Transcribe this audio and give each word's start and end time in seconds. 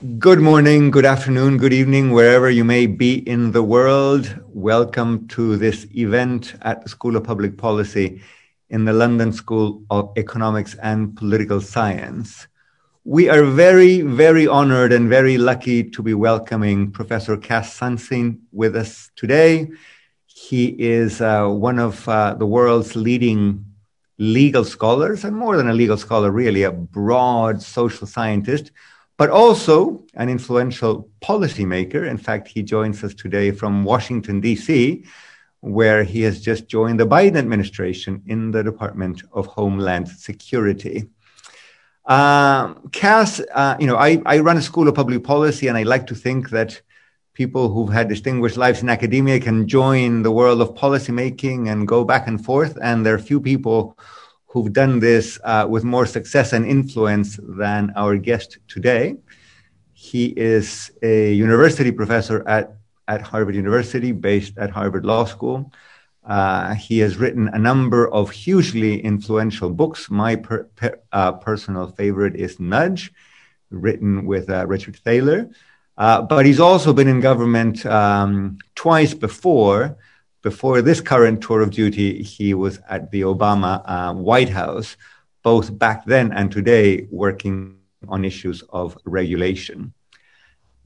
Good 0.00 0.40
morning, 0.40 0.90
good 0.90 1.04
afternoon, 1.04 1.58
good 1.58 1.74
evening, 1.74 2.12
wherever 2.12 2.48
you 2.48 2.64
may 2.64 2.86
be 2.86 3.16
in 3.28 3.52
the 3.52 3.62
world. 3.62 4.34
Welcome 4.46 5.28
to 5.28 5.58
this 5.58 5.86
event 5.94 6.54
at 6.62 6.82
the 6.82 6.88
School 6.88 7.16
of 7.16 7.24
Public 7.24 7.58
Policy 7.58 8.22
in 8.70 8.86
the 8.86 8.94
London 8.94 9.30
School 9.30 9.82
of 9.90 10.10
Economics 10.16 10.74
and 10.76 11.14
Political 11.14 11.60
Science. 11.60 12.48
We 13.04 13.28
are 13.28 13.44
very, 13.44 14.00
very 14.00 14.46
honored 14.46 14.94
and 14.94 15.10
very 15.10 15.36
lucky 15.36 15.84
to 15.90 16.02
be 16.02 16.14
welcoming 16.14 16.92
Professor 16.92 17.36
Cass 17.36 17.78
Sunstein 17.78 18.38
with 18.52 18.76
us 18.76 19.10
today. 19.16 19.68
He 20.24 20.68
is 20.78 21.20
uh, 21.20 21.46
one 21.46 21.78
of 21.78 22.08
uh, 22.08 22.32
the 22.32 22.46
world's 22.46 22.96
leading 22.96 23.66
legal 24.16 24.64
scholars, 24.64 25.24
and 25.24 25.36
more 25.36 25.58
than 25.58 25.68
a 25.68 25.74
legal 25.74 25.98
scholar, 25.98 26.30
really, 26.30 26.62
a 26.62 26.72
broad 26.72 27.60
social 27.60 28.06
scientist 28.06 28.70
but 29.20 29.28
also 29.28 30.02
an 30.14 30.30
influential 30.30 31.06
policymaker. 31.20 32.08
In 32.08 32.16
fact, 32.16 32.48
he 32.48 32.62
joins 32.62 33.04
us 33.04 33.12
today 33.12 33.50
from 33.50 33.84
Washington, 33.84 34.40
D.C., 34.40 35.04
where 35.60 36.04
he 36.04 36.22
has 36.22 36.40
just 36.40 36.68
joined 36.68 36.98
the 36.98 37.06
Biden 37.06 37.36
administration 37.36 38.22
in 38.26 38.50
the 38.50 38.62
Department 38.64 39.22
of 39.34 39.44
Homeland 39.44 40.08
Security. 40.08 41.10
Um, 42.06 42.88
Cass, 42.92 43.42
uh, 43.54 43.76
you 43.78 43.86
know, 43.86 43.96
I, 43.96 44.22
I 44.24 44.38
run 44.38 44.56
a 44.56 44.62
school 44.62 44.88
of 44.88 44.94
public 44.94 45.22
policy, 45.22 45.68
and 45.68 45.76
I 45.76 45.82
like 45.82 46.06
to 46.06 46.14
think 46.14 46.48
that 46.48 46.80
people 47.34 47.68
who've 47.68 47.92
had 47.92 48.08
distinguished 48.08 48.56
lives 48.56 48.80
in 48.80 48.88
academia 48.88 49.38
can 49.38 49.68
join 49.68 50.22
the 50.22 50.32
world 50.32 50.62
of 50.62 50.74
policymaking 50.76 51.70
and 51.70 51.86
go 51.86 52.04
back 52.04 52.26
and 52.26 52.42
forth. 52.42 52.78
And 52.82 53.04
there 53.04 53.16
are 53.16 53.18
few 53.18 53.38
people 53.38 53.98
who've 54.50 54.72
done 54.72 54.98
this 54.98 55.38
uh, 55.44 55.64
with 55.68 55.84
more 55.84 56.06
success 56.06 56.52
and 56.52 56.66
influence 56.66 57.38
than 57.42 57.92
our 57.94 58.16
guest 58.16 58.58
today. 58.66 59.16
He 59.92 60.26
is 60.36 60.90
a 61.02 61.32
university 61.32 61.92
professor 61.92 62.46
at, 62.48 62.74
at 63.06 63.22
Harvard 63.22 63.54
University, 63.54 64.10
based 64.10 64.58
at 64.58 64.70
Harvard 64.70 65.04
Law 65.04 65.24
School. 65.24 65.72
Uh, 66.24 66.74
he 66.74 66.98
has 66.98 67.16
written 67.16 67.48
a 67.48 67.58
number 67.58 68.12
of 68.12 68.30
hugely 68.30 69.00
influential 69.00 69.70
books. 69.70 70.10
My 70.10 70.34
per, 70.34 70.64
per, 70.74 70.98
uh, 71.12 71.32
personal 71.32 71.86
favorite 71.88 72.34
is 72.34 72.58
Nudge, 72.58 73.12
written 73.70 74.26
with 74.26 74.50
uh, 74.50 74.66
Richard 74.66 74.96
Thaler. 74.96 75.48
Uh, 75.96 76.22
but 76.22 76.44
he's 76.44 76.60
also 76.60 76.92
been 76.92 77.08
in 77.08 77.20
government 77.20 77.86
um, 77.86 78.58
twice 78.74 79.14
before, 79.14 79.96
before 80.42 80.82
this 80.82 81.00
current 81.00 81.42
tour 81.42 81.60
of 81.60 81.70
duty, 81.70 82.22
he 82.22 82.54
was 82.54 82.80
at 82.88 83.10
the 83.10 83.22
Obama 83.22 83.82
uh, 83.84 84.14
White 84.14 84.48
House, 84.48 84.96
both 85.42 85.78
back 85.78 86.04
then 86.06 86.32
and 86.32 86.50
today, 86.50 87.06
working 87.10 87.76
on 88.08 88.24
issues 88.24 88.62
of 88.70 88.96
regulation. 89.04 89.92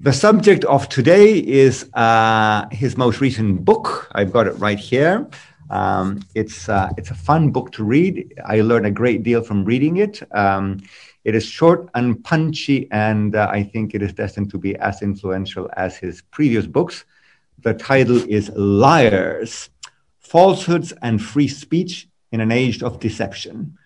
The 0.00 0.12
subject 0.12 0.64
of 0.64 0.88
today 0.88 1.38
is 1.38 1.88
uh, 1.94 2.66
his 2.70 2.96
most 2.96 3.20
recent 3.20 3.64
book. 3.64 4.08
I've 4.12 4.32
got 4.32 4.46
it 4.46 4.54
right 4.54 4.78
here. 4.78 5.28
Um, 5.70 6.20
it's 6.34 6.68
uh, 6.68 6.90
it's 6.98 7.10
a 7.10 7.14
fun 7.14 7.50
book 7.50 7.72
to 7.72 7.84
read. 7.84 8.34
I 8.44 8.60
learned 8.60 8.86
a 8.86 8.90
great 8.90 9.22
deal 9.22 9.42
from 9.42 9.64
reading 9.64 9.98
it. 9.98 10.22
Um, 10.36 10.82
it 11.24 11.34
is 11.34 11.46
short 11.46 11.88
and 11.94 12.22
punchy, 12.22 12.88
and 12.90 13.34
uh, 13.34 13.48
I 13.50 13.62
think 13.62 13.94
it 13.94 14.02
is 14.02 14.12
destined 14.12 14.50
to 14.50 14.58
be 14.58 14.76
as 14.76 15.00
influential 15.00 15.70
as 15.76 15.96
his 15.96 16.22
previous 16.32 16.66
books. 16.66 17.04
The 17.58 17.74
title 17.74 18.22
is 18.28 18.50
Liars 18.50 19.70
Falsehoods 20.18 20.92
and 21.00 21.22
Free 21.22 21.48
Speech 21.48 22.08
in 22.32 22.40
an 22.40 22.50
Age 22.50 22.82
of 22.82 23.00
Deception. 23.00 23.78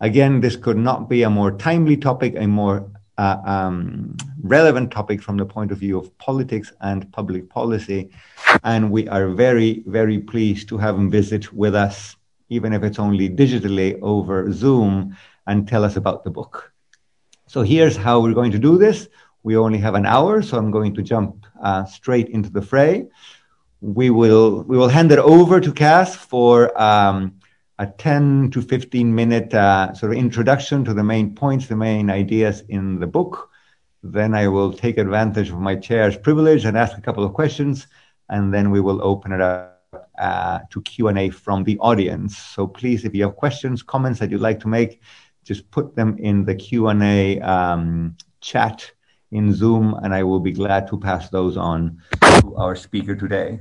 Again, 0.00 0.40
this 0.40 0.56
could 0.56 0.78
not 0.78 1.08
be 1.08 1.22
a 1.22 1.30
more 1.30 1.52
timely 1.52 1.96
topic, 1.96 2.34
a 2.36 2.46
more 2.46 2.90
uh, 3.18 3.36
um, 3.44 4.16
relevant 4.42 4.90
topic 4.90 5.22
from 5.22 5.36
the 5.36 5.44
point 5.44 5.70
of 5.70 5.78
view 5.78 5.98
of 5.98 6.16
politics 6.18 6.72
and 6.80 7.12
public 7.12 7.48
policy. 7.48 8.10
And 8.64 8.90
we 8.90 9.06
are 9.08 9.28
very, 9.28 9.84
very 9.86 10.18
pleased 10.18 10.68
to 10.70 10.78
have 10.78 10.96
him 10.96 11.10
visit 11.10 11.52
with 11.52 11.74
us, 11.74 12.16
even 12.48 12.72
if 12.72 12.82
it's 12.82 12.98
only 12.98 13.28
digitally 13.28 13.98
over 14.02 14.50
Zoom, 14.52 15.16
and 15.46 15.68
tell 15.68 15.84
us 15.84 15.96
about 15.96 16.24
the 16.24 16.30
book. 16.30 16.72
So 17.46 17.62
here's 17.62 17.96
how 17.96 18.20
we're 18.20 18.34
going 18.34 18.52
to 18.52 18.58
do 18.58 18.78
this. 18.78 19.08
We 19.42 19.56
only 19.56 19.78
have 19.78 19.94
an 19.94 20.06
hour, 20.06 20.40
so 20.40 20.56
I'm 20.56 20.70
going 20.70 20.94
to 20.94 21.02
jump 21.02 21.46
uh, 21.62 21.84
straight 21.84 22.28
into 22.28 22.50
the 22.50 22.62
fray. 22.62 23.06
We 23.80 24.10
will 24.10 24.62
we 24.64 24.76
will 24.76 24.88
hand 24.88 25.10
it 25.12 25.18
over 25.18 25.60
to 25.60 25.72
Cass 25.72 26.14
for 26.14 26.80
um, 26.80 27.40
a 27.78 27.86
10 27.86 28.50
to 28.52 28.62
15 28.62 29.14
minute 29.14 29.52
uh, 29.54 29.92
sort 29.94 30.12
of 30.12 30.18
introduction 30.18 30.84
to 30.84 30.94
the 30.94 31.02
main 31.02 31.34
points, 31.34 31.66
the 31.66 31.76
main 31.76 32.10
ideas 32.10 32.62
in 32.68 33.00
the 33.00 33.06
book. 33.06 33.50
Then 34.02 34.34
I 34.34 34.48
will 34.48 34.72
take 34.72 34.98
advantage 34.98 35.50
of 35.50 35.58
my 35.58 35.76
chair's 35.76 36.16
privilege 36.16 36.64
and 36.64 36.76
ask 36.76 36.98
a 36.98 37.00
couple 37.00 37.24
of 37.24 37.32
questions, 37.34 37.86
and 38.28 38.52
then 38.52 38.70
we 38.70 38.80
will 38.80 39.02
open 39.02 39.32
it 39.32 39.40
up 39.40 39.72
uh, 40.18 40.60
to 40.70 40.82
Q&A 40.82 41.30
from 41.30 41.64
the 41.64 41.78
audience. 41.78 42.36
So 42.36 42.66
please, 42.66 43.04
if 43.04 43.14
you 43.14 43.24
have 43.24 43.36
questions, 43.36 43.82
comments 43.82 44.18
that 44.20 44.30
you'd 44.30 44.40
like 44.40 44.60
to 44.60 44.68
make, 44.68 45.00
just 45.44 45.70
put 45.70 45.96
them 45.96 46.16
in 46.18 46.44
the 46.44 46.54
Q&A 46.54 47.40
um, 47.40 48.16
chat 48.40 48.90
in 49.32 49.52
Zoom, 49.52 49.94
and 50.02 50.14
I 50.14 50.22
will 50.22 50.40
be 50.40 50.52
glad 50.52 50.86
to 50.88 50.98
pass 50.98 51.28
those 51.30 51.56
on 51.56 52.00
to 52.40 52.54
our 52.56 52.76
speaker 52.76 53.16
today. 53.16 53.60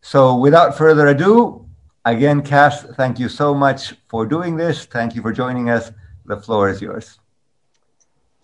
So 0.00 0.36
without 0.36 0.78
further 0.78 1.08
ado, 1.08 1.66
again, 2.04 2.42
Cass, 2.42 2.84
thank 2.96 3.18
you 3.18 3.28
so 3.28 3.54
much 3.54 3.94
for 4.08 4.24
doing 4.24 4.56
this. 4.56 4.86
Thank 4.86 5.14
you 5.14 5.22
for 5.22 5.32
joining 5.32 5.70
us. 5.70 5.92
The 6.24 6.36
floor 6.36 6.68
is 6.70 6.80
yours. 6.80 7.18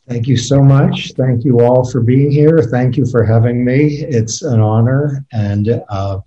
Thank 0.09 0.27
you 0.27 0.37
so 0.37 0.63
much. 0.63 1.13
Thank 1.13 1.45
you 1.45 1.61
all 1.61 1.89
for 1.91 2.01
being 2.03 2.31
here. 2.31 2.59
Thank 2.59 2.99
you 2.99 3.07
for 3.07 3.25
having 3.25 3.65
me. 3.65 4.05
It's 4.05 4.43
an 4.43 4.61
honor 4.61 5.25
and 5.33 5.83
uh, 5.89 6.21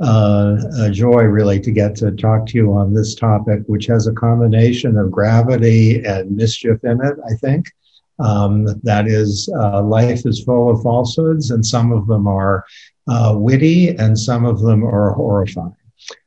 uh, 0.00 0.56
a 0.80 0.90
joy, 0.90 1.22
really, 1.24 1.60
to 1.60 1.70
get 1.70 1.94
to 1.96 2.10
talk 2.10 2.46
to 2.46 2.56
you 2.56 2.72
on 2.72 2.92
this 2.92 3.14
topic, 3.14 3.60
which 3.66 3.86
has 3.86 4.06
a 4.06 4.12
combination 4.12 4.96
of 4.98 5.12
gravity 5.12 6.04
and 6.04 6.34
mischief 6.34 6.82
in 6.82 7.04
it, 7.04 7.16
I 7.30 7.34
think. 7.34 7.70
Um, 8.20 8.66
that 8.82 9.06
is, 9.06 9.48
uh, 9.58 9.82
life 9.82 10.26
is 10.26 10.44
full 10.44 10.70
of 10.70 10.82
falsehoods, 10.82 11.50
and 11.50 11.64
some 11.64 11.92
of 11.92 12.06
them 12.06 12.26
are 12.26 12.64
uh, 13.08 13.34
witty, 13.36 13.88
and 13.88 14.18
some 14.18 14.44
of 14.44 14.60
them 14.60 14.84
are 14.84 15.12
horrifying. 15.12 15.74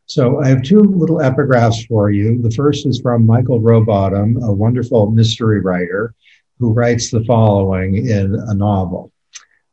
So 0.06 0.42
I 0.42 0.50
have 0.50 0.64
two 0.64 0.82
little 0.82 1.18
epigraphs 1.18 1.88
for 1.88 2.12
you. 2.12 2.42
The 2.42 2.52
first 2.52 2.86
is 2.86 3.00
from 3.00 3.26
Michael 3.26 3.62
Robotham, 3.62 4.38
a 4.44 4.52
wonderful 4.52 5.12
mystery 5.12 5.62
writer, 5.62 6.14
who 6.60 6.74
writes 6.74 7.10
the 7.10 7.24
following 7.24 7.96
in 7.96 8.36
a 8.36 8.54
novel. 8.54 9.12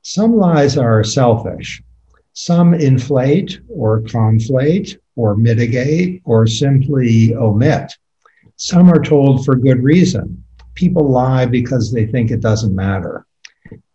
Some 0.03 0.37
lies 0.37 0.79
are 0.79 1.05
selfish. 1.05 1.83
Some 2.33 2.75
inflate 2.75 3.61
or 3.69 4.01
conflate 4.03 4.97
or 5.17 5.37
mitigate 5.37 6.23
or 6.25 6.47
simply 6.47 7.35
omit. 7.35 7.93
Some 8.57 8.91
are 8.91 9.03
told 9.03 9.45
for 9.45 9.57
good 9.57 9.83
reason 9.83 10.43
people 10.75 11.09
lie 11.11 11.47
because 11.47 11.93
they 11.93 12.07
think 12.07 12.31
it 12.31 12.41
doesn't 12.41 12.75
matter. 12.75 13.27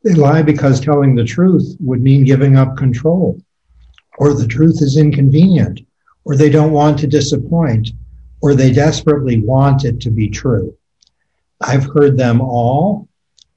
They 0.03 0.13
lie 0.13 0.41
because 0.41 0.79
telling 0.79 1.15
the 1.15 1.23
truth 1.23 1.75
would 1.79 2.01
mean 2.01 2.23
giving 2.23 2.57
up 2.57 2.77
control, 2.77 3.41
or 4.17 4.33
the 4.33 4.47
truth 4.47 4.81
is 4.81 4.97
inconvenient, 4.97 5.81
or 6.23 6.35
they 6.35 6.49
don't 6.49 6.71
want 6.71 6.99
to 6.99 7.07
disappoint, 7.07 7.89
or 8.41 8.53
they 8.53 8.71
desperately 8.71 9.39
want 9.39 9.83
it 9.85 9.99
to 10.01 10.11
be 10.11 10.29
true. 10.29 10.77
I've 11.61 11.85
heard 11.85 12.17
them 12.17 12.41
all. 12.41 13.07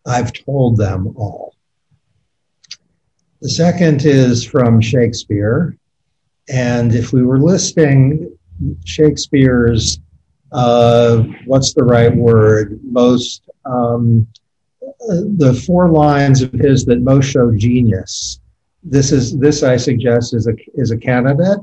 I've 0.07 0.33
told 0.33 0.77
them 0.77 1.15
all. 1.17 1.55
The 3.41 3.51
second 3.51 4.05
is 4.05 4.45
from 4.45 4.81
Shakespeare. 4.81 5.77
And 6.49 6.95
if 6.95 7.13
we 7.13 7.23
were 7.23 7.39
listing 7.39 8.37
Shakespeare's 8.85 10.01
uh, 10.53 11.23
what's 11.45 11.75
the 11.75 11.85
right 11.85 12.15
word? 12.15 12.81
Most 12.83 13.49
um, 13.65 14.27
the 15.09 15.61
four 15.67 15.91
lines 15.91 16.43
of 16.43 16.53
his 16.53 16.85
that 16.87 17.01
most 17.01 17.27
show 17.27 17.53
genius. 17.53 18.41
This 18.83 19.13
is 19.13 19.37
this 19.39 19.63
I 19.63 19.77
suggest 19.77 20.35
is 20.35 20.47
a 20.47 20.55
is 20.75 20.91
a 20.91 20.97
candidate. 20.97 21.61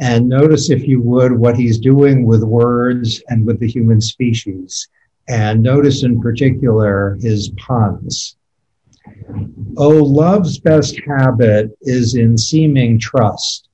And 0.00 0.28
notice, 0.28 0.70
if 0.70 0.88
you 0.88 1.00
would, 1.02 1.32
what 1.32 1.56
he's 1.56 1.78
doing 1.78 2.24
with 2.24 2.42
words 2.42 3.22
and 3.28 3.46
with 3.46 3.60
the 3.60 3.68
human 3.68 4.00
species. 4.00 4.88
And 5.28 5.62
notice 5.62 6.02
in 6.02 6.20
particular 6.20 7.18
his 7.20 7.50
puns. 7.50 8.36
Oh, 9.76 9.90
love's 9.90 10.58
best 10.58 11.00
habit 11.06 11.70
is 11.82 12.14
in 12.14 12.36
seeming 12.36 12.98
trust. 12.98 13.68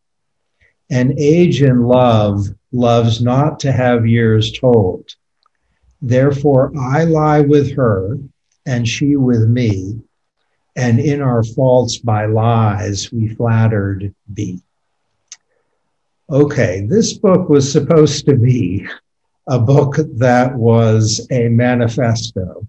And 0.91 1.19
age 1.19 1.63
in 1.63 1.83
love 1.83 2.49
loves 2.73 3.21
not 3.21 3.61
to 3.61 3.73
have 3.73 4.07
years 4.07 4.53
told. 4.53 5.15
Therefore, 6.01 6.73
I 6.79 7.05
lie 7.05 7.41
with 7.41 7.75
her, 7.77 8.19
and 8.67 8.87
she 8.87 9.17
with 9.17 9.49
me, 9.49 10.01
and 10.77 11.01
in 11.01 11.21
our 11.21 11.43
faults 11.43 11.99
by 11.99 12.27
lies 12.27 13.11
we 13.11 13.29
flattered 13.29 14.15
be. 14.33 14.63
Okay, 16.31 16.87
this 16.87 17.15
book 17.15 17.49
was 17.49 17.71
supposed 17.71 18.27
to 18.27 18.37
be 18.37 18.87
a 19.49 19.59
book 19.59 19.97
that 20.17 20.55
was 20.55 21.27
a 21.31 21.49
manifesto 21.49 22.67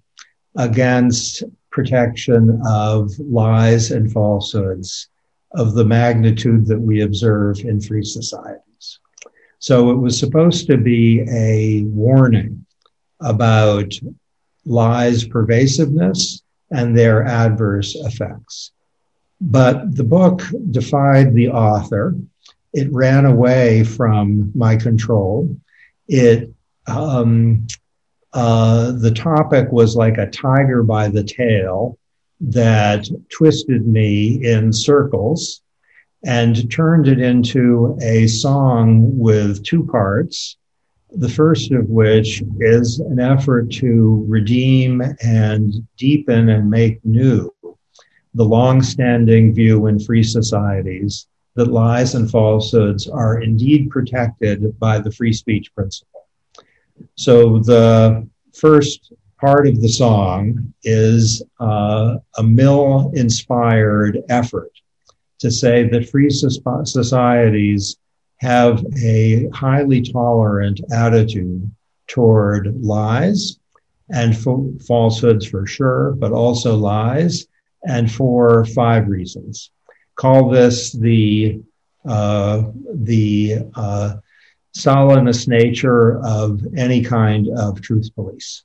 against 0.55 1.43
protection 1.69 2.61
of 2.65 3.11
lies 3.19 3.91
and 3.91 4.11
falsehoods 4.11 5.09
of 5.51 5.73
the 5.73 5.85
magnitude 5.85 6.65
that 6.67 6.79
we 6.79 7.01
observe 7.01 7.59
in 7.59 7.81
free 7.81 8.03
societies. 8.03 8.68
So 9.59 9.91
it 9.91 9.97
was 9.97 10.17
supposed 10.17 10.67
to 10.67 10.77
be 10.77 11.21
a 11.29 11.83
warning 11.83 12.65
about 13.21 13.93
lies' 14.65 15.25
pervasiveness 15.25 16.41
and 16.71 16.97
their 16.97 17.25
adverse 17.25 17.95
effects. 17.95 18.71
But 19.41 19.95
the 19.95 20.03
book 20.03 20.41
defied 20.71 21.33
the 21.33 21.49
author. 21.49 22.15
It 22.73 22.91
ran 22.91 23.25
away 23.25 23.83
from 23.83 24.51
my 24.55 24.75
control. 24.75 25.57
It 26.07 26.53
um, 26.87 27.67
uh, 28.33 28.91
the 28.91 29.11
topic 29.11 29.71
was 29.71 29.95
like 29.95 30.17
a 30.17 30.29
tiger 30.29 30.83
by 30.83 31.07
the 31.07 31.23
tail 31.23 31.97
that 32.41 33.07
twisted 33.29 33.87
me 33.87 34.45
in 34.45 34.71
circles 34.71 35.61
and 36.25 36.69
turned 36.71 37.07
it 37.07 37.19
into 37.19 37.97
a 38.01 38.27
song 38.27 39.17
with 39.17 39.63
two 39.63 39.85
parts. 39.85 40.57
The 41.11 41.29
first 41.29 41.71
of 41.71 41.89
which 41.89 42.43
is 42.59 42.99
an 42.99 43.19
effort 43.19 43.71
to 43.73 44.25
redeem 44.27 45.01
and 45.23 45.73
deepen 45.97 46.49
and 46.49 46.69
make 46.69 47.03
new 47.03 47.53
the 48.35 48.45
long-standing 48.45 49.53
view 49.55 49.87
in 49.87 49.99
free 49.99 50.23
societies 50.23 51.27
that 51.55 51.71
lies 51.71 52.13
and 52.15 52.29
falsehoods 52.29 53.07
are 53.07 53.41
indeed 53.41 53.89
protected 53.89 54.77
by 54.79 54.99
the 54.99 55.11
free 55.11 55.33
speech 55.33 55.73
principle. 55.73 56.27
So 57.15 57.59
the 57.59 58.27
first 58.53 59.13
part 59.39 59.67
of 59.67 59.81
the 59.81 59.89
song 59.89 60.73
is 60.83 61.41
uh, 61.59 62.17
a 62.37 62.43
Mill 62.43 63.11
inspired 63.15 64.19
effort 64.29 64.71
to 65.39 65.49
say 65.49 65.87
that 65.89 66.09
free 66.09 66.29
societies 66.29 67.97
have 68.37 68.83
a 69.03 69.47
highly 69.53 70.01
tolerant 70.01 70.79
attitude 70.91 71.69
toward 72.07 72.81
lies 72.81 73.59
and 74.09 74.35
falsehoods 74.85 75.45
for 75.45 75.65
sure, 75.67 76.15
but 76.17 76.31
also 76.31 76.75
lies 76.75 77.47
and 77.87 78.11
for 78.11 78.65
five 78.65 79.07
reasons. 79.07 79.71
Call 80.15 80.49
this 80.49 80.91
the 80.91 81.61
uh, 82.05 82.63
the 82.93 83.57
uh, 83.75 84.15
nature 85.47 86.19
of 86.25 86.61
any 86.77 87.03
kind 87.03 87.47
of 87.57 87.81
truth 87.81 88.09
police. 88.15 88.63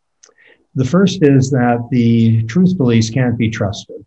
The 0.75 0.85
first 0.85 1.19
is 1.23 1.51
that 1.51 1.87
the 1.91 2.43
truth 2.45 2.77
police 2.77 3.11
can't 3.11 3.39
be 3.39 3.51
trusted. 3.51 4.05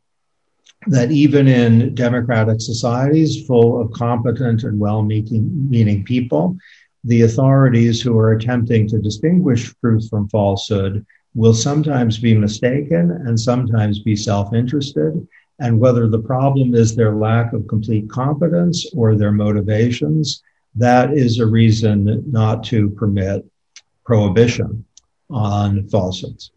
That 0.89 1.11
even 1.11 1.47
in 1.47 1.95
democratic 1.95 2.61
societies 2.61 3.45
full 3.45 3.81
of 3.81 3.91
competent 3.91 4.63
and 4.63 4.79
well 4.79 5.03
meaning 5.03 6.03
people, 6.05 6.57
the 7.03 7.23
authorities 7.23 8.01
who 8.01 8.17
are 8.17 8.31
attempting 8.31 8.87
to 8.89 8.99
distinguish 8.99 9.73
truth 9.81 10.09
from 10.09 10.29
falsehood 10.29 11.05
will 11.35 11.53
sometimes 11.53 12.17
be 12.17 12.35
mistaken 12.35 13.11
and 13.11 13.39
sometimes 13.39 13.99
be 13.99 14.15
self 14.15 14.53
interested. 14.53 15.27
And 15.59 15.79
whether 15.79 16.07
the 16.07 16.19
problem 16.19 16.73
is 16.73 16.95
their 16.95 17.15
lack 17.15 17.53
of 17.53 17.67
complete 17.67 18.09
competence 18.09 18.85
or 18.95 19.15
their 19.15 19.31
motivations, 19.31 20.41
that 20.75 21.13
is 21.13 21.39
a 21.39 21.45
reason 21.45 22.23
not 22.29 22.63
to 22.65 22.89
permit 22.91 23.45
prohibition 24.05 24.85
on 25.29 25.87
falsehoods. 25.89 26.51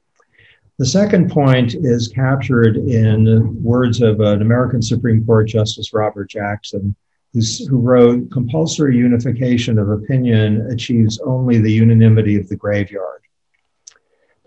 The 0.81 0.87
second 0.87 1.31
point 1.31 1.75
is 1.75 2.09
captured 2.09 2.79
in 2.79 3.63
words 3.63 4.01
of 4.01 4.21
an 4.21 4.41
American 4.41 4.81
Supreme 4.81 5.23
Court 5.27 5.47
Justice 5.47 5.93
Robert 5.93 6.31
Jackson, 6.31 6.97
who 7.35 7.79
wrote 7.79 8.31
Compulsory 8.31 8.97
unification 8.97 9.79
of 9.79 9.91
opinion 9.91 10.67
achieves 10.73 11.21
only 11.21 11.59
the 11.59 11.71
unanimity 11.71 12.37
of 12.37 12.49
the 12.49 12.57
graveyard. 12.57 13.21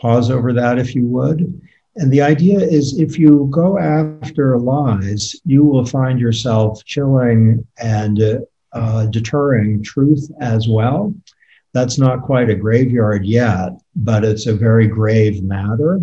Pause 0.01 0.31
over 0.31 0.53
that 0.53 0.79
if 0.79 0.95
you 0.95 1.05
would. 1.05 1.61
And 1.97 2.11
the 2.11 2.23
idea 2.23 2.57
is 2.57 2.99
if 2.99 3.19
you 3.19 3.47
go 3.51 3.77
after 3.77 4.57
lies, 4.57 5.39
you 5.45 5.63
will 5.63 5.85
find 5.85 6.19
yourself 6.19 6.83
chilling 6.83 7.63
and 7.77 8.43
uh, 8.71 9.05
deterring 9.05 9.83
truth 9.83 10.31
as 10.41 10.67
well. 10.67 11.13
That's 11.73 11.99
not 11.99 12.23
quite 12.23 12.49
a 12.49 12.55
graveyard 12.55 13.23
yet, 13.23 13.73
but 13.95 14.23
it's 14.23 14.47
a 14.47 14.55
very 14.55 14.87
grave 14.87 15.43
matter. 15.43 16.01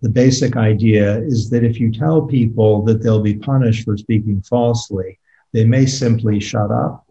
The 0.00 0.08
basic 0.08 0.56
idea 0.56 1.18
is 1.18 1.50
that 1.50 1.64
if 1.64 1.80
you 1.80 1.90
tell 1.90 2.22
people 2.22 2.82
that 2.82 3.02
they'll 3.02 3.20
be 3.20 3.34
punished 3.34 3.84
for 3.84 3.96
speaking 3.96 4.40
falsely, 4.42 5.18
they 5.52 5.64
may 5.64 5.86
simply 5.86 6.38
shut 6.38 6.70
up. 6.70 7.04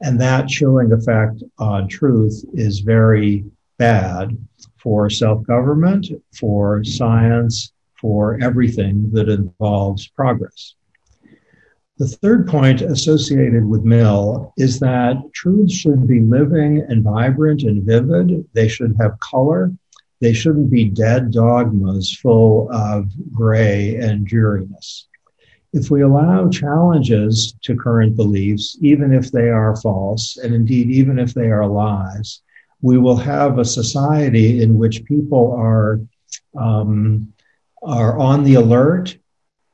And 0.00 0.20
that 0.20 0.48
chilling 0.48 0.92
effect 0.92 1.42
on 1.58 1.88
truth 1.88 2.44
is 2.54 2.80
very 2.80 3.44
bad 3.78 4.36
for 4.78 5.10
self 5.10 5.46
government, 5.46 6.06
for 6.32 6.82
science, 6.84 7.72
for 8.00 8.38
everything 8.42 9.10
that 9.12 9.28
involves 9.28 10.08
progress. 10.08 10.74
The 11.96 12.08
third 12.08 12.48
point 12.48 12.82
associated 12.82 13.64
with 13.64 13.84
Mill 13.84 14.52
is 14.56 14.80
that 14.80 15.16
truths 15.32 15.74
should 15.74 16.08
be 16.08 16.20
living 16.20 16.84
and 16.88 17.04
vibrant 17.04 17.62
and 17.62 17.84
vivid. 17.84 18.46
They 18.52 18.66
should 18.66 18.96
have 19.00 19.20
color. 19.20 19.72
They 20.24 20.32
shouldn't 20.32 20.70
be 20.70 20.86
dead 20.86 21.32
dogmas 21.32 22.16
full 22.16 22.70
of 22.72 23.10
gray 23.30 23.96
and 23.96 24.26
dreariness. 24.26 25.06
If 25.74 25.90
we 25.90 26.00
allow 26.00 26.48
challenges 26.48 27.54
to 27.64 27.76
current 27.76 28.16
beliefs, 28.16 28.78
even 28.80 29.12
if 29.12 29.30
they 29.30 29.50
are 29.50 29.76
false, 29.76 30.38
and 30.38 30.54
indeed 30.54 30.88
even 30.88 31.18
if 31.18 31.34
they 31.34 31.50
are 31.50 31.66
lies, 31.66 32.40
we 32.80 32.96
will 32.96 33.18
have 33.18 33.58
a 33.58 33.66
society 33.66 34.62
in 34.62 34.78
which 34.78 35.04
people 35.04 35.52
are 35.52 36.00
um, 36.58 37.30
are 37.82 38.18
on 38.18 38.44
the 38.44 38.54
alert 38.54 39.18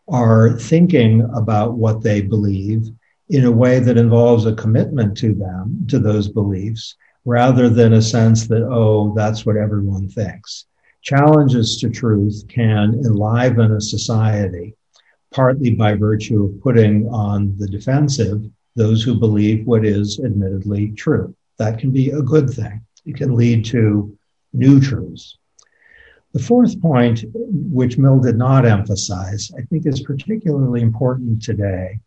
are 0.08 0.58
thinking 0.58 1.31
about 1.32 1.75
what 1.75 2.02
they 2.02 2.20
believe 2.23 2.88
in 3.29 3.44
a 3.44 3.52
way 3.52 3.79
that 3.79 3.97
involves 3.97 4.47
a 4.47 4.56
commitment 4.56 5.17
to 5.19 5.32
them, 5.32 5.87
to 5.88 6.00
those 6.00 6.26
beliefs, 6.26 6.97
rather 7.25 7.69
than 7.69 7.95
a 7.95 8.03
sense 8.03 8.47
that, 8.49 8.63
oh, 8.63 9.13
that's 9.15 9.45
what 9.45 9.57
everyone 9.57 10.09
thinks. 10.09 10.67
Challenges 11.03 11.79
to 11.79 11.91
truth 11.91 12.45
can 12.49 12.95
enliven 13.05 13.73
a 13.73 13.81
society, 13.81 14.75
partly 15.31 15.71
by 15.71 15.95
virtue 15.95 16.45
of 16.45 16.61
putting 16.63 17.09
on 17.09 17.57
the 17.59 17.69
defensive 17.69 18.43
those 18.77 19.03
who 19.03 19.19
believe 19.19 19.67
what 19.67 19.85
is 19.85 20.21
admittedly 20.25 20.93
true. 20.93 21.35
That 21.59 21.79
can 21.79 21.91
be 21.91 22.11
a 22.11 22.23
good 22.23 22.50
thing. 22.50 22.85
It 23.05 23.17
can 23.17 23.35
lead 23.35 23.65
to 23.67 24.17
new 24.53 24.81
truths. 24.81 25.39
The 26.33 26.43
fourth 26.43 26.81
point, 26.81 27.25
which 27.35 27.99
Mill 27.99 28.21
did 28.21 28.37
not 28.37 28.65
emphasize, 28.65 29.50
I 29.59 29.62
think 29.62 29.87
is 29.87 30.03
particularly 30.03 30.81
important 30.81 31.43
today, 31.43 31.99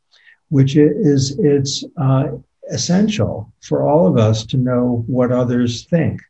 which 0.49 0.77
is 0.77 1.37
it's 1.39 1.83
uh, 1.97 2.27
essential 2.69 3.51
for 3.61 3.87
all 3.87 4.07
of 4.07 4.17
us 4.17 4.45
to 4.47 4.57
know 4.57 5.03
what 5.07 5.31
others 5.31 5.85
think. 5.85 6.21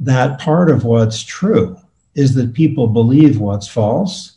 That 0.00 0.40
part 0.40 0.70
of 0.70 0.84
what's 0.84 1.22
true 1.22 1.76
is 2.14 2.34
that 2.34 2.54
people 2.54 2.86
believe 2.86 3.40
what's 3.40 3.68
false. 3.68 4.36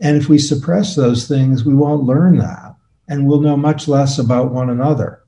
And 0.00 0.16
if 0.16 0.28
we 0.28 0.38
suppress 0.38 0.94
those 0.94 1.26
things, 1.26 1.64
we 1.64 1.74
won't 1.74 2.04
learn 2.04 2.38
that 2.38 2.74
and 3.08 3.26
we'll 3.26 3.40
know 3.40 3.56
much 3.56 3.88
less 3.88 4.18
about 4.18 4.52
one 4.52 4.70
another. 4.70 5.22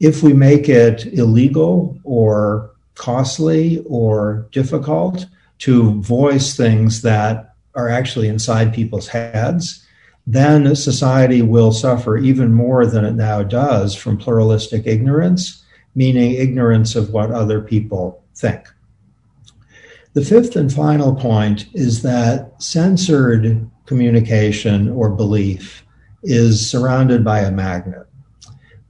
If 0.00 0.22
we 0.22 0.32
make 0.32 0.68
it 0.68 1.06
illegal 1.06 1.98
or 2.04 2.72
costly 2.94 3.82
or 3.86 4.48
difficult, 4.52 5.26
to 5.58 6.00
voice 6.02 6.56
things 6.56 7.02
that 7.02 7.54
are 7.74 7.88
actually 7.88 8.28
inside 8.28 8.74
people's 8.74 9.08
heads, 9.08 9.83
then 10.26 10.74
society 10.74 11.42
will 11.42 11.72
suffer 11.72 12.16
even 12.16 12.52
more 12.52 12.86
than 12.86 13.04
it 13.04 13.14
now 13.14 13.42
does 13.42 13.94
from 13.94 14.16
pluralistic 14.16 14.86
ignorance, 14.86 15.62
meaning 15.94 16.32
ignorance 16.32 16.96
of 16.96 17.10
what 17.10 17.30
other 17.30 17.60
people 17.60 18.22
think. 18.34 18.66
The 20.14 20.24
fifth 20.24 20.56
and 20.56 20.72
final 20.72 21.14
point 21.14 21.66
is 21.74 22.02
that 22.02 22.62
censored 22.62 23.68
communication 23.86 24.88
or 24.90 25.10
belief 25.10 25.84
is 26.22 26.68
surrounded 26.68 27.24
by 27.24 27.40
a 27.40 27.50
magnet, 27.50 28.06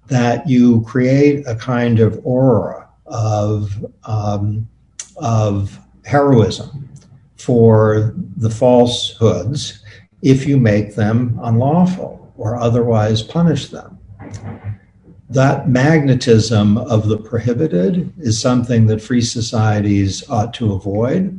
that 0.06 0.48
you 0.48 0.82
create 0.82 1.44
a 1.48 1.56
kind 1.56 1.98
of 1.98 2.20
aura 2.24 2.88
of, 3.06 3.84
um, 4.04 4.68
of 5.16 5.80
heroism 6.04 6.88
for 7.36 8.14
the 8.36 8.50
falsehoods 8.50 9.83
if 10.25 10.47
you 10.47 10.59
make 10.59 10.95
them 10.95 11.38
unlawful 11.43 12.33
or 12.38 12.57
otherwise 12.57 13.23
punish 13.23 13.69
them. 13.69 13.99
That 15.28 15.69
magnetism 15.69 16.78
of 16.78 17.09
the 17.09 17.19
prohibited 17.19 18.11
is 18.19 18.40
something 18.40 18.87
that 18.87 19.02
free 19.02 19.21
societies 19.21 20.28
ought 20.31 20.54
to 20.54 20.73
avoid, 20.73 21.38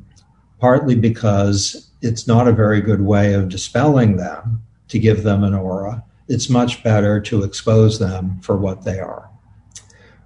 partly 0.60 0.96
because 0.96 1.90
it's 2.02 2.28
not 2.28 2.48
a 2.48 2.54
very 2.54 2.80
good 2.80 3.02
way 3.02 3.34
of 3.34 3.50
dispelling 3.50 4.18
them 4.18 4.62
to 4.90 5.00
give 5.00 5.24
them 5.24 5.44
an 5.44 5.56
aura. 5.56 6.04
It's 6.28 6.50
much 6.50 6.84
better 6.84 7.20
to 7.22 7.44
expose 7.44 7.98
them 7.98 8.40
for 8.42 8.56
what 8.56 8.84
they 8.84 9.00
are. 9.00 9.30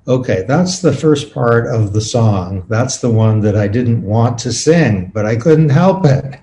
Okay, 0.05 0.43
that's 0.47 0.81
the 0.81 0.93
first 0.93 1.33
part 1.33 1.67
of 1.67 1.93
the 1.93 2.01
song. 2.01 2.65
That's 2.67 2.97
the 2.97 3.11
one 3.11 3.39
that 3.41 3.55
I 3.55 3.69
didn't 3.69 4.03
want 4.03 4.37
to 4.39 4.51
sing, 4.51 5.11
but 5.13 5.25
I 5.25 5.37
couldn't 5.37 5.69
help 5.69 6.05
it. 6.05 6.39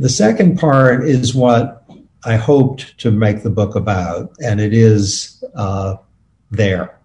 The 0.00 0.08
second 0.08 0.58
part 0.58 1.04
is 1.04 1.34
what 1.34 1.84
I 2.24 2.36
hoped 2.36 2.96
to 3.00 3.10
make 3.10 3.42
the 3.42 3.50
book 3.50 3.74
about, 3.74 4.32
and 4.42 4.58
it 4.58 4.72
is 4.72 5.44
uh, 5.54 5.96
there. 6.50 6.98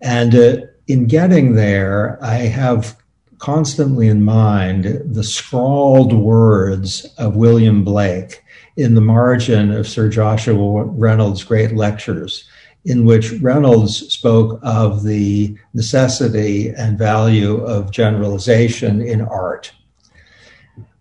And 0.00 0.32
uh, 0.32 0.56
in 0.86 1.06
getting 1.06 1.54
there, 1.56 2.20
I 2.22 2.34
have 2.34 2.96
constantly 3.38 4.06
in 4.06 4.22
mind 4.22 5.02
the 5.06 5.24
scrawled 5.24 6.12
words 6.12 7.04
of 7.18 7.34
William 7.34 7.82
Blake 7.82 8.44
in 8.76 8.94
the 8.94 9.00
margin 9.00 9.72
of 9.72 9.88
Sir 9.88 10.08
Joshua 10.08 10.84
Reynolds' 10.84 11.42
great 11.42 11.72
lectures 11.72 12.48
in 12.84 13.04
which 13.04 13.32
Reynolds 13.42 14.06
spoke 14.12 14.60
of 14.62 15.02
the 15.02 15.58
necessity 15.72 16.68
and 16.68 16.96
value 16.96 17.56
of 17.64 17.90
generalization 17.90 19.00
in 19.00 19.20
art. 19.20 19.72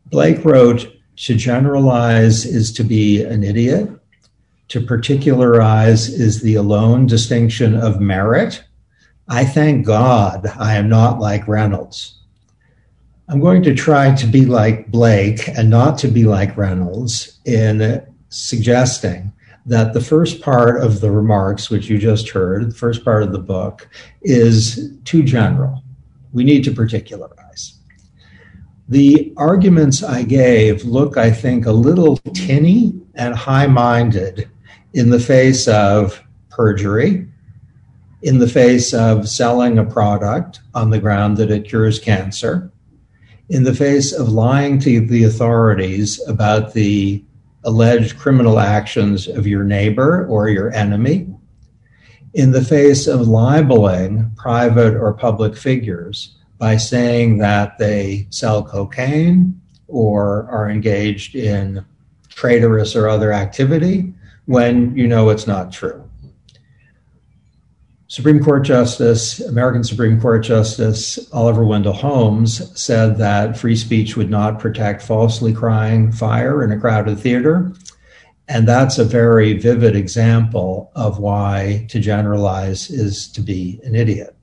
Blake 0.07 0.43
wrote, 0.43 0.87
To 1.15 1.35
generalize 1.35 2.45
is 2.45 2.71
to 2.73 2.83
be 2.83 3.23
an 3.23 3.43
idiot. 3.43 3.89
To 4.69 4.81
particularize 4.81 6.09
is 6.09 6.41
the 6.41 6.55
alone 6.55 7.05
distinction 7.05 7.75
of 7.75 8.01
merit. 8.01 8.63
I 9.27 9.45
thank 9.45 9.85
God 9.85 10.47
I 10.57 10.75
am 10.75 10.89
not 10.89 11.19
like 11.19 11.47
Reynolds. 11.47 12.19
I'm 13.29 13.39
going 13.39 13.63
to 13.63 13.73
try 13.73 14.13
to 14.15 14.27
be 14.27 14.45
like 14.45 14.91
Blake 14.91 15.47
and 15.47 15.69
not 15.69 15.97
to 15.99 16.07
be 16.07 16.23
like 16.25 16.57
Reynolds 16.57 17.39
in 17.45 18.05
suggesting 18.29 19.31
that 19.65 19.93
the 19.93 20.01
first 20.01 20.41
part 20.41 20.83
of 20.83 20.99
the 20.99 21.11
remarks, 21.11 21.69
which 21.69 21.89
you 21.89 21.97
just 21.97 22.29
heard, 22.29 22.71
the 22.71 22.75
first 22.75 23.05
part 23.05 23.23
of 23.23 23.31
the 23.31 23.39
book, 23.39 23.87
is 24.23 24.91
too 25.05 25.23
general. 25.23 25.83
We 26.33 26.43
need 26.43 26.63
to 26.65 26.71
particularize. 26.71 27.42
The 28.89 29.33
arguments 29.37 30.03
I 30.03 30.23
gave 30.23 30.83
look, 30.83 31.17
I 31.17 31.31
think, 31.31 31.65
a 31.65 31.71
little 31.71 32.17
tinny 32.33 32.93
and 33.15 33.33
high 33.33 33.67
minded 33.67 34.49
in 34.93 35.09
the 35.09 35.19
face 35.19 35.67
of 35.67 36.21
perjury, 36.49 37.27
in 38.23 38.39
the 38.39 38.47
face 38.47 38.93
of 38.93 39.27
selling 39.27 39.77
a 39.77 39.85
product 39.85 40.59
on 40.73 40.89
the 40.89 40.99
ground 40.99 41.37
that 41.37 41.49
it 41.49 41.67
cures 41.67 41.97
cancer, 41.97 42.71
in 43.49 43.63
the 43.63 43.73
face 43.73 44.11
of 44.11 44.29
lying 44.29 44.79
to 44.79 45.05
the 45.05 45.23
authorities 45.23 46.21
about 46.27 46.73
the 46.73 47.23
alleged 47.63 48.17
criminal 48.17 48.59
actions 48.59 49.27
of 49.27 49.47
your 49.47 49.63
neighbor 49.63 50.27
or 50.27 50.49
your 50.49 50.73
enemy, 50.73 51.27
in 52.33 52.51
the 52.51 52.63
face 52.63 53.07
of 53.07 53.27
libeling 53.27 54.29
private 54.35 54.95
or 54.95 55.13
public 55.13 55.55
figures 55.55 56.35
by 56.63 56.77
saying 56.77 57.39
that 57.39 57.77
they 57.77 58.25
sell 58.29 58.63
cocaine 58.63 59.59
or 59.89 60.47
are 60.49 60.69
engaged 60.69 61.35
in 61.35 61.85
traitorous 62.29 62.95
or 62.95 63.09
other 63.09 63.33
activity 63.33 64.13
when 64.45 64.95
you 64.95 65.05
know 65.05 65.29
it's 65.29 65.45
not 65.45 65.73
true. 65.73 66.09
Supreme 68.07 68.41
Court 68.41 68.63
Justice, 68.63 69.41
American 69.41 69.83
Supreme 69.83 70.21
Court 70.21 70.41
Justice 70.41 71.19
Oliver 71.33 71.65
Wendell 71.65 71.91
Holmes 71.91 72.61
said 72.81 73.17
that 73.17 73.57
free 73.57 73.75
speech 73.75 74.15
would 74.15 74.29
not 74.29 74.57
protect 74.57 75.01
falsely 75.01 75.51
crying 75.51 76.13
fire 76.13 76.63
in 76.63 76.71
a 76.71 76.79
crowded 76.79 77.19
theater. 77.19 77.73
And 78.47 78.65
that's 78.65 78.97
a 78.97 79.03
very 79.03 79.51
vivid 79.51 79.97
example 79.97 80.93
of 80.95 81.19
why 81.19 81.87
to 81.89 81.99
generalize 81.99 82.89
is 82.89 83.27
to 83.33 83.41
be 83.41 83.81
an 83.83 83.95
idiot. 83.95 84.33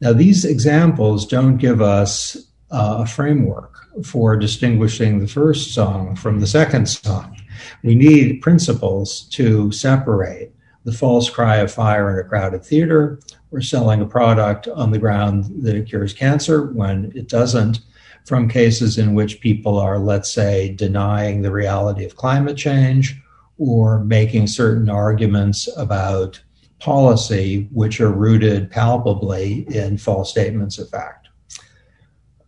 Now, 0.00 0.12
these 0.14 0.44
examples 0.44 1.26
don't 1.26 1.58
give 1.58 1.82
us 1.82 2.36
uh, 2.70 2.98
a 3.00 3.06
framework 3.06 3.76
for 4.04 4.36
distinguishing 4.36 5.18
the 5.18 5.28
first 5.28 5.74
song 5.74 6.16
from 6.16 6.40
the 6.40 6.46
second 6.46 6.86
song. 6.88 7.36
We 7.82 7.94
need 7.94 8.40
principles 8.40 9.22
to 9.32 9.70
separate 9.72 10.52
the 10.84 10.92
false 10.92 11.28
cry 11.28 11.56
of 11.56 11.70
fire 11.70 12.10
in 12.10 12.24
a 12.24 12.28
crowded 12.28 12.64
theater 12.64 13.20
or 13.50 13.60
selling 13.60 14.00
a 14.00 14.06
product 14.06 14.68
on 14.68 14.90
the 14.90 14.98
ground 14.98 15.44
that 15.62 15.76
it 15.76 15.88
cures 15.88 16.14
cancer 16.14 16.68
when 16.72 17.12
it 17.14 17.28
doesn't, 17.28 17.80
from 18.24 18.48
cases 18.48 18.96
in 18.96 19.14
which 19.14 19.40
people 19.40 19.78
are, 19.78 19.98
let's 19.98 20.30
say, 20.30 20.72
denying 20.72 21.42
the 21.42 21.52
reality 21.52 22.04
of 22.04 22.16
climate 22.16 22.56
change 22.56 23.20
or 23.58 24.02
making 24.04 24.46
certain 24.46 24.88
arguments 24.88 25.68
about 25.76 26.40
policy 26.80 27.68
which 27.72 28.00
are 28.00 28.10
rooted 28.10 28.70
palpably 28.70 29.66
in 29.74 29.98
false 29.98 30.30
statements 30.30 30.78
of 30.78 30.88
fact. 30.88 31.28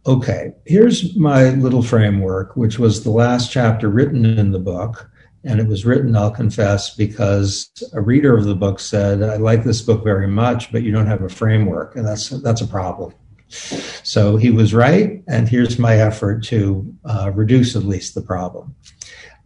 Okay, 0.04 0.52
here's 0.66 1.16
my 1.16 1.50
little 1.50 1.82
framework, 1.82 2.56
which 2.56 2.78
was 2.78 3.04
the 3.04 3.10
last 3.10 3.52
chapter 3.52 3.88
written 3.88 4.24
in 4.24 4.50
the 4.50 4.58
book 4.58 5.08
and 5.44 5.58
it 5.58 5.66
was 5.66 5.84
written, 5.84 6.16
I'll 6.16 6.30
confess, 6.30 6.94
because 6.94 7.70
a 7.92 8.00
reader 8.00 8.36
of 8.36 8.44
the 8.44 8.54
book 8.54 8.78
said, 8.78 9.22
I 9.22 9.36
like 9.36 9.64
this 9.64 9.82
book 9.82 10.04
very 10.04 10.28
much, 10.28 10.70
but 10.70 10.82
you 10.82 10.92
don't 10.92 11.06
have 11.06 11.22
a 11.22 11.28
framework. 11.28 11.96
And 11.96 12.06
that's, 12.06 12.28
that's 12.28 12.60
a 12.60 12.66
problem. 12.66 13.12
So 13.48 14.36
he 14.36 14.50
was 14.50 14.72
right. 14.72 15.22
And 15.28 15.48
here's 15.48 15.78
my 15.78 15.96
effort 15.96 16.44
to 16.44 16.94
uh, 17.04 17.32
reduce 17.34 17.74
at 17.74 17.82
least 17.82 18.14
the 18.14 18.22
problem. 18.22 18.74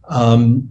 Um, 0.07 0.69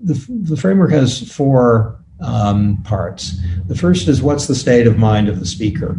the, 0.00 0.14
the, 0.28 0.56
framework 0.56 0.92
has 0.92 1.32
four 1.32 2.04
um, 2.20 2.82
parts. 2.82 3.38
The 3.66 3.76
first 3.76 4.08
is 4.08 4.22
what's 4.22 4.46
the 4.46 4.54
state 4.54 4.86
of 4.86 4.98
mind 4.98 5.28
of 5.28 5.40
the 5.40 5.46
speaker? 5.46 5.96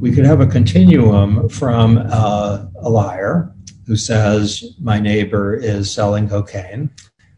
We 0.00 0.12
could 0.12 0.26
have 0.26 0.40
a 0.40 0.46
continuum 0.46 1.48
from 1.48 1.98
uh, 2.10 2.66
a 2.80 2.88
liar 2.88 3.50
who 3.86 3.96
says, 3.96 4.64
My 4.80 4.98
neighbor 4.98 5.54
is 5.54 5.90
selling 5.90 6.28
cocaine 6.28 6.90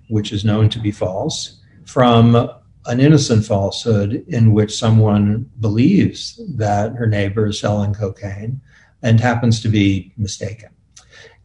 which 0.09 0.33
is 0.33 0.45
known 0.45 0.69
to 0.71 0.79
be 0.79 0.91
false, 0.91 1.61
from 1.85 2.51
an 2.87 3.01
innocent 3.01 3.45
falsehood 3.45 4.25
in 4.29 4.53
which 4.53 4.77
someone 4.77 5.51
believes 5.61 6.41
that 6.57 6.93
her 6.95 7.07
neighbor 7.07 7.47
is 7.47 7.59
selling 7.59 7.93
cocaine 7.93 8.61
and 9.03 9.21
happens 9.21 9.61
to 9.61 9.69
be 9.69 10.13
mistaken. 10.17 10.71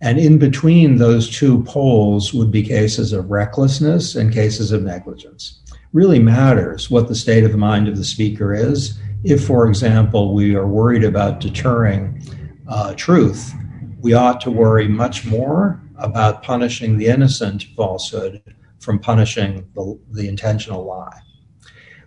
And 0.02 0.20
in 0.20 0.38
between 0.38 0.98
those 0.98 1.30
two 1.30 1.64
poles 1.64 2.34
would 2.34 2.52
be 2.52 2.64
cases 2.64 3.14
of 3.14 3.30
recklessness 3.30 4.16
and 4.16 4.34
cases 4.34 4.72
of 4.72 4.84
negligence. 4.84 5.61
Really 5.94 6.20
matters 6.20 6.90
what 6.90 7.08
the 7.08 7.16
state 7.16 7.44
of 7.44 7.52
the 7.52 7.58
mind 7.58 7.88
of 7.88 7.98
the 7.98 8.06
speaker 8.06 8.54
is. 8.54 8.98
If, 9.24 9.46
for 9.46 9.68
example, 9.68 10.34
we 10.34 10.56
are 10.56 10.68
worried 10.68 11.04
about 11.04 11.40
deterring 11.40 12.22
uh, 12.68 12.94
truth, 12.96 13.54
we 14.00 14.14
ought 14.14 14.42
to 14.42 14.52
worry 14.52 14.88
much 14.88 15.26
more 15.26 15.82
about 15.98 16.44
punishing 16.44 16.98
the 16.98 17.08
innocent 17.08 17.64
falsehood 17.76 18.42
from 18.80 19.00
punishing 19.00 19.70
the, 19.76 20.00
the 20.12 20.28
intentional 20.28 20.86
lie. 20.86 21.20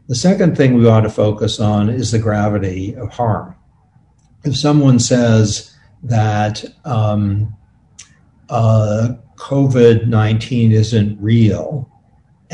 The 0.08 0.14
second 0.14 0.56
thing 0.56 0.74
we 0.74 0.88
ought 0.88 1.02
to 1.02 1.10
focus 1.10 1.60
on 1.60 1.88
is 1.88 2.10
the 2.10 2.18
gravity 2.18 2.94
of 2.96 3.10
harm. 3.10 3.54
If 4.44 4.56
someone 4.56 4.98
says 4.98 5.74
that 6.02 6.64
um, 6.84 7.56
uh, 8.50 9.14
COVID 9.36 10.06
19 10.06 10.72
isn't 10.72 11.18
real, 11.20 11.90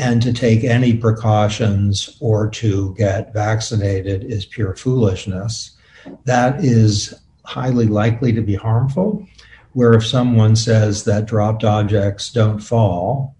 and 0.01 0.21
to 0.21 0.33
take 0.33 0.65
any 0.65 0.97
precautions 0.97 2.17
or 2.19 2.49
to 2.49 2.93
get 2.95 3.33
vaccinated 3.33 4.23
is 4.23 4.45
pure 4.45 4.75
foolishness, 4.75 5.77
that 6.25 6.63
is 6.63 7.13
highly 7.45 7.85
likely 7.85 8.33
to 8.33 8.41
be 8.41 8.55
harmful 8.55 9.25
where 9.73 9.93
if 9.93 10.05
someone 10.05 10.55
says 10.55 11.05
that 11.05 11.25
dropped 11.25 11.63
objects 11.63 12.31
don't 12.31 12.59
fall, 12.59 13.35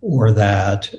or 0.00 0.32
that 0.32 0.94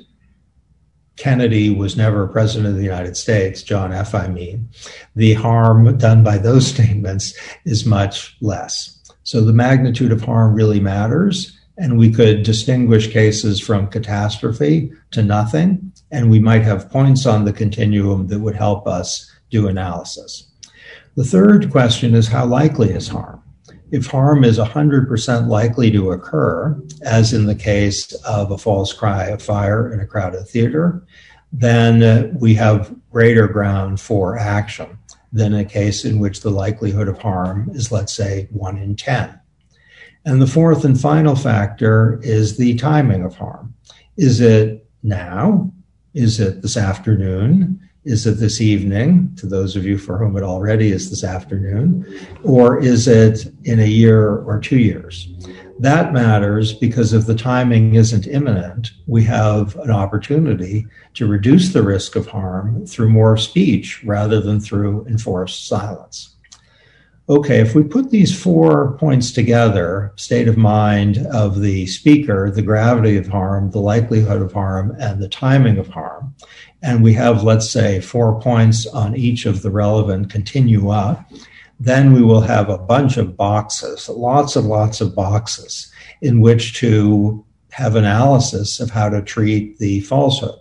Kennedy 1.16 1.70
was 1.70 1.96
never 1.96 2.26
president 2.26 2.68
of 2.70 2.76
the 2.76 2.84
United 2.84 3.16
States, 3.16 3.62
John 3.62 3.92
F., 3.92 4.14
I 4.14 4.28
mean, 4.28 4.68
the 5.14 5.34
harm 5.34 5.96
done 5.96 6.24
by 6.24 6.38
those 6.38 6.66
statements 6.74 7.34
is 7.64 7.86
much 7.86 8.36
less. 8.40 8.90
So 9.22 9.40
the 9.40 9.52
magnitude 9.52 10.12
of 10.12 10.22
harm 10.22 10.54
really 10.54 10.80
matters. 10.80 11.53
And 11.76 11.98
we 11.98 12.10
could 12.10 12.44
distinguish 12.44 13.12
cases 13.12 13.60
from 13.60 13.88
catastrophe 13.88 14.92
to 15.10 15.22
nothing. 15.22 15.92
And 16.10 16.30
we 16.30 16.38
might 16.38 16.62
have 16.62 16.90
points 16.90 17.26
on 17.26 17.44
the 17.44 17.52
continuum 17.52 18.28
that 18.28 18.38
would 18.38 18.54
help 18.54 18.86
us 18.86 19.30
do 19.50 19.66
analysis. 19.66 20.50
The 21.16 21.24
third 21.24 21.70
question 21.70 22.14
is 22.14 22.28
how 22.28 22.46
likely 22.46 22.90
is 22.90 23.08
harm? 23.08 23.44
if 23.94 24.06
harm 24.06 24.42
is 24.42 24.58
100% 24.58 25.46
likely 25.46 25.88
to 25.92 26.10
occur, 26.10 26.76
as 27.02 27.32
in 27.32 27.46
the 27.46 27.54
case 27.54 28.12
of 28.24 28.50
a 28.50 28.58
false 28.58 28.92
cry 28.92 29.26
of 29.26 29.40
fire 29.40 29.92
in 29.92 30.00
a 30.00 30.06
crowded 30.06 30.48
theater, 30.48 31.06
then 31.52 32.36
we 32.40 32.54
have 32.54 32.92
greater 33.12 33.46
ground 33.46 34.00
for 34.00 34.36
action 34.36 34.98
than 35.32 35.54
a 35.54 35.64
case 35.64 36.04
in 36.04 36.18
which 36.18 36.40
the 36.40 36.50
likelihood 36.50 37.06
of 37.06 37.18
harm 37.18 37.70
is, 37.72 37.92
let's 37.92 38.12
say, 38.12 38.48
1 38.50 38.78
in 38.78 38.96
10. 38.96 39.38
And 40.24 40.40
the 40.40 40.46
fourth 40.46 40.84
and 40.84 40.98
final 40.98 41.36
factor 41.36 42.18
is 42.22 42.56
the 42.56 42.76
timing 42.76 43.24
of 43.24 43.36
harm. 43.36 43.74
Is 44.16 44.40
it 44.40 44.88
now? 45.02 45.70
Is 46.14 46.40
it 46.40 46.62
this 46.62 46.76
afternoon? 46.76 47.80
Is 48.04 48.26
it 48.26 48.34
this 48.34 48.60
evening, 48.60 49.34
to 49.36 49.46
those 49.46 49.76
of 49.76 49.84
you 49.84 49.96
for 49.96 50.18
whom 50.18 50.36
it 50.36 50.42
already 50.42 50.92
is 50.92 51.08
this 51.08 51.24
afternoon? 51.24 52.06
Or 52.42 52.78
is 52.78 53.08
it 53.08 53.46
in 53.64 53.80
a 53.80 53.86
year 53.86 54.36
or 54.38 54.60
two 54.60 54.78
years? 54.78 55.28
That 55.78 56.12
matters 56.12 56.72
because 56.72 57.12
if 57.12 57.26
the 57.26 57.34
timing 57.34 57.94
isn't 57.94 58.26
imminent, 58.26 58.92
we 59.06 59.24
have 59.24 59.74
an 59.76 59.90
opportunity 59.90 60.86
to 61.14 61.26
reduce 61.26 61.72
the 61.72 61.82
risk 61.82 62.14
of 62.14 62.26
harm 62.26 62.86
through 62.86 63.08
more 63.08 63.36
speech 63.36 64.04
rather 64.04 64.40
than 64.40 64.60
through 64.60 65.06
enforced 65.06 65.66
silence. 65.66 66.33
Okay, 67.26 67.60
if 67.60 67.74
we 67.74 67.82
put 67.82 68.10
these 68.10 68.38
four 68.38 68.98
points 68.98 69.32
together 69.32 70.12
state 70.16 70.46
of 70.46 70.58
mind 70.58 71.26
of 71.32 71.62
the 71.62 71.86
speaker, 71.86 72.50
the 72.50 72.60
gravity 72.60 73.16
of 73.16 73.26
harm, 73.26 73.70
the 73.70 73.80
likelihood 73.80 74.42
of 74.42 74.52
harm, 74.52 74.94
and 75.00 75.22
the 75.22 75.28
timing 75.28 75.78
of 75.78 75.88
harm, 75.88 76.34
and 76.82 77.02
we 77.02 77.14
have, 77.14 77.42
let's 77.42 77.70
say, 77.70 77.98
four 77.98 78.38
points 78.42 78.86
on 78.86 79.16
each 79.16 79.46
of 79.46 79.62
the 79.62 79.70
relevant 79.70 80.28
continua, 80.28 81.24
then 81.80 82.12
we 82.12 82.20
will 82.20 82.42
have 82.42 82.68
a 82.68 82.76
bunch 82.76 83.16
of 83.16 83.38
boxes, 83.38 84.06
lots 84.06 84.54
and 84.54 84.68
lots 84.68 85.00
of 85.00 85.14
boxes 85.14 85.90
in 86.20 86.40
which 86.40 86.74
to 86.74 87.42
have 87.70 87.96
analysis 87.96 88.80
of 88.80 88.90
how 88.90 89.08
to 89.08 89.22
treat 89.22 89.78
the 89.78 90.00
falsehood. 90.00 90.58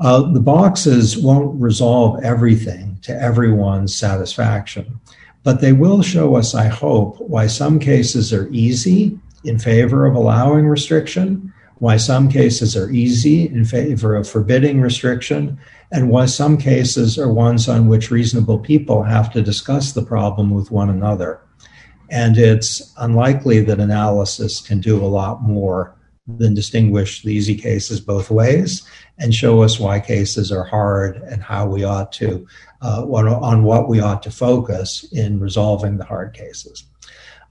Uh, 0.00 0.32
the 0.32 0.40
boxes 0.40 1.16
won't 1.16 1.60
resolve 1.60 2.20
everything 2.24 2.98
to 3.02 3.16
everyone's 3.22 3.96
satisfaction 3.96 4.98
but 5.42 5.60
they 5.60 5.72
will 5.72 6.02
show 6.02 6.36
us, 6.36 6.54
I 6.54 6.66
hope, 6.66 7.18
why 7.20 7.46
some 7.46 7.78
cases 7.78 8.32
are 8.32 8.48
easy 8.50 9.18
in 9.44 9.58
favor 9.58 10.06
of 10.06 10.14
allowing 10.14 10.66
restriction, 10.66 11.52
why 11.78 11.96
some 11.96 12.28
cases 12.28 12.76
are 12.76 12.90
easy 12.90 13.46
in 13.46 13.64
favor 13.64 14.14
of 14.14 14.28
forbidding 14.28 14.80
restriction, 14.82 15.58
and 15.90 16.10
why 16.10 16.26
some 16.26 16.58
cases 16.58 17.18
are 17.18 17.32
ones 17.32 17.68
on 17.68 17.88
which 17.88 18.10
reasonable 18.10 18.58
people 18.58 19.02
have 19.02 19.32
to 19.32 19.42
discuss 19.42 19.92
the 19.92 20.02
problem 20.02 20.50
with 20.50 20.70
one 20.70 20.90
another. 20.90 21.40
And 22.10 22.36
it's 22.36 22.92
unlikely 22.98 23.60
that 23.62 23.80
analysis 23.80 24.60
can 24.60 24.80
do 24.80 25.02
a 25.02 25.06
lot 25.06 25.42
more 25.42 25.96
than 26.26 26.54
distinguish 26.54 27.22
the 27.22 27.32
easy 27.32 27.56
cases 27.56 28.00
both 28.00 28.30
ways 28.30 28.86
and 29.18 29.34
show 29.34 29.62
us 29.62 29.80
why 29.80 29.98
cases 30.00 30.52
are 30.52 30.64
hard 30.64 31.16
and 31.16 31.42
how 31.42 31.66
we 31.66 31.82
ought 31.82 32.12
to 32.12 32.46
uh, 32.82 33.04
on 33.04 33.62
what 33.62 33.88
we 33.88 34.00
ought 34.00 34.22
to 34.22 34.30
focus 34.30 35.04
in 35.12 35.40
resolving 35.40 35.96
the 35.96 36.04
hard 36.04 36.34
cases. 36.34 36.84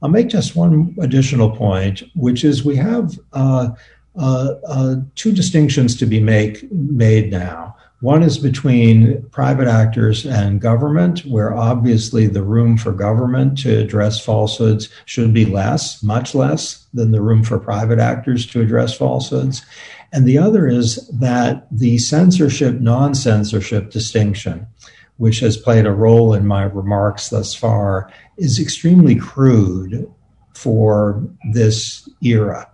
I'll 0.01 0.09
make 0.09 0.29
just 0.29 0.55
one 0.55 0.95
additional 0.99 1.55
point, 1.55 2.03
which 2.15 2.43
is 2.43 2.63
we 2.63 2.77
have 2.77 3.19
uh, 3.33 3.69
uh, 4.17 4.55
uh, 4.67 4.95
two 5.15 5.31
distinctions 5.31 5.95
to 5.97 6.05
be 6.05 6.19
make, 6.19 6.71
made 6.71 7.31
now. 7.31 7.75
One 8.01 8.23
is 8.23 8.37
between 8.37 9.23
private 9.31 9.67
actors 9.67 10.25
and 10.25 10.61
government, 10.61 11.25
where 11.25 11.53
obviously 11.53 12.27
the 12.27 12.43
room 12.43 12.77
for 12.77 12.93
government 12.93 13.57
to 13.59 13.77
address 13.77 14.23
falsehoods 14.23 14.87
should 15.03 15.33
be 15.33 15.45
less, 15.45 16.01
much 16.01 16.33
less 16.33 16.85
than 16.93 17.11
the 17.11 17.21
room 17.21 17.43
for 17.43 17.59
private 17.59 17.99
actors 17.99 18.45
to 18.47 18.61
address 18.61 18.95
falsehoods. 18.95 19.65
And 20.13 20.25
the 20.25 20.37
other 20.37 20.65
is 20.65 21.07
that 21.09 21.67
the 21.69 21.97
censorship 21.97 22.79
non 22.79 23.15
censorship 23.15 23.91
distinction, 23.91 24.65
which 25.19 25.41
has 25.41 25.57
played 25.57 25.85
a 25.85 25.91
role 25.91 26.33
in 26.33 26.47
my 26.47 26.63
remarks 26.63 27.29
thus 27.29 27.53
far, 27.53 28.11
is 28.37 28.57
extremely 28.57 29.15
crude 29.15 30.09
for 30.53 31.21
this 31.51 32.09
era. 32.23 32.69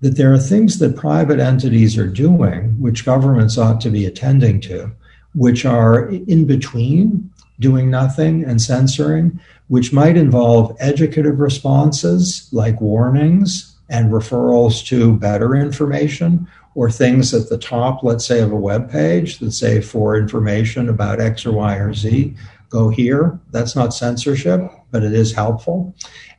That 0.00 0.16
there 0.16 0.32
are 0.32 0.38
things 0.38 0.78
that 0.78 0.96
private 0.96 1.38
entities 1.38 1.98
are 1.98 2.08
doing, 2.08 2.80
which 2.80 3.04
governments 3.04 3.58
ought 3.58 3.82
to 3.82 3.90
be 3.90 4.06
attending 4.06 4.62
to, 4.62 4.90
which 5.34 5.66
are 5.66 6.08
in 6.08 6.46
between 6.46 7.30
doing 7.60 7.90
nothing 7.90 8.44
and 8.44 8.60
censoring, 8.62 9.38
which 9.68 9.92
might 9.92 10.16
involve 10.16 10.74
educative 10.80 11.38
responses 11.38 12.48
like 12.50 12.80
warnings 12.80 13.76
and 13.90 14.10
referrals 14.10 14.84
to 14.86 15.18
better 15.18 15.54
information, 15.54 16.48
or 16.74 16.90
things 16.90 17.32
at 17.32 17.48
the 17.48 17.58
top, 17.58 18.02
let's 18.02 18.26
say, 18.26 18.40
of 18.40 18.52
a 18.52 18.56
web 18.56 18.90
page 18.90 19.38
that 19.38 19.52
say 19.52 19.80
for 19.80 20.16
information 20.16 20.88
about 20.88 21.20
X 21.20 21.46
or 21.46 21.52
Y 21.52 21.76
or 21.76 21.94
Z, 21.94 22.34
go 22.68 22.88
here. 22.88 23.38
That's 23.50 23.76
not 23.76 23.94
censorship, 23.94 24.70
but 24.90 25.04
it 25.04 25.12
is 25.12 25.32
helpful. 25.32 25.94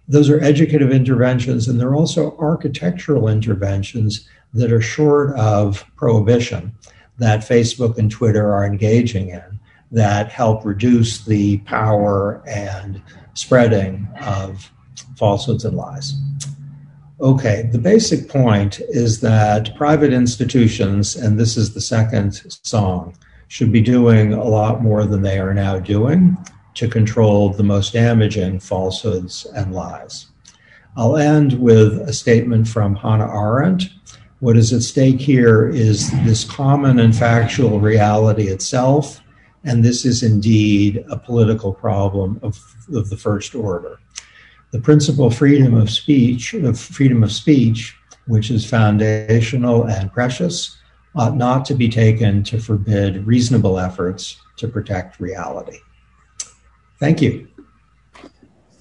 Those 0.07 0.29
are 0.29 0.43
educative 0.43 0.91
interventions, 0.91 1.67
and 1.67 1.79
they're 1.79 1.95
also 1.95 2.37
architectural 2.37 3.27
interventions 3.27 4.27
that 4.53 4.71
are 4.71 4.81
short 4.81 5.35
of 5.35 5.85
prohibition 5.95 6.73
that 7.17 7.39
Facebook 7.39 7.97
and 7.97 8.11
Twitter 8.11 8.53
are 8.53 8.65
engaging 8.65 9.29
in 9.29 9.59
that 9.91 10.29
help 10.29 10.65
reduce 10.65 11.23
the 11.25 11.57
power 11.59 12.43
and 12.47 13.01
spreading 13.33 14.07
of 14.21 14.71
falsehoods 15.17 15.63
and 15.63 15.77
lies. 15.77 16.13
Okay, 17.21 17.69
the 17.71 17.79
basic 17.79 18.27
point 18.27 18.81
is 18.89 19.21
that 19.21 19.73
private 19.77 20.11
institutions, 20.11 21.15
and 21.15 21.39
this 21.39 21.55
is 21.55 21.73
the 21.73 21.79
second 21.79 22.33
song, 22.63 23.15
should 23.47 23.71
be 23.71 23.79
doing 23.79 24.33
a 24.33 24.43
lot 24.43 24.83
more 24.83 25.05
than 25.05 25.21
they 25.21 25.39
are 25.39 25.53
now 25.53 25.79
doing 25.79 26.35
to 26.73 26.89
control 26.89 27.49
the 27.49 27.63
most 27.63 27.93
damaging 27.93 28.59
falsehoods 28.59 29.45
and 29.55 29.73
lies. 29.73 30.27
I'll 30.97 31.15
end 31.15 31.53
with 31.61 32.01
a 32.01 32.11
statement 32.11 32.67
from 32.67 32.95
Hannah 32.95 33.31
Arendt. 33.33 33.89
What 34.41 34.57
is 34.57 34.73
at 34.73 34.81
stake 34.81 35.21
here 35.21 35.69
is 35.69 36.11
this 36.25 36.43
common 36.43 36.99
and 36.99 37.15
factual 37.15 37.79
reality 37.79 38.49
itself, 38.49 39.21
and 39.63 39.85
this 39.85 40.03
is 40.03 40.21
indeed 40.21 41.05
a 41.09 41.17
political 41.17 41.73
problem 41.73 42.41
of, 42.43 42.59
of 42.93 43.09
the 43.09 43.17
first 43.17 43.55
order. 43.55 43.99
The 44.75 44.81
principle 44.81 45.29
freedom 45.29 45.73
of 45.73 45.89
speech, 45.89 46.53
of 46.53 46.77
freedom 46.77 47.23
of 47.23 47.31
speech, 47.31 47.95
which 48.27 48.51
is 48.51 48.69
foundational 48.69 49.85
and 49.85 50.11
precious, 50.11 50.77
ought 51.15 51.37
not 51.37 51.63
to 51.67 51.73
be 51.73 51.87
taken 51.87 52.43
to 52.43 52.59
forbid 52.59 53.25
reasonable 53.25 53.79
efforts 53.79 54.37
to 54.57 54.67
protect 54.67 55.21
reality. 55.21 55.79
Thank 56.99 57.21
you. 57.21 57.47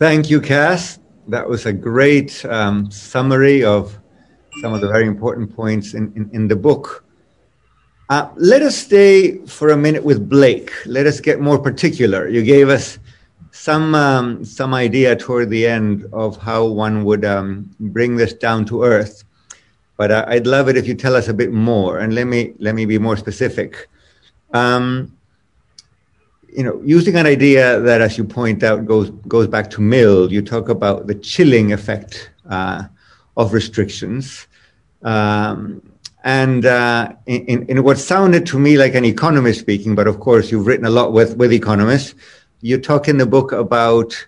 Thank 0.01 0.31
you, 0.31 0.41
Cass. 0.41 0.99
That 1.29 1.49
was 1.49 1.65
a 1.65 1.73
great 1.73 2.45
um, 2.47 2.91
summary 2.91 3.63
of 3.63 3.97
some 4.63 4.75
of 4.75 4.81
the 4.81 4.89
very 4.89 5.07
important 5.07 5.55
points 5.55 5.95
in, 5.95 6.13
in, 6.17 6.29
in 6.33 6.49
the 6.49 6.57
book. 6.57 7.05
Uh, 8.09 8.31
let 8.35 8.63
us 8.63 8.77
stay 8.77 9.39
for 9.47 9.69
a 9.69 9.77
minute 9.77 10.03
with 10.03 10.29
Blake. 10.29 10.73
Let 10.87 11.07
us 11.07 11.21
get 11.21 11.39
more 11.39 11.61
particular. 11.61 12.29
You 12.29 12.43
gave 12.43 12.69
us 12.69 12.99
some 13.55 13.95
um, 13.95 14.45
some 14.45 14.75
idea 14.75 15.15
toward 15.15 15.49
the 15.49 15.65
end 15.65 16.07
of 16.13 16.37
how 16.37 16.65
one 16.65 17.05
would 17.05 17.25
um, 17.25 17.71
bring 17.79 18.17
this 18.17 18.33
down 18.33 18.65
to 18.65 18.83
earth, 18.83 19.23
but 19.97 20.11
I'd 20.11 20.47
love 20.47 20.69
it 20.69 20.77
if 20.77 20.89
you 20.89 20.95
tell 20.95 21.15
us 21.15 21.29
a 21.29 21.35
bit 21.35 21.53
more. 21.53 21.99
And 22.01 22.17
let 22.17 22.27
me 22.27 22.53
let 22.59 22.75
me 22.75 22.85
be 22.85 22.99
more 22.99 23.17
specific. 23.17 23.89
Um, 24.53 25.17
you 26.53 26.65
know, 26.65 26.83
using 26.85 27.15
an 27.15 27.27
idea 27.27 27.79
that, 27.81 28.01
as 28.01 28.19
you 28.19 28.25
point 28.25 28.65
out, 28.65 28.87
goes 28.87 29.11
goes 29.29 29.47
back 29.47 29.71
to 29.71 29.81
Mill. 29.81 30.33
You 30.33 30.43
talk 30.43 30.69
about 30.69 31.07
the 31.07 31.15
chilling 31.15 31.73
effect 31.73 32.31
uh, 32.51 32.83
of 33.37 33.53
restrictions, 33.53 34.49
um, 35.05 35.81
and 36.25 36.67
uh, 36.67 37.13
in, 37.27 37.67
in 37.67 37.85
what 37.85 37.99
sounded 37.99 38.47
to 38.47 38.59
me 38.59 38.77
like 38.77 38.97
an 38.97 39.05
economist 39.05 39.61
speaking, 39.61 39.95
but 39.95 40.09
of 40.09 40.19
course 40.19 40.51
you've 40.51 40.67
written 40.67 40.87
a 40.87 40.91
lot 40.91 41.13
with 41.13 41.37
with 41.37 41.53
economists. 41.53 42.17
You 42.65 42.79
talk 42.79 43.09
in 43.09 43.19
the 43.19 43.27
book 43.27 43.53
about 43.53 44.27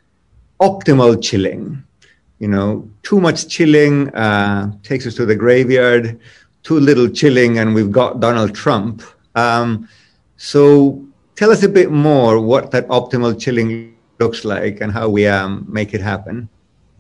optimal 0.61 1.23
chilling. 1.23 1.83
You 2.39 2.49
know, 2.49 2.87
too 3.03 3.19
much 3.19 3.49
chilling 3.49 4.15
uh, 4.15 4.73
takes 4.83 5.07
us 5.07 5.15
to 5.15 5.25
the 5.25 5.35
graveyard. 5.35 6.21
Too 6.63 6.79
little 6.79 7.09
chilling, 7.09 7.59
and 7.59 7.75
we've 7.75 7.91
got 7.91 8.21
Donald 8.21 8.55
Trump. 8.55 9.03
Um, 9.37 9.89
so 10.37 11.03
tell 11.35 11.51
us 11.51 11.63
a 11.63 11.69
bit 11.71 11.91
more 11.91 12.39
what 12.39 12.73
that 12.73 12.87
optimal 12.89 13.41
chilling 13.41 13.97
looks 14.21 14.45
like 14.45 14.83
and 14.83 14.93
how 14.93 15.09
we 15.09 15.27
um, 15.27 15.65
make 15.67 15.95
it 15.95 16.03
happen. 16.03 16.51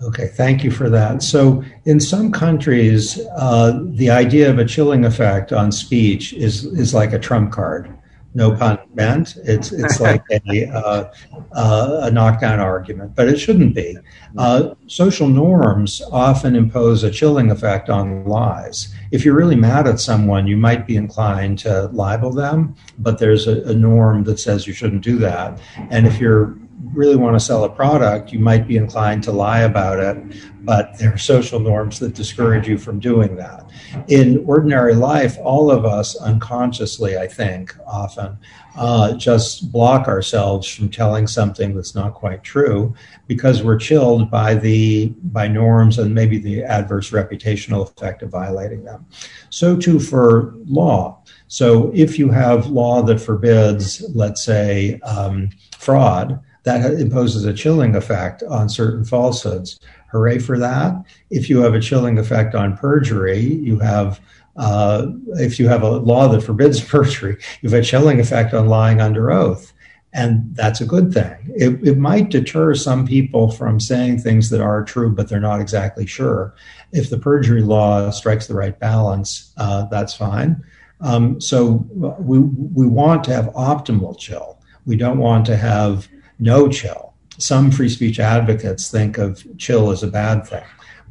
Okay, 0.02 0.28
thank 0.28 0.64
you 0.64 0.70
for 0.70 0.88
that. 0.88 1.22
So, 1.22 1.62
in 1.84 2.00
some 2.00 2.32
countries, 2.32 3.20
uh, 3.36 3.78
the 3.84 4.08
idea 4.08 4.48
of 4.48 4.58
a 4.58 4.64
chilling 4.64 5.04
effect 5.04 5.52
on 5.52 5.70
speech 5.70 6.32
is 6.32 6.64
is 6.64 6.94
like 6.94 7.12
a 7.12 7.18
trump 7.18 7.52
card 7.52 7.92
no 8.36 8.54
pun 8.54 8.78
meant. 8.94 9.36
It's 9.44 9.72
it's 9.72 9.98
like 9.98 10.22
a 10.30 10.66
uh, 10.66 11.12
uh, 11.52 12.00
a 12.02 12.10
knockdown 12.10 12.60
argument, 12.60 13.16
but 13.16 13.28
it 13.28 13.38
shouldn't 13.38 13.74
be. 13.74 13.96
Uh, 14.36 14.74
social 14.86 15.26
norms 15.26 16.02
often 16.12 16.54
impose 16.54 17.02
a 17.02 17.10
chilling 17.10 17.50
effect 17.50 17.88
on 17.88 18.26
lies. 18.26 18.94
If 19.10 19.24
you're 19.24 19.34
really 19.34 19.56
mad 19.56 19.88
at 19.88 19.98
someone, 19.98 20.46
you 20.46 20.56
might 20.56 20.86
be 20.86 20.96
inclined 20.96 21.58
to 21.60 21.86
libel 21.94 22.30
them, 22.30 22.76
but 22.98 23.18
there's 23.18 23.46
a, 23.46 23.62
a 23.62 23.74
norm 23.74 24.24
that 24.24 24.38
says 24.38 24.66
you 24.66 24.74
shouldn't 24.74 25.02
do 25.02 25.16
that. 25.18 25.58
And 25.90 26.06
if 26.06 26.20
you're 26.20 26.58
really 26.96 27.16
want 27.16 27.34
to 27.34 27.40
sell 27.40 27.64
a 27.64 27.68
product, 27.68 28.32
you 28.32 28.38
might 28.38 28.66
be 28.66 28.76
inclined 28.76 29.22
to 29.24 29.32
lie 29.32 29.60
about 29.60 30.00
it, 30.00 30.16
but 30.64 30.98
there 30.98 31.12
are 31.12 31.18
social 31.18 31.60
norms 31.60 31.98
that 32.00 32.14
discourage 32.14 32.66
you 32.66 32.78
from 32.78 32.98
doing 32.98 33.36
that. 33.36 33.70
In 34.08 34.44
ordinary 34.46 34.94
life, 34.94 35.36
all 35.42 35.70
of 35.70 35.84
us 35.84 36.16
unconsciously, 36.16 37.18
I 37.18 37.26
think, 37.28 37.76
often 37.86 38.38
uh, 38.76 39.14
just 39.14 39.70
block 39.72 40.08
ourselves 40.08 40.68
from 40.68 40.88
telling 40.88 41.26
something 41.26 41.74
that's 41.74 41.94
not 41.94 42.14
quite 42.14 42.42
true 42.42 42.94
because 43.26 43.62
we're 43.62 43.78
chilled 43.78 44.30
by 44.30 44.54
the 44.54 45.06
by 45.24 45.48
norms 45.48 45.98
and 45.98 46.14
maybe 46.14 46.38
the 46.38 46.62
adverse 46.62 47.10
reputational 47.10 47.82
effect 47.82 48.22
of 48.22 48.30
violating 48.30 48.84
them. 48.84 49.06
So 49.50 49.76
too 49.76 49.98
for 49.98 50.54
law. 50.66 51.22
So 51.48 51.90
if 51.94 52.18
you 52.18 52.28
have 52.30 52.66
law 52.66 53.02
that 53.02 53.20
forbids, 53.20 54.04
let's 54.14 54.44
say, 54.44 55.00
um, 55.00 55.50
fraud, 55.78 56.40
that 56.66 56.94
imposes 56.94 57.44
a 57.44 57.54
chilling 57.54 57.94
effect 57.94 58.42
on 58.42 58.68
certain 58.68 59.04
falsehoods. 59.04 59.78
Hooray 60.10 60.40
for 60.40 60.58
that. 60.58 60.96
If 61.30 61.48
you 61.48 61.60
have 61.60 61.74
a 61.74 61.80
chilling 61.80 62.18
effect 62.18 62.56
on 62.56 62.76
perjury, 62.76 63.38
you 63.40 63.78
have 63.78 64.20
uh, 64.56 65.06
if 65.34 65.60
you 65.60 65.68
have 65.68 65.82
a 65.82 65.90
law 65.90 66.26
that 66.28 66.40
forbids 66.40 66.80
perjury, 66.84 67.36
you 67.62 67.70
have 67.70 67.80
a 67.80 67.84
chilling 67.84 68.18
effect 68.18 68.52
on 68.52 68.66
lying 68.66 69.00
under 69.00 69.30
oath. 69.30 69.72
And 70.12 70.56
that's 70.56 70.80
a 70.80 70.86
good 70.86 71.12
thing. 71.12 71.36
It, 71.54 71.86
it 71.86 71.98
might 71.98 72.30
deter 72.30 72.74
some 72.74 73.06
people 73.06 73.50
from 73.50 73.78
saying 73.78 74.18
things 74.18 74.50
that 74.50 74.62
are 74.62 74.82
true, 74.82 75.10
but 75.10 75.28
they're 75.28 75.38
not 75.38 75.60
exactly 75.60 76.06
sure. 76.06 76.54
If 76.90 77.10
the 77.10 77.18
perjury 77.18 77.60
law 77.60 78.10
strikes 78.10 78.46
the 78.46 78.54
right 78.54 78.78
balance, 78.78 79.52
uh, 79.58 79.84
that's 79.84 80.14
fine. 80.14 80.64
Um, 81.00 81.40
so 81.40 81.86
we, 82.18 82.38
we 82.38 82.86
want 82.86 83.22
to 83.24 83.34
have 83.34 83.46
optimal 83.52 84.18
chill. 84.18 84.58
We 84.86 84.96
don't 84.96 85.18
want 85.18 85.44
to 85.46 85.56
have 85.56 86.08
no 86.38 86.68
chill. 86.68 87.14
Some 87.38 87.70
free 87.70 87.88
speech 87.88 88.18
advocates 88.18 88.90
think 88.90 89.18
of 89.18 89.44
chill 89.58 89.90
as 89.90 90.02
a 90.02 90.06
bad 90.06 90.46
thing, 90.46 90.64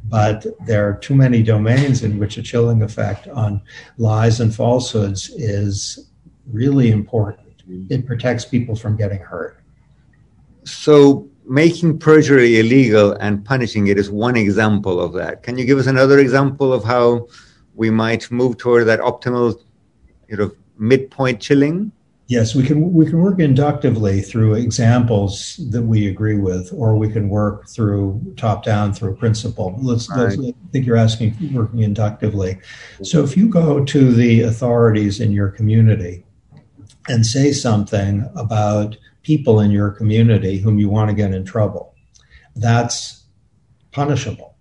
but 0.04 0.46
there 0.66 0.88
are 0.88 0.94
too 0.94 1.14
many 1.14 1.42
domains 1.42 2.02
in 2.02 2.18
which 2.18 2.36
a 2.36 2.42
chilling 2.42 2.82
effect 2.82 3.28
on 3.28 3.62
lies 3.98 4.40
and 4.40 4.54
falsehoods 4.54 5.30
is 5.30 6.10
really 6.50 6.90
important. 6.90 7.62
It 7.90 8.06
protects 8.06 8.44
people 8.44 8.76
from 8.76 8.96
getting 8.96 9.18
hurt. 9.18 9.60
So, 10.64 11.28
making 11.48 11.98
perjury 12.00 12.58
illegal 12.58 13.12
and 13.20 13.44
punishing 13.44 13.86
it 13.86 13.98
is 13.98 14.10
one 14.10 14.36
example 14.36 15.00
of 15.00 15.12
that. 15.12 15.44
Can 15.44 15.56
you 15.56 15.64
give 15.64 15.78
us 15.78 15.86
another 15.86 16.18
example 16.18 16.72
of 16.72 16.82
how 16.82 17.28
we 17.74 17.88
might 17.88 18.28
move 18.32 18.58
toward 18.58 18.86
that 18.88 18.98
optimal 18.98 19.60
you 20.28 20.36
know 20.36 20.50
midpoint 20.78 21.40
chilling? 21.40 21.92
Yes, 22.28 22.56
we 22.56 22.64
can 22.64 22.92
we 22.92 23.06
can 23.06 23.20
work 23.20 23.38
inductively 23.38 24.20
through 24.20 24.54
examples 24.54 25.60
that 25.70 25.82
we 25.82 26.08
agree 26.08 26.36
with, 26.36 26.72
or 26.72 26.96
we 26.96 27.08
can 27.08 27.28
work 27.28 27.68
through 27.68 28.34
top 28.36 28.64
down 28.64 28.92
through 28.92 29.14
principle. 29.16 29.76
Let's, 29.80 30.10
right. 30.10 30.36
let's, 30.36 30.36
I 30.38 30.70
think 30.72 30.86
you're 30.86 30.96
asking 30.96 31.36
working 31.52 31.80
inductively. 31.80 32.58
So 33.02 33.22
if 33.22 33.36
you 33.36 33.48
go 33.48 33.84
to 33.84 34.12
the 34.12 34.42
authorities 34.42 35.20
in 35.20 35.30
your 35.30 35.50
community 35.50 36.24
and 37.08 37.24
say 37.24 37.52
something 37.52 38.28
about 38.34 38.96
people 39.22 39.60
in 39.60 39.70
your 39.70 39.90
community 39.90 40.58
whom 40.58 40.80
you 40.80 40.88
want 40.88 41.10
to 41.10 41.14
get 41.14 41.32
in 41.32 41.44
trouble, 41.44 41.94
that's 42.56 43.24
punishable. 43.92 44.56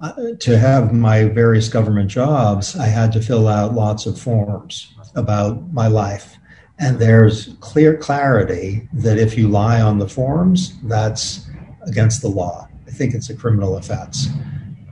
Uh, 0.00 0.12
to 0.38 0.56
have 0.56 0.92
my 0.92 1.24
various 1.24 1.68
government 1.68 2.08
jobs, 2.08 2.76
I 2.76 2.86
had 2.86 3.10
to 3.14 3.20
fill 3.20 3.48
out 3.48 3.74
lots 3.74 4.06
of 4.06 4.20
forms 4.20 4.94
about 5.16 5.72
my 5.72 5.88
life. 5.88 6.37
And 6.80 6.98
there's 6.98 7.56
clear 7.60 7.96
clarity 7.96 8.88
that 8.92 9.18
if 9.18 9.36
you 9.36 9.48
lie 9.48 9.80
on 9.80 9.98
the 9.98 10.08
forms, 10.08 10.78
that's 10.82 11.48
against 11.82 12.22
the 12.22 12.28
law. 12.28 12.68
I 12.86 12.90
think 12.90 13.14
it's 13.14 13.30
a 13.30 13.36
criminal 13.36 13.76
offense. 13.76 14.28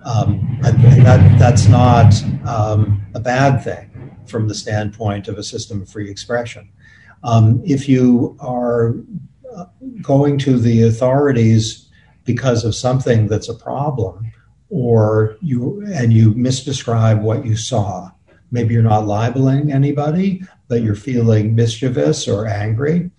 Um, 0.04 0.58
that, 0.62 1.36
that's 1.38 1.66
not 1.66 2.14
um, 2.46 3.04
a 3.14 3.20
bad 3.20 3.62
thing 3.62 4.16
from 4.26 4.48
the 4.48 4.54
standpoint 4.54 5.28
of 5.28 5.38
a 5.38 5.42
system 5.42 5.82
of 5.82 5.88
free 5.88 6.10
expression. 6.10 6.70
Um, 7.24 7.62
if 7.64 7.88
you 7.88 8.36
are 8.40 8.94
uh, 9.54 9.66
going 10.02 10.38
to 10.38 10.58
the 10.58 10.82
authorities 10.84 11.88
because 12.24 12.64
of 12.64 12.74
something 12.74 13.28
that's 13.28 13.48
a 13.48 13.54
problem, 13.54 14.30
or 14.68 15.36
you 15.40 15.84
and 15.94 16.12
you 16.12 16.34
misdescribe 16.34 17.22
what 17.22 17.44
you 17.44 17.56
saw, 17.56 18.10
maybe 18.50 18.74
you're 18.74 18.82
not 18.82 19.06
libeling 19.06 19.72
anybody, 19.72 20.42
but 20.68 20.82
you're 20.82 20.94
feeling 20.94 21.54
mischievous 21.54 22.28
or 22.28 22.46
angry, 22.46 23.10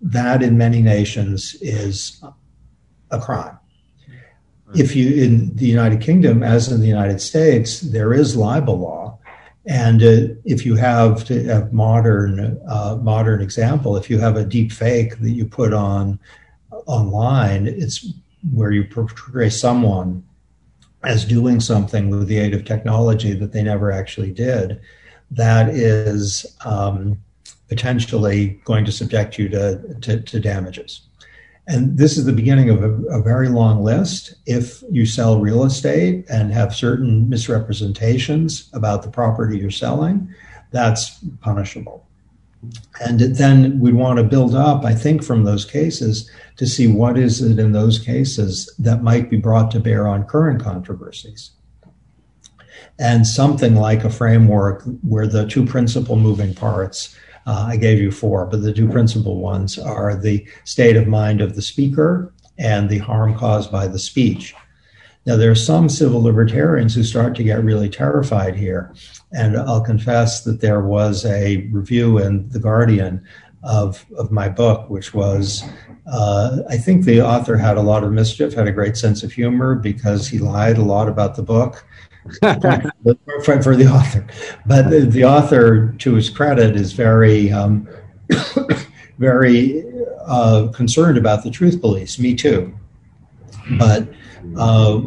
that 0.00 0.42
in 0.42 0.56
many 0.58 0.82
nations 0.82 1.56
is 1.60 2.22
a 3.10 3.20
crime. 3.20 3.58
If 4.74 4.96
you, 4.96 5.22
in 5.22 5.54
the 5.56 5.66
United 5.66 6.00
Kingdom, 6.00 6.42
as 6.42 6.70
in 6.70 6.80
the 6.80 6.86
United 6.88 7.20
States, 7.20 7.80
there 7.80 8.12
is 8.12 8.36
libel 8.36 8.78
law. 8.78 9.18
And 9.64 10.02
uh, 10.02 10.34
if 10.44 10.66
you 10.66 10.76
have 10.76 11.24
to 11.24 11.44
have 11.44 11.72
modern, 11.72 12.60
uh, 12.68 12.98
modern 13.00 13.40
example, 13.40 13.96
if 13.96 14.08
you 14.10 14.18
have 14.18 14.36
a 14.36 14.44
deep 14.44 14.72
fake 14.72 15.18
that 15.18 15.30
you 15.30 15.46
put 15.46 15.72
on 15.72 16.18
online, 16.86 17.66
it's 17.66 18.12
where 18.52 18.70
you 18.70 18.84
portray 18.84 19.50
someone 19.50 20.24
as 21.04 21.24
doing 21.24 21.60
something 21.60 22.10
with 22.10 22.26
the 22.26 22.38
aid 22.38 22.54
of 22.54 22.64
technology 22.64 23.32
that 23.32 23.52
they 23.52 23.62
never 23.62 23.90
actually 23.92 24.32
did, 24.32 24.80
that 25.30 25.68
is 25.68 26.46
um, 26.64 27.20
potentially 27.68 28.60
going 28.64 28.84
to 28.84 28.92
subject 28.92 29.38
you 29.38 29.48
to, 29.48 29.96
to, 30.00 30.20
to, 30.20 30.40
damages. 30.40 31.02
And 31.66 31.98
this 31.98 32.16
is 32.16 32.24
the 32.24 32.32
beginning 32.32 32.70
of 32.70 32.82
a, 32.82 32.92
a, 33.06 33.22
very 33.22 33.48
long 33.48 33.82
list. 33.82 34.36
If 34.46 34.84
you 34.88 35.04
sell 35.04 35.40
real 35.40 35.64
estate 35.64 36.24
and 36.30 36.52
have 36.52 36.74
certain 36.74 37.28
misrepresentations 37.28 38.70
about 38.72 39.02
the 39.02 39.10
property 39.10 39.58
you're 39.58 39.70
selling, 39.72 40.32
that's 40.70 41.18
punishable. 41.40 42.06
And 43.00 43.20
then 43.20 43.80
we 43.80 43.92
want 43.92 44.18
to 44.18 44.24
build 44.24 44.54
up, 44.54 44.84
I 44.84 44.94
think, 44.94 45.22
from 45.22 45.44
those 45.44 45.64
cases 45.64 46.30
to 46.56 46.66
see 46.66 46.86
what 46.86 47.18
is 47.18 47.42
it 47.42 47.58
in 47.58 47.72
those 47.72 47.98
cases 47.98 48.72
that 48.78 49.02
might 49.02 49.28
be 49.28 49.36
brought 49.36 49.70
to 49.72 49.80
bear 49.80 50.06
on 50.06 50.24
current 50.24 50.62
controversies. 50.62 51.50
And 52.98 53.26
something 53.26 53.76
like 53.76 54.04
a 54.04 54.10
framework 54.10 54.82
where 55.02 55.26
the 55.26 55.46
two 55.46 55.66
principal 55.66 56.16
moving 56.16 56.54
parts, 56.54 57.14
uh, 57.46 57.66
I 57.68 57.76
gave 57.76 57.98
you 57.98 58.10
four, 58.10 58.46
but 58.46 58.62
the 58.62 58.72
two 58.72 58.88
principal 58.88 59.38
ones 59.38 59.78
are 59.78 60.16
the 60.16 60.46
state 60.64 60.96
of 60.96 61.06
mind 61.06 61.40
of 61.40 61.54
the 61.54 61.62
speaker 61.62 62.32
and 62.58 62.88
the 62.88 62.98
harm 62.98 63.36
caused 63.36 63.70
by 63.70 63.86
the 63.86 63.98
speech. 63.98 64.54
Now, 65.26 65.36
there 65.36 65.50
are 65.50 65.56
some 65.56 65.88
civil 65.88 66.22
libertarians 66.22 66.94
who 66.94 67.02
start 67.02 67.34
to 67.36 67.42
get 67.42 67.64
really 67.64 67.88
terrified 67.88 68.54
here. 68.54 68.94
And 69.32 69.56
I'll 69.56 69.82
confess 69.82 70.44
that 70.44 70.60
there 70.60 70.80
was 70.80 71.24
a 71.26 71.66
review 71.72 72.18
in 72.18 72.48
The 72.50 72.60
Guardian 72.60 73.24
of, 73.64 74.06
of 74.16 74.30
my 74.30 74.48
book, 74.48 74.88
which 74.88 75.12
was, 75.12 75.64
uh, 76.06 76.58
I 76.70 76.76
think 76.76 77.04
the 77.04 77.20
author 77.20 77.56
had 77.56 77.76
a 77.76 77.82
lot 77.82 78.04
of 78.04 78.12
mischief, 78.12 78.54
had 78.54 78.68
a 78.68 78.72
great 78.72 78.96
sense 78.96 79.24
of 79.24 79.32
humor 79.32 79.74
because 79.74 80.28
he 80.28 80.38
lied 80.38 80.78
a 80.78 80.82
lot 80.82 81.08
about 81.08 81.34
the 81.34 81.42
book. 81.42 81.84
for, 83.44 83.62
for, 83.62 83.76
the 83.76 83.86
author. 83.86 84.26
But 84.66 84.90
the, 84.90 85.00
the, 85.00 85.24
author, 85.24 85.92
to 85.98 86.14
his 86.14 86.30
credit, 86.30 86.76
is 86.76 86.92
very, 86.92 87.52
um, 87.52 87.88
very 89.18 89.84
uh, 90.26 90.68
concerned 90.74 91.18
about 91.18 91.44
the 91.44 91.50
truth 91.50 91.80
police. 91.80 92.18
Me 92.18 92.34
too. 92.34 92.76
But 93.78 94.08
uh, 94.56 95.00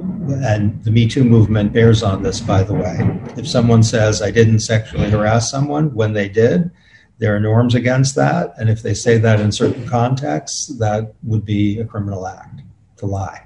and 0.43 0.83
the 0.83 0.91
Me 0.91 1.07
Too 1.07 1.23
movement 1.23 1.73
bears 1.73 2.03
on 2.03 2.23
this, 2.23 2.41
by 2.41 2.63
the 2.63 2.73
way. 2.73 2.97
If 3.37 3.47
someone 3.47 3.83
says, 3.83 4.21
I 4.21 4.31
didn't 4.31 4.59
sexually 4.59 5.09
harass 5.09 5.49
someone 5.49 5.93
when 5.93 6.13
they 6.13 6.29
did, 6.29 6.69
there 7.17 7.35
are 7.35 7.39
norms 7.39 7.75
against 7.75 8.15
that. 8.15 8.53
And 8.57 8.69
if 8.69 8.81
they 8.81 8.93
say 8.93 9.17
that 9.17 9.39
in 9.39 9.51
certain 9.51 9.87
contexts, 9.87 10.67
that 10.79 11.13
would 11.23 11.45
be 11.45 11.79
a 11.79 11.85
criminal 11.85 12.27
act 12.27 12.61
to 12.97 13.05
lie. 13.05 13.45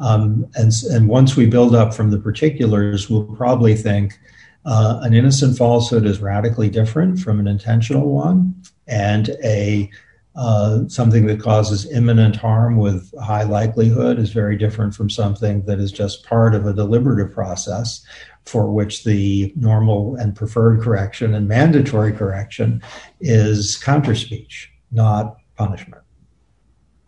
Um, 0.00 0.46
and, 0.54 0.72
and 0.90 1.08
once 1.08 1.36
we 1.36 1.46
build 1.46 1.74
up 1.74 1.92
from 1.92 2.10
the 2.10 2.18
particulars, 2.18 3.10
we'll 3.10 3.24
probably 3.24 3.74
think 3.74 4.18
uh, 4.64 5.00
an 5.02 5.14
innocent 5.14 5.56
falsehood 5.56 6.06
is 6.06 6.20
radically 6.20 6.68
different 6.68 7.18
from 7.18 7.40
an 7.40 7.48
intentional 7.48 8.10
one, 8.12 8.54
and 8.86 9.30
a 9.44 9.90
uh, 10.36 10.86
something 10.86 11.26
that 11.26 11.40
causes 11.40 11.90
imminent 11.90 12.36
harm 12.36 12.76
with 12.76 13.12
high 13.20 13.42
likelihood 13.42 14.20
is 14.20 14.30
very 14.30 14.56
different 14.56 14.94
from 14.94 15.10
something 15.10 15.64
that 15.64 15.80
is 15.80 15.90
just 15.90 16.24
part 16.24 16.54
of 16.54 16.64
a 16.64 16.72
deliberative 16.72 17.34
process 17.34 18.04
for 18.44 18.70
which 18.70 19.02
the 19.02 19.52
normal 19.56 20.14
and 20.14 20.36
preferred 20.36 20.80
correction 20.80 21.34
and 21.34 21.48
mandatory 21.48 22.12
correction 22.12 22.80
is 23.20 23.76
counter 23.76 24.14
speech, 24.14 24.70
not 24.92 25.38
punishment. 25.56 26.02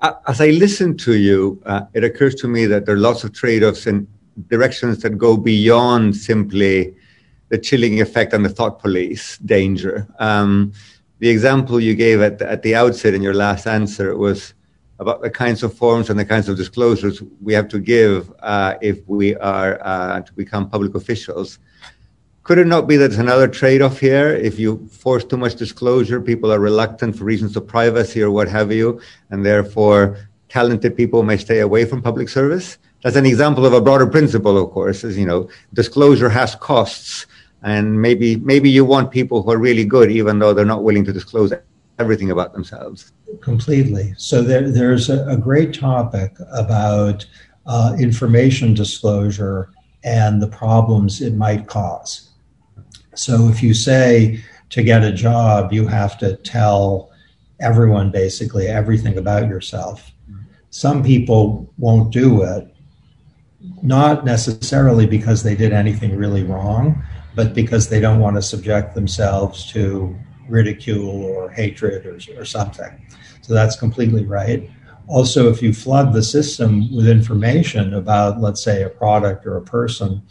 As 0.03 0.41
I 0.41 0.49
listen 0.49 0.97
to 0.99 1.15
you, 1.15 1.61
uh, 1.67 1.83
it 1.93 2.05
occurs 2.05 2.35
to 2.37 2.49
me 2.49 2.65
that 2.67 2.87
there 2.87 2.95
are 2.95 2.99
lots 2.99 3.23
of 3.23 3.35
trade 3.35 3.63
offs 3.63 3.87
and 3.87 4.07
directions 4.49 5.03
that 5.03 5.19
go 5.19 5.37
beyond 5.37 6.17
simply 6.17 6.95
the 7.51 7.59
chilling 7.59 8.01
effect 8.01 8.33
on 8.33 8.43
the 8.43 8.49
thought 8.49 8.79
police 8.79 9.37
danger. 9.39 10.07
Um, 10.19 10.73
the 11.19 11.29
example 11.29 11.81
you 11.81 11.95
gave 11.95 12.23
at 12.23 12.39
the, 12.39 12.51
at 12.51 12.63
the 12.63 12.75
outset 12.75 13.13
in 13.13 13.21
your 13.21 13.35
last 13.35 13.67
answer 13.67 14.17
was 14.17 14.55
about 15.01 15.21
the 15.21 15.31
kinds 15.31 15.63
of 15.63 15.75
forms 15.75 16.09
and 16.09 16.19
the 16.19 16.25
kinds 16.25 16.49
of 16.49 16.57
disclosures 16.57 17.23
we 17.43 17.53
have 17.53 17.69
to 17.69 17.79
give 17.79 18.33
uh, 18.41 18.77
if 18.81 19.07
we 19.07 19.37
are 19.37 19.79
uh, 19.83 20.21
to 20.21 20.33
become 20.33 20.69
public 20.71 20.95
officials. 20.95 21.59
Could 22.51 22.59
it 22.59 22.67
not 22.67 22.89
be 22.89 22.97
that 22.97 23.07
there's 23.07 23.21
another 23.21 23.47
trade 23.47 23.81
off 23.81 24.01
here? 24.01 24.35
If 24.35 24.59
you 24.59 24.85
force 24.91 25.23
too 25.23 25.37
much 25.37 25.55
disclosure, 25.55 26.21
people 26.21 26.53
are 26.53 26.59
reluctant 26.59 27.15
for 27.15 27.23
reasons 27.23 27.57
of 27.57 27.65
privacy 27.65 28.21
or 28.21 28.33
what 28.33 28.49
have 28.49 28.73
you, 28.73 29.01
and 29.31 29.47
therefore 29.47 30.19
talented 30.49 30.97
people 30.97 31.23
may 31.23 31.37
stay 31.37 31.61
away 31.61 31.85
from 31.85 32.03
public 32.03 32.29
service? 32.29 32.79
That's 33.05 33.15
an 33.15 33.25
example 33.25 33.67
of 33.67 33.73
a 33.73 33.81
broader 33.81 34.05
principle, 34.05 34.59
of 34.59 34.73
course, 34.73 35.05
is, 35.05 35.17
you 35.17 35.27
know, 35.27 35.49
disclosure 35.75 36.29
has 36.29 36.57
costs. 36.57 37.27
And 37.63 38.03
maybe, 38.03 38.35
maybe 38.35 38.69
you 38.69 38.85
want 38.85 39.13
people 39.13 39.45
who 39.45 39.53
are 39.53 39.59
really 39.59 39.85
good, 39.85 40.11
even 40.11 40.41
though 40.41 40.53
they're 40.53 40.65
not 40.65 40.83
willing 40.83 41.05
to 41.05 41.13
disclose 41.13 41.53
everything 42.01 42.33
about 42.33 42.53
themselves. 42.53 43.13
Completely. 43.43 44.13
So 44.19 44.43
there, 44.43 44.69
there's 44.69 45.09
a, 45.09 45.25
a, 45.29 45.37
great 45.37 45.73
topic 45.73 46.35
about 46.53 47.25
uh, 47.67 47.95
information 48.01 48.75
disclosure 48.75 49.71
and 50.03 50.43
the 50.43 50.49
problems 50.49 51.21
it 51.21 51.35
might 51.35 51.69
cause. 51.69 52.30
So 53.15 53.49
if 53.49 53.63
you 53.63 53.75
say 53.75 54.43
to 54.71 54.83
get 54.83 55.03
a 55.03 55.13
job, 55.13 55.73
you 55.73 55.87
have 55.87 56.19
to 56.19 56.37
tell 56.37 57.11
everyone 57.61 58.11
basically 58.11 58.69
everything 58.69 59.19
about 59.19 59.49
yourself. 59.49 60.13
Some 60.71 61.03
people 61.03 61.73
won't 61.79 62.13
do 62.13 62.43
it, 62.43 62.73
not 63.83 64.25
necessarily 64.25 65.07
because 65.07 65.43
they 65.43 65.57
did 65.57 65.73
anything 65.73 66.17
really 66.17 66.45
wrong, 66.45 67.03
but 67.35 67.55
because 67.55 67.89
they 67.89 68.01
don't 68.01 68.21
want 68.21 68.37
to 68.37 68.43
subject 68.43 68.95
themselves 68.95 69.71
to 69.73 70.17
ridicule 70.49 71.25
or 71.25 71.51
hatred 71.51 72.07
or, 72.07 72.19
or 72.41 72.45
something. 72.45 73.07
So 73.43 73.53
that's 73.55 73.77
completely 73.77 74.25
right. 74.25 74.71
Also, 75.09 75.51
if 75.51 75.61
you 75.61 75.73
flood 75.73 76.13
the 76.13 76.23
system 76.23 76.95
with 76.95 77.09
information 77.09 77.95
about, 77.95 78.41
let's 78.41 78.63
say, 78.63 78.85
a 78.85 78.89
product 78.89 79.45
or 79.45 79.57
a 79.57 79.63
person, 79.63 80.23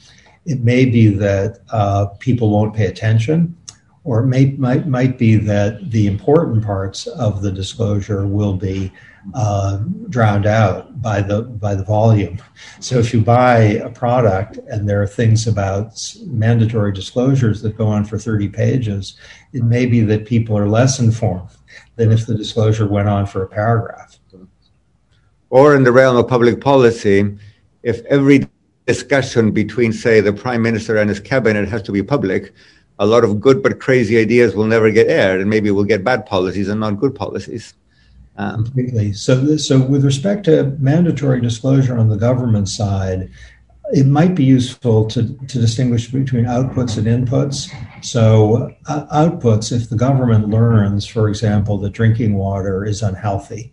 it 0.50 0.62
may 0.62 0.84
be 0.84 1.10
that 1.10 1.60
uh, 1.70 2.08
people 2.20 2.50
won't 2.50 2.76
pay 2.76 2.88
attention, 2.88 3.56
or 4.04 4.22
it 4.22 4.26
may, 4.26 4.46
might, 4.58 4.88
might 4.88 5.20
be 5.20 5.36
that 5.36 5.92
the 5.92 6.08
important 6.08 6.66
parts 6.66 7.06
of 7.06 7.44
the 7.44 7.52
disclosure 7.52 8.26
will 8.26 8.56
be 8.56 8.92
uh, 9.36 9.78
drowned 10.10 10.48
out 10.48 11.02
by 11.04 11.22
the 11.22 11.44
by 11.44 11.76
the 11.76 11.84
volume. 11.84 12.42
So 12.80 12.98
if 12.98 13.14
you 13.14 13.22
buy 13.22 13.58
a 13.58 13.90
product 13.90 14.58
and 14.70 14.90
there 14.90 15.04
are 15.04 15.08
things 15.08 15.46
about 15.46 16.02
mandatory 16.26 16.94
disclosures 16.94 17.62
that 17.62 17.78
go 17.78 17.86
on 17.86 18.06
for 18.06 18.18
30 18.18 18.48
pages, 18.48 19.20
it 19.54 19.64
may 19.64 19.86
be 19.86 20.02
that 20.02 20.26
people 20.26 20.58
are 20.58 20.68
less 20.68 21.00
informed 21.00 21.50
than 21.96 22.12
if 22.12 22.26
the 22.26 22.34
disclosure 22.34 22.88
went 22.88 23.10
on 23.10 23.28
for 23.28 23.44
a 23.44 23.48
paragraph. 23.48 24.18
Or 25.52 25.76
in 25.76 25.84
the 25.84 25.92
realm 25.92 26.16
of 26.16 26.28
public 26.28 26.62
policy, 26.62 27.38
if 27.84 28.04
every 28.06 28.49
discussion 28.90 29.52
between, 29.52 29.94
say, 29.94 30.20
the 30.20 30.34
prime 30.34 30.64
minister 30.64 30.98
and 30.98 31.08
his 31.10 31.20
cabinet 31.20 31.70
has 31.70 31.84
to 31.84 31.92
be 31.92 32.02
public, 32.02 32.52
a 32.98 33.06
lot 33.06 33.24
of 33.24 33.40
good 33.40 33.62
but 33.62 33.80
crazy 33.80 34.18
ideas 34.18 34.56
will 34.56 34.66
never 34.66 34.90
get 34.90 35.08
aired, 35.08 35.40
and 35.42 35.50
maybe 35.50 35.70
we'll 35.70 35.92
get 35.94 36.04
bad 36.04 36.26
policies 36.26 36.68
and 36.68 36.80
not 36.80 37.00
good 37.00 37.14
policies. 37.14 37.76
Um, 38.36 38.64
Completely. 38.64 39.14
So, 39.14 39.58
so 39.58 39.80
with 39.80 40.04
respect 40.04 40.46
to 40.46 40.76
mandatory 40.80 41.40
disclosure 41.40 42.00
on 42.00 42.10
the 42.10 42.18
government 42.18 42.68
side, 42.68 43.30
it 43.92 44.08
might 44.08 44.34
be 44.34 44.44
useful 44.44 45.08
to, 45.14 45.22
to 45.52 45.60
distinguish 45.60 46.10
between 46.12 46.46
outputs 46.46 46.98
and 46.98 47.06
inputs. 47.06 47.70
So, 48.04 48.74
uh, 48.88 49.06
outputs, 49.24 49.72
if 49.72 49.90
the 49.90 49.98
government 49.98 50.50
learns, 50.50 51.06
for 51.06 51.30
example, 51.30 51.78
that 51.80 51.92
drinking 51.92 52.34
water 52.34 52.86
is 52.86 53.04
unhealthy, 53.04 53.72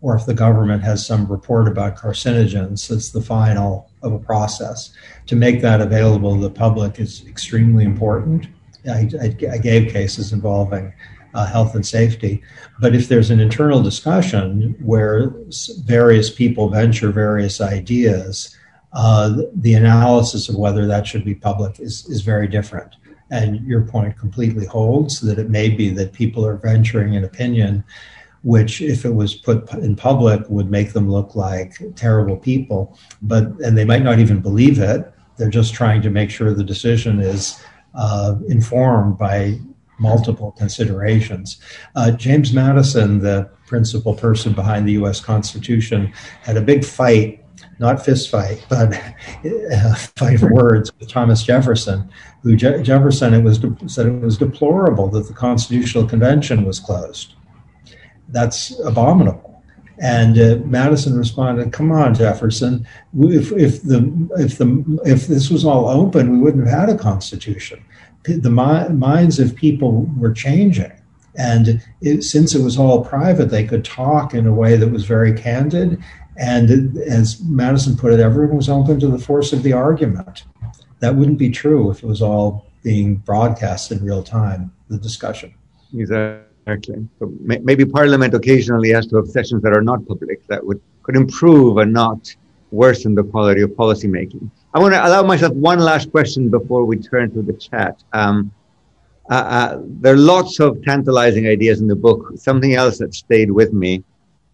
or 0.00 0.16
if 0.16 0.24
the 0.24 0.34
government 0.34 0.82
has 0.84 1.04
some 1.04 1.26
report 1.26 1.68
about 1.68 1.96
carcinogens 1.96 2.88
that's 2.88 3.10
the 3.10 3.22
final 3.22 3.90
of 4.04 4.12
a 4.12 4.18
process, 4.18 4.92
to 5.26 5.34
make 5.34 5.60
that 5.62 5.80
available 5.80 6.34
to 6.36 6.42
the 6.42 6.50
public 6.50 7.00
is 7.00 7.26
extremely 7.26 7.84
important. 7.84 8.46
I, 8.86 9.08
I, 9.20 9.36
I 9.54 9.58
gave 9.58 9.92
cases 9.92 10.32
involving 10.32 10.92
uh, 11.34 11.46
health 11.46 11.74
and 11.74 11.84
safety. 11.84 12.42
But 12.80 12.94
if 12.94 13.08
there's 13.08 13.30
an 13.30 13.40
internal 13.40 13.82
discussion 13.82 14.76
where 14.80 15.32
various 15.84 16.30
people 16.30 16.68
venture 16.68 17.10
various 17.10 17.60
ideas, 17.60 18.56
uh, 18.92 19.38
the 19.54 19.74
analysis 19.74 20.48
of 20.48 20.54
whether 20.54 20.86
that 20.86 21.06
should 21.06 21.24
be 21.24 21.34
public 21.34 21.80
is, 21.80 22.06
is 22.08 22.20
very 22.20 22.46
different. 22.46 22.94
And 23.30 23.66
your 23.66 23.82
point 23.82 24.18
completely 24.18 24.66
holds 24.66 25.20
that 25.22 25.38
it 25.38 25.50
may 25.50 25.68
be 25.68 25.88
that 25.90 26.12
people 26.12 26.46
are 26.46 26.56
venturing 26.56 27.16
an 27.16 27.24
opinion 27.24 27.82
which 28.44 28.80
if 28.80 29.04
it 29.04 29.14
was 29.14 29.34
put 29.34 29.68
in 29.72 29.96
public 29.96 30.48
would 30.48 30.70
make 30.70 30.92
them 30.92 31.10
look 31.10 31.34
like 31.34 31.74
terrible 31.96 32.36
people 32.36 32.96
but 33.22 33.44
and 33.60 33.76
they 33.76 33.84
might 33.84 34.02
not 34.02 34.18
even 34.20 34.40
believe 34.40 34.78
it 34.78 35.12
they're 35.36 35.50
just 35.50 35.74
trying 35.74 36.00
to 36.02 36.10
make 36.10 36.30
sure 36.30 36.54
the 36.54 36.64
decision 36.64 37.20
is 37.20 37.60
uh, 37.94 38.36
informed 38.48 39.18
by 39.18 39.58
multiple 39.98 40.52
considerations. 40.52 41.60
Uh, 41.94 42.10
James 42.10 42.52
Madison, 42.52 43.18
the 43.20 43.48
principal 43.66 44.14
person 44.14 44.52
behind 44.52 44.86
the 44.86 44.92
U.S. 44.92 45.20
Constitution, 45.20 46.12
had 46.42 46.56
a 46.56 46.60
big 46.60 46.84
fight, 46.84 47.44
not 47.78 48.04
fist 48.04 48.30
fight, 48.30 48.64
but 48.68 48.92
uh, 49.44 49.94
of 50.20 50.42
words 50.42 50.92
with 50.98 51.08
Thomas 51.08 51.42
Jefferson, 51.42 52.10
who 52.42 52.56
Je- 52.56 52.82
Jefferson 52.82 53.34
it 53.34 53.42
was 53.42 53.58
de- 53.58 53.88
said 53.88 54.06
it 54.06 54.20
was 54.20 54.38
deplorable 54.38 55.08
that 55.10 55.28
the 55.28 55.34
Constitutional 55.34 56.06
Convention 56.06 56.64
was 56.64 56.80
closed. 56.80 57.34
That's 58.34 58.78
abominable. 58.80 59.62
And 59.98 60.38
uh, 60.38 60.56
Madison 60.66 61.16
responded, 61.16 61.72
"Come 61.72 61.92
on, 61.92 62.14
Jefferson. 62.14 62.86
If, 63.16 63.52
if 63.52 63.82
the 63.82 64.28
if 64.36 64.58
the 64.58 65.00
if 65.06 65.28
this 65.28 65.50
was 65.50 65.64
all 65.64 65.88
open, 65.88 66.32
we 66.32 66.38
wouldn't 66.38 66.66
have 66.66 66.80
had 66.80 66.88
a 66.90 66.98
constitution 66.98 67.82
the 68.24 68.50
minds 68.50 69.38
of 69.38 69.54
people 69.54 70.10
were 70.16 70.32
changing. 70.32 70.92
And 71.36 71.82
it, 72.00 72.22
since 72.22 72.54
it 72.54 72.62
was 72.62 72.78
all 72.78 73.04
private, 73.04 73.46
they 73.46 73.66
could 73.66 73.84
talk 73.84 74.34
in 74.34 74.46
a 74.46 74.52
way 74.52 74.76
that 74.76 74.88
was 74.88 75.04
very 75.04 75.32
candid. 75.32 76.02
And 76.36 76.96
as 76.98 77.42
Madison 77.42 77.96
put 77.96 78.12
it, 78.12 78.20
everyone 78.20 78.56
was 78.56 78.68
open 78.68 79.00
to 79.00 79.08
the 79.08 79.18
force 79.18 79.52
of 79.52 79.62
the 79.62 79.72
argument. 79.72 80.44
That 81.00 81.16
wouldn't 81.16 81.38
be 81.38 81.50
true 81.50 81.90
if 81.90 82.02
it 82.02 82.06
was 82.06 82.22
all 82.22 82.66
being 82.82 83.16
broadcast 83.16 83.90
in 83.90 84.04
real 84.04 84.22
time, 84.22 84.72
the 84.88 84.98
discussion. 84.98 85.54
Exactly. 85.92 86.43
So 87.18 87.32
maybe 87.40 87.84
Parliament 87.84 88.34
occasionally 88.34 88.90
has 88.90 89.06
to 89.08 89.16
have 89.16 89.28
sessions 89.28 89.62
that 89.62 89.76
are 89.76 89.82
not 89.82 90.06
public 90.06 90.46
that 90.46 90.64
would 90.64 90.80
could 91.02 91.16
improve 91.16 91.76
and 91.76 91.92
not 91.92 92.34
worsen 92.70 93.14
the 93.14 93.22
quality 93.22 93.60
of 93.60 93.70
policymaking. 93.70 94.50
I 94.72 94.78
want 94.80 94.94
to 94.94 95.06
allow 95.06 95.22
myself 95.22 95.52
one 95.54 95.78
last 95.78 96.10
question 96.10 96.48
before 96.48 96.84
we 96.84 96.96
turn 96.96 97.30
to 97.32 97.42
the 97.42 97.52
chat. 97.52 98.02
Um, 98.12 98.50
uh, 99.30 99.34
uh, 99.34 99.80
there 100.02 100.14
are 100.14 100.18
lots 100.18 100.60
of 100.60 100.82
tantalizing 100.82 101.46
ideas 101.46 101.80
in 101.80 101.86
the 101.86 101.96
book. 101.96 102.32
Something 102.36 102.74
else 102.74 102.98
that 102.98 103.14
stayed 103.14 103.50
with 103.50 103.72
me, 103.72 104.02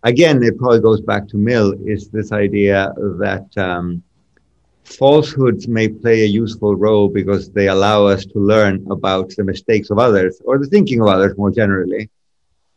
again, 0.03 0.43
it 0.43 0.59
probably 0.59 0.81
goes 0.81 1.01
back 1.01 1.27
to 1.29 1.37
Mill, 1.37 1.75
is 1.87 2.09
this 2.09 2.31
idea 2.33 2.93
that 2.97 3.47
um, 3.57 4.03
falsehoods 4.93 5.69
may 5.69 5.89
play 5.89 6.23
a 6.23 6.27
useful 6.27 6.77
role 6.77 7.09
because 7.09 7.51
they 7.51 7.69
allow 7.69 8.07
us 8.07 8.25
to 8.27 8.39
learn 8.39 8.87
about 8.91 9.31
the 9.31 9.45
mistakes 9.45 9.91
of 9.91 9.99
others 9.99 10.41
or 10.45 10.59
the 10.59 10.67
thinking 10.67 11.01
of 11.01 11.09
others 11.09 11.37
more 11.37 11.51
generally. 11.51 12.11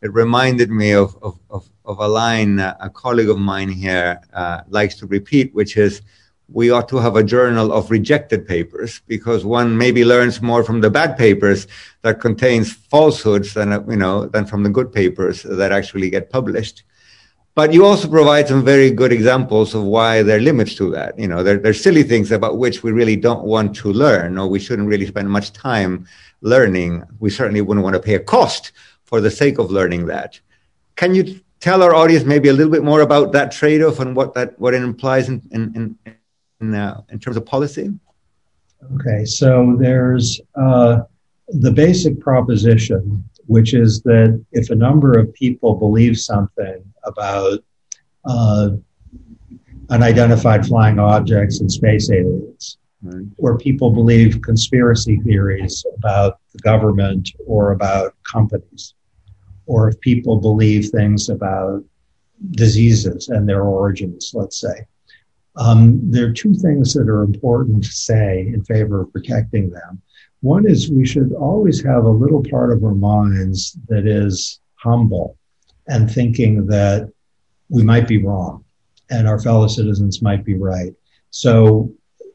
It 0.02 0.12
reminded 0.12 0.70
me 0.70 0.92
of, 0.92 1.16
of, 1.22 1.38
of, 1.50 1.68
of 1.84 1.98
a 1.98 2.08
line 2.08 2.58
a 2.58 2.90
colleague 2.92 3.30
of 3.30 3.38
mine 3.38 3.70
here 3.70 4.20
uh, 4.32 4.60
likes 4.68 4.96
to 4.96 5.06
repeat, 5.06 5.54
which 5.54 5.76
is, 5.76 6.02
we 6.48 6.70
ought 6.70 6.88
to 6.90 6.98
have 6.98 7.16
a 7.16 7.24
journal 7.24 7.72
of 7.72 7.90
rejected 7.90 8.46
papers 8.46 9.00
because 9.06 9.44
one 9.44 9.76
maybe 9.76 10.04
learns 10.04 10.42
more 10.42 10.62
from 10.62 10.80
the 10.80 10.90
bad 10.90 11.16
papers 11.16 11.66
that 12.02 12.20
contains 12.20 12.72
falsehoods 12.72 13.54
than 13.54 13.72
you 13.88 13.96
know 13.96 14.26
than 14.26 14.44
from 14.44 14.62
the 14.62 14.68
good 14.68 14.92
papers 14.92 15.42
that 15.44 15.72
actually 15.72 16.10
get 16.10 16.28
published 16.28 16.84
but 17.54 17.72
you 17.72 17.84
also 17.84 18.08
provide 18.08 18.48
some 18.48 18.64
very 18.64 18.90
good 18.90 19.12
examples 19.12 19.74
of 19.74 19.84
why 19.84 20.22
there 20.22 20.38
are 20.38 20.40
limits 20.40 20.74
to 20.76 20.90
that. 20.90 21.18
You 21.18 21.28
know 21.28 21.42
there, 21.42 21.64
are 21.64 21.72
silly 21.72 22.02
things 22.02 22.32
about 22.32 22.58
which 22.58 22.82
we 22.82 22.92
really 22.92 23.16
don't 23.16 23.44
want 23.44 23.74
to 23.76 23.92
learn 23.92 24.38
or 24.38 24.48
we 24.48 24.58
shouldn't 24.58 24.88
really 24.88 25.06
spend 25.06 25.30
much 25.30 25.52
time 25.52 26.06
learning. 26.40 27.02
We 27.20 27.30
certainly 27.30 27.60
wouldn't 27.60 27.84
want 27.84 27.94
to 27.94 28.00
pay 28.02 28.14
a 28.14 28.20
cost 28.20 28.72
for 29.04 29.20
the 29.20 29.30
sake 29.30 29.58
of 29.58 29.70
learning 29.70 30.06
that. 30.06 30.40
Can 30.96 31.14
you 31.14 31.40
tell 31.60 31.82
our 31.82 31.94
audience 31.94 32.24
maybe 32.24 32.48
a 32.48 32.52
little 32.52 32.72
bit 32.72 32.84
more 32.84 33.00
about 33.00 33.32
that 33.32 33.52
trade-off 33.52 34.00
and 34.00 34.14
what 34.14 34.34
that 34.34 34.58
what 34.58 34.74
it 34.74 34.82
implies 34.82 35.28
in, 35.28 35.42
in, 35.50 35.96
in 36.06 36.14
in, 36.60 36.74
uh, 36.74 37.02
in 37.10 37.18
terms 37.18 37.36
of 37.36 37.44
policy? 37.46 37.92
Okay, 38.94 39.24
so 39.24 39.76
there's 39.78 40.40
uh, 40.54 41.02
the 41.48 41.70
basic 41.70 42.20
proposition, 42.20 43.24
which 43.46 43.74
is 43.74 44.02
that 44.02 44.42
if 44.52 44.70
a 44.70 44.74
number 44.74 45.18
of 45.18 45.32
people 45.34 45.74
believe 45.74 46.18
something 46.18 46.82
about 47.04 47.60
uh, 48.24 48.70
unidentified 49.90 50.66
flying 50.66 50.98
objects 50.98 51.60
and 51.60 51.70
space 51.70 52.10
aliens, 52.10 52.78
right. 53.02 53.24
or 53.38 53.58
people 53.58 53.90
believe 53.90 54.40
conspiracy 54.42 55.16
theories 55.20 55.84
about 55.98 56.38
the 56.52 56.58
government 56.60 57.30
or 57.46 57.72
about 57.72 58.14
companies, 58.30 58.94
or 59.66 59.88
if 59.88 60.00
people 60.00 60.40
believe 60.40 60.88
things 60.90 61.28
about 61.28 61.84
diseases 62.52 63.28
and 63.28 63.48
their 63.48 63.62
origins, 63.62 64.32
let's 64.34 64.60
say. 64.60 64.86
Um, 65.56 66.00
there 66.10 66.26
are 66.26 66.32
two 66.32 66.54
things 66.54 66.94
that 66.94 67.08
are 67.08 67.22
important 67.22 67.84
to 67.84 67.90
say 67.90 68.40
in 68.40 68.64
favor 68.64 69.02
of 69.02 69.12
protecting 69.12 69.70
them. 69.70 70.02
One 70.44 70.66
is 70.66 70.90
we 70.90 71.06
should 71.06 71.32
always 71.32 71.82
have 71.84 72.04
a 72.04 72.10
little 72.10 72.42
part 72.42 72.70
of 72.70 72.84
our 72.84 72.94
minds 72.94 73.78
that 73.88 74.06
is 74.06 74.60
humble 74.74 75.38
and 75.88 76.10
thinking 76.10 76.66
that 76.66 77.10
we 77.70 77.82
might 77.82 78.06
be 78.06 78.22
wrong 78.22 78.62
and 79.08 79.26
our 79.26 79.40
fellow 79.40 79.68
citizens 79.68 80.20
might 80.20 80.44
be 80.44 80.52
right. 80.52 80.92
So 81.30 81.90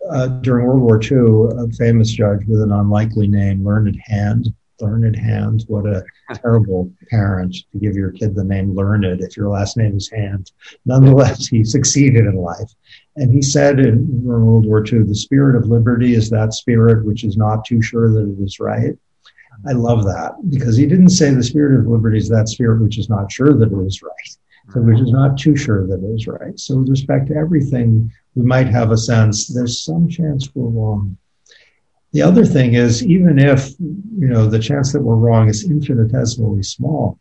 uh, 0.10 0.26
during 0.42 0.66
World 0.66 0.82
War 0.82 1.00
II, 1.00 1.64
a 1.64 1.72
famous 1.74 2.10
judge 2.10 2.44
with 2.48 2.64
an 2.64 2.72
unlikely 2.72 3.28
name, 3.28 3.64
Learned 3.64 4.02
Hand, 4.06 4.56
Learned 4.82 5.16
Hand, 5.16 5.66
what 5.68 5.86
a 5.86 6.04
terrible 6.34 6.92
parent 7.12 7.56
to 7.72 7.78
give 7.78 7.94
your 7.94 8.10
kid 8.10 8.34
the 8.34 8.44
name 8.44 8.74
Learned 8.74 9.22
if 9.22 9.38
your 9.38 9.50
last 9.50 9.78
name 9.78 9.96
is 9.96 10.10
Hand. 10.10 10.52
Nonetheless, 10.84 11.46
he 11.46 11.64
succeeded 11.64 12.26
in 12.26 12.38
life. 12.38 12.74
And 13.16 13.34
he 13.34 13.42
said 13.42 13.80
in 13.80 14.24
World 14.24 14.66
War 14.66 14.86
II, 14.86 15.04
the 15.04 15.16
spirit 15.16 15.56
of 15.56 15.68
liberty 15.68 16.14
is 16.14 16.30
that 16.30 16.54
spirit 16.54 17.06
which 17.06 17.24
is 17.24 17.38
not 17.38 17.66
too 17.66 17.82
sure 17.82 18.12
that 18.12 18.30
it 18.30 18.44
is 18.44 18.60
right. 18.60 18.96
I 19.68 19.74
love 19.74 20.06
that 20.06 20.36
because 20.50 20.78
he 20.78 20.86
didn't 20.86 21.10
say 21.10 21.34
the 21.34 21.44
spirit 21.44 21.80
of 21.80 21.88
liberty 21.88 22.18
is 22.18 22.30
that 22.30 22.48
spirit 22.48 22.82
which 22.82 22.98
is 22.98 23.10
not 23.10 23.32
sure 23.32 23.54
that 23.54 23.72
it 23.72 23.86
is 23.86 24.02
right, 24.02 24.14
so 24.70 24.80
mm-hmm. 24.80 24.90
which 24.90 25.02
is 25.02 25.12
not 25.12 25.38
too 25.38 25.56
sure 25.56 25.86
that 25.88 26.02
it 26.02 26.16
is 26.16 26.28
right. 26.28 26.58
So 26.58 26.78
with 26.78 26.90
respect 26.90 27.28
to 27.28 27.36
everything, 27.36 28.12
we 28.36 28.44
might 28.44 28.68
have 28.68 28.92
a 28.92 28.98
sense 28.98 29.48
there's 29.48 29.84
some 29.84 30.08
chance 30.08 30.50
we're 30.56 30.70
wrong. 30.70 31.18
The 32.14 32.22
other 32.22 32.46
thing 32.46 32.74
is, 32.74 33.06
even 33.06 33.38
if 33.38 33.72
you 33.80 34.28
know 34.28 34.48
the 34.48 34.60
chance 34.60 34.94
that 34.94 35.02
we're 35.02 35.16
wrong 35.16 35.50
is 35.50 35.70
infinitesimally 35.70 36.64
small, 36.64 37.20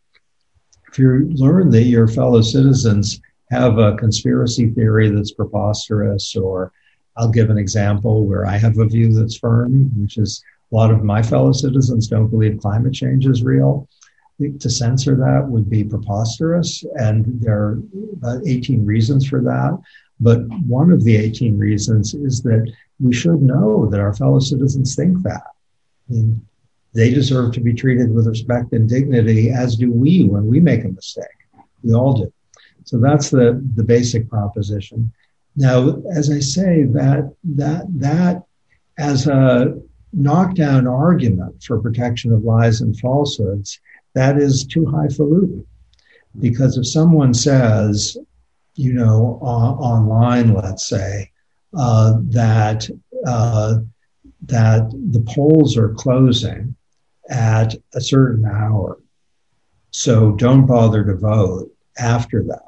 if 0.90 0.98
you 0.98 1.28
learn 1.32 1.70
that 1.70 1.82
your 1.82 2.08
fellow 2.08 2.40
citizens 2.40 3.20
have 3.50 3.78
a 3.78 3.96
conspiracy 3.96 4.70
theory 4.70 5.10
that's 5.10 5.32
preposterous, 5.32 6.36
or 6.36 6.72
I'll 7.16 7.30
give 7.30 7.50
an 7.50 7.58
example 7.58 8.26
where 8.26 8.46
I 8.46 8.56
have 8.58 8.78
a 8.78 8.86
view 8.86 9.12
that's 9.12 9.38
firm, 9.38 9.90
which 10.00 10.18
is 10.18 10.42
a 10.70 10.74
lot 10.76 10.90
of 10.90 11.02
my 11.02 11.22
fellow 11.22 11.52
citizens 11.52 12.08
don't 12.08 12.28
believe 12.28 12.60
climate 12.60 12.94
change 12.94 13.26
is 13.26 13.42
real. 13.42 13.88
To 14.40 14.70
censor 14.70 15.16
that 15.16 15.48
would 15.48 15.68
be 15.68 15.82
preposterous, 15.82 16.84
and 16.94 17.40
there 17.40 17.58
are 17.58 17.82
about 18.12 18.46
18 18.46 18.86
reasons 18.86 19.26
for 19.26 19.40
that. 19.42 19.76
But 20.20 20.46
one 20.66 20.92
of 20.92 21.02
the 21.02 21.16
18 21.16 21.58
reasons 21.58 22.14
is 22.14 22.42
that 22.42 22.72
we 23.00 23.12
should 23.12 23.42
know 23.42 23.86
that 23.86 23.98
our 23.98 24.14
fellow 24.14 24.38
citizens 24.38 24.94
think 24.94 25.22
that. 25.24 25.42
I 26.08 26.12
mean, 26.12 26.46
they 26.94 27.10
deserve 27.10 27.52
to 27.54 27.60
be 27.60 27.74
treated 27.74 28.14
with 28.14 28.28
respect 28.28 28.72
and 28.72 28.88
dignity, 28.88 29.50
as 29.50 29.74
do 29.74 29.92
we 29.92 30.24
when 30.24 30.46
we 30.46 30.60
make 30.60 30.84
a 30.84 30.88
mistake. 30.88 31.26
We 31.82 31.92
all 31.92 32.14
do. 32.14 32.32
So 32.88 32.96
that's 32.96 33.28
the, 33.28 33.62
the 33.74 33.84
basic 33.84 34.30
proposition. 34.30 35.12
Now, 35.56 36.00
as 36.16 36.30
I 36.30 36.38
say, 36.38 36.84
that 36.84 37.34
that 37.44 37.84
that 37.98 38.44
as 38.96 39.26
a 39.26 39.78
knockdown 40.14 40.86
argument 40.86 41.62
for 41.62 41.82
protection 41.82 42.32
of 42.32 42.44
lies 42.44 42.80
and 42.80 42.98
falsehoods, 42.98 43.78
that 44.14 44.38
is 44.38 44.64
too 44.64 44.86
highfalutin. 44.86 45.66
Because 46.40 46.78
if 46.78 46.86
someone 46.86 47.34
says, 47.34 48.16
you 48.74 48.94
know, 48.94 49.38
online, 49.42 50.54
let's 50.54 50.88
say, 50.88 51.30
uh, 51.76 52.14
that 52.30 52.88
uh, 53.26 53.80
that 54.46 54.90
the 55.10 55.24
polls 55.28 55.76
are 55.76 55.92
closing 55.92 56.74
at 57.28 57.74
a 57.92 58.00
certain 58.00 58.46
hour, 58.46 58.98
so 59.90 60.32
don't 60.32 60.64
bother 60.64 61.04
to 61.04 61.16
vote 61.16 61.70
after 61.98 62.42
that 62.44 62.67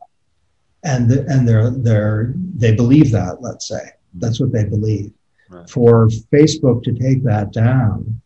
and 0.85 1.09
the, 1.09 1.27
and 1.27 1.47
they're 1.47 1.71
they're 1.71 2.33
they 2.37 2.75
believe 2.75 3.11
that. 3.13 3.39
Let's 3.41 3.69
say 3.69 3.91
that's 4.15 4.41
what 4.41 4.53
they 4.53 4.65
believe. 4.65 5.13
Right. 5.49 5.69
For 5.69 6.09
Facebook 6.33 6.83
to 6.85 6.93
take 6.93 7.25
that 7.25 7.53
down 7.53 8.21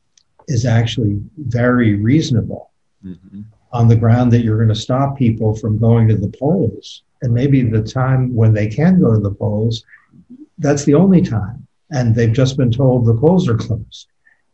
is 0.49 0.67
actually 0.67 1.21
very 1.39 1.95
reasonable 1.95 2.71
mm-hmm. 3.05 3.43
on 3.73 3.89
the 3.89 3.97
ground 3.97 4.33
that 4.33 4.43
you're 4.43 4.59
going 4.59 4.69
to 4.69 4.75
stop 4.75 5.17
people 5.17 5.55
from 5.57 5.79
going 5.79 6.09
to 6.09 6.17
the 6.17 6.33
polls. 6.39 7.03
And 7.23 7.33
maybe 7.33 7.63
the 7.63 7.83
time 7.83 8.35
when 8.35 8.53
they 8.53 8.69
can 8.69 9.01
go 9.01 9.15
to 9.15 9.21
the 9.21 9.35
polls, 9.35 9.83
that's 10.59 10.85
the 10.85 10.95
only 10.95 11.23
time. 11.23 11.67
And 11.91 12.15
they've 12.15 12.33
just 12.33 12.59
been 12.59 12.71
told 12.71 13.07
the 13.07 13.15
polls 13.15 13.49
are 13.49 13.57
closed. 13.57 14.09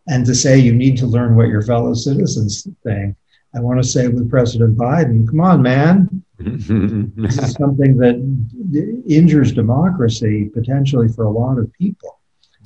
And 0.09 0.25
to 0.27 0.35
say 0.35 0.59
you 0.59 0.75
need 0.75 0.97
to 0.99 1.07
learn 1.07 1.35
what 1.35 1.49
your 1.49 1.63
fellow 1.63 1.95
citizens 1.95 2.67
think, 2.85 3.17
I 3.55 3.61
want 3.61 3.83
to 3.83 3.89
say 3.89 4.07
with 4.07 4.31
President 4.31 4.77
Biden, 4.79 5.27
come 5.29 5.41
on, 5.41 5.61
man, 5.61 6.23
this 6.41 7.39
is 7.39 7.53
something 7.61 7.97
that 7.99 8.17
injures 9.09 9.53
democracy 9.53 10.51
potentially 10.53 11.09
for 11.09 11.25
a 11.25 11.31
lot 11.31 11.59
of 11.59 11.73
people. 11.73 12.19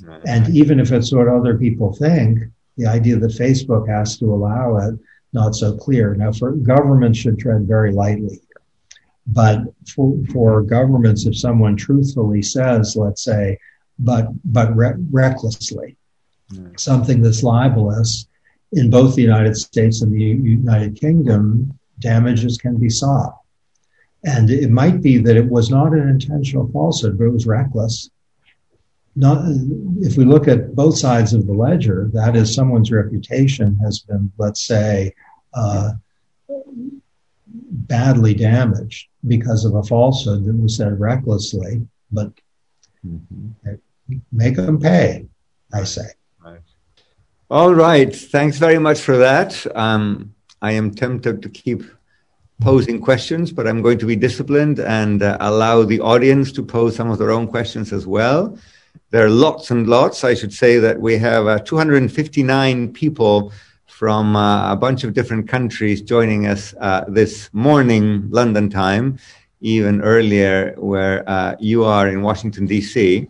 Right. 0.02 0.20
And 0.26 0.54
even 0.54 0.80
if 0.80 0.92
it's 0.92 1.12
what 1.12 1.28
other 1.28 1.58
people 1.58 1.92
think, 1.92 2.40
the 2.76 2.86
idea 2.86 3.16
that 3.16 3.30
Facebook 3.30 3.88
has 3.88 4.18
to 4.18 4.32
allow 4.32 4.76
it, 4.78 4.98
not 5.32 5.54
so 5.54 5.76
clear. 5.76 6.14
Now, 6.14 6.32
for 6.32 6.52
governments 6.52 7.18
should 7.18 7.38
tread 7.38 7.66
very 7.66 7.92
lightly 7.92 8.36
here. 8.36 8.62
But 9.26 9.62
for, 9.94 10.16
for 10.32 10.62
governments, 10.62 11.26
if 11.26 11.36
someone 11.38 11.76
truthfully 11.76 12.42
says, 12.42 12.96
let's 12.96 13.22
say, 13.22 13.58
but 13.98 14.28
but 14.44 14.74
re- 14.76 14.94
recklessly, 15.10 15.96
right. 16.52 16.78
something 16.78 17.22
that's 17.22 17.42
libelous 17.42 18.26
in 18.72 18.90
both 18.90 19.14
the 19.14 19.22
United 19.22 19.56
States 19.56 20.02
and 20.02 20.12
the 20.12 20.20
United 20.20 21.00
Kingdom, 21.00 21.78
damages 22.00 22.58
can 22.58 22.76
be 22.76 22.90
sought. 22.90 23.38
And 24.24 24.50
it 24.50 24.70
might 24.70 25.02
be 25.02 25.18
that 25.18 25.36
it 25.36 25.48
was 25.48 25.70
not 25.70 25.92
an 25.92 26.08
intentional 26.08 26.70
falsehood, 26.72 27.18
but 27.18 27.24
it 27.24 27.32
was 27.32 27.46
reckless. 27.46 28.10
Not, 29.16 29.44
if 30.00 30.16
we 30.16 30.24
look 30.24 30.48
at 30.48 30.74
both 30.74 30.96
sides 30.96 31.34
of 31.34 31.46
the 31.46 31.52
ledger, 31.52 32.10
that 32.14 32.34
is, 32.34 32.54
someone's 32.54 32.90
reputation 32.90 33.76
has 33.76 34.00
been, 34.00 34.32
let's 34.38 34.64
say, 34.64 35.14
uh, 35.52 35.92
badly 37.46 38.34
damaged 38.34 39.08
because 39.26 39.64
of 39.64 39.74
a 39.74 39.82
falsehood 39.82 40.44
that 40.44 40.56
was 40.56 40.76
said 40.76 40.98
recklessly, 40.98 41.86
but 42.10 42.32
mm-hmm. 43.06 43.74
make 44.32 44.56
them 44.56 44.80
pay, 44.80 45.26
I 45.72 45.84
say. 45.84 46.06
Right. 46.44 46.60
All 47.50 47.74
right. 47.74 48.14
Thanks 48.14 48.58
very 48.58 48.78
much 48.78 49.00
for 49.00 49.18
that. 49.18 49.64
Um, 49.76 50.34
I 50.62 50.72
am 50.72 50.92
tempted 50.92 51.42
to 51.42 51.48
keep 51.48 51.84
posing 52.60 53.00
questions, 53.00 53.52
but 53.52 53.66
I'm 53.66 53.82
going 53.82 53.98
to 53.98 54.06
be 54.06 54.16
disciplined 54.16 54.78
and 54.78 55.22
uh, 55.22 55.36
allow 55.40 55.82
the 55.82 56.00
audience 56.00 56.52
to 56.52 56.62
pose 56.62 56.96
some 56.96 57.10
of 57.10 57.18
their 57.18 57.30
own 57.30 57.46
questions 57.46 57.92
as 57.92 58.06
well. 58.06 58.56
There 59.10 59.24
are 59.24 59.30
lots 59.30 59.70
and 59.70 59.86
lots. 59.86 60.24
I 60.24 60.34
should 60.34 60.52
say 60.52 60.78
that 60.78 61.00
we 61.00 61.16
have 61.18 61.46
uh, 61.46 61.58
259 61.60 62.92
people 62.92 63.52
from 63.86 64.34
uh, 64.34 64.72
a 64.72 64.76
bunch 64.76 65.04
of 65.04 65.14
different 65.14 65.48
countries 65.48 66.02
joining 66.02 66.46
us 66.46 66.74
uh, 66.80 67.04
this 67.08 67.48
morning, 67.52 68.28
London 68.30 68.68
time, 68.68 69.18
even 69.60 70.00
earlier 70.02 70.74
where 70.78 71.28
uh, 71.28 71.54
you 71.60 71.84
are 71.84 72.08
in 72.08 72.22
Washington, 72.22 72.66
D.C. 72.66 73.28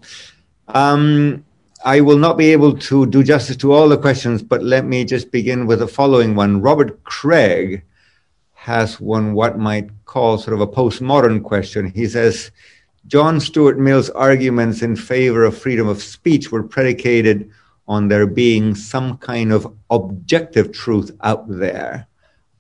Um, 0.69 1.45
I 1.85 2.01
will 2.01 2.17
not 2.17 2.39
be 2.39 2.51
able 2.51 2.79
to 2.79 3.05
do 3.07 3.23
justice 3.23 3.57
to 3.59 3.73
all 3.73 3.89
the 3.89 3.99
questions, 3.99 4.43
but 4.43 4.63
let 4.63 4.87
me 4.87 5.05
just 5.05 5.31
begin 5.31 5.67
with 5.67 5.81
the 5.81 5.89
following 5.89 6.35
one. 6.35 6.63
Robert 6.63 7.05
Craig 7.05 7.85
has 8.65 8.99
one 8.99 9.35
what 9.35 9.59
might 9.59 9.91
call 10.07 10.39
sort 10.39 10.55
of 10.55 10.63
a 10.63 10.67
postmodern 10.67 11.43
question. 11.43 11.85
He 11.91 12.09
says, 12.09 12.51
John 13.07 13.39
Stuart 13.39 13.79
Mill's 13.79 14.09
arguments 14.09 14.81
in 14.81 14.97
favor 14.97 15.45
of 15.45 15.59
freedom 15.59 15.87
of 15.87 16.03
speech 16.03 16.51
were 16.51 16.63
predicated 16.63 17.51
on 17.87 18.09
there 18.09 18.27
being 18.27 18.75
some 18.75 19.19
kind 19.19 19.53
of 19.53 19.71
objective 19.91 20.73
truth 20.73 21.11
out 21.21 21.45
there. 21.47 22.07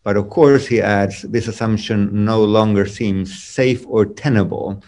But 0.03 0.19
of 0.19 0.29
course, 0.29 0.67
he 0.67 0.83
adds, 0.83 1.23
this 1.23 1.49
assumption 1.49 2.27
no 2.27 2.45
longer 2.45 2.85
seems 2.85 3.43
safe 3.43 3.87
or 3.89 4.05
tenable. 4.05 4.83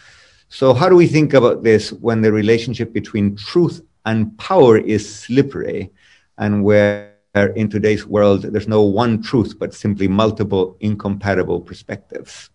So, 0.50 0.74
how 0.74 0.90
do 0.90 0.96
we 0.96 1.06
think 1.06 1.32
about 1.32 1.62
this 1.62 1.94
when 1.94 2.20
the 2.20 2.30
relationship 2.30 2.92
between 2.92 3.36
truth 3.36 3.80
and 4.04 4.36
power 4.36 4.76
is 4.76 5.02
slippery 5.08 5.90
and 6.36 6.62
where 6.62 7.15
in 7.56 7.68
today's 7.68 8.06
world, 8.06 8.42
there's 8.42 8.68
no 8.68 8.82
one 8.82 9.22
truth, 9.22 9.58
but 9.58 9.74
simply 9.74 10.08
multiple 10.08 10.76
incompatible 10.80 11.60
perspectives? 11.60 12.50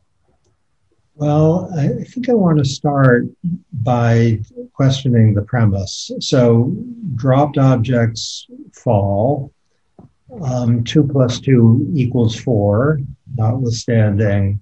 Well, 1.15 1.71
I 1.77 2.03
think 2.03 2.29
I 2.29 2.33
want 2.33 2.57
to 2.57 2.65
start 2.65 3.25
by 3.71 4.41
questioning 4.73 5.33
the 5.33 5.43
premise. 5.43 6.09
So, 6.19 6.75
dropped 7.15 7.57
objects 7.57 8.47
fall. 8.73 9.53
Um, 10.41 10.83
two 10.85 11.03
plus 11.03 11.39
two 11.39 11.91
equals 11.93 12.35
four, 12.39 13.01
notwithstanding 13.35 14.61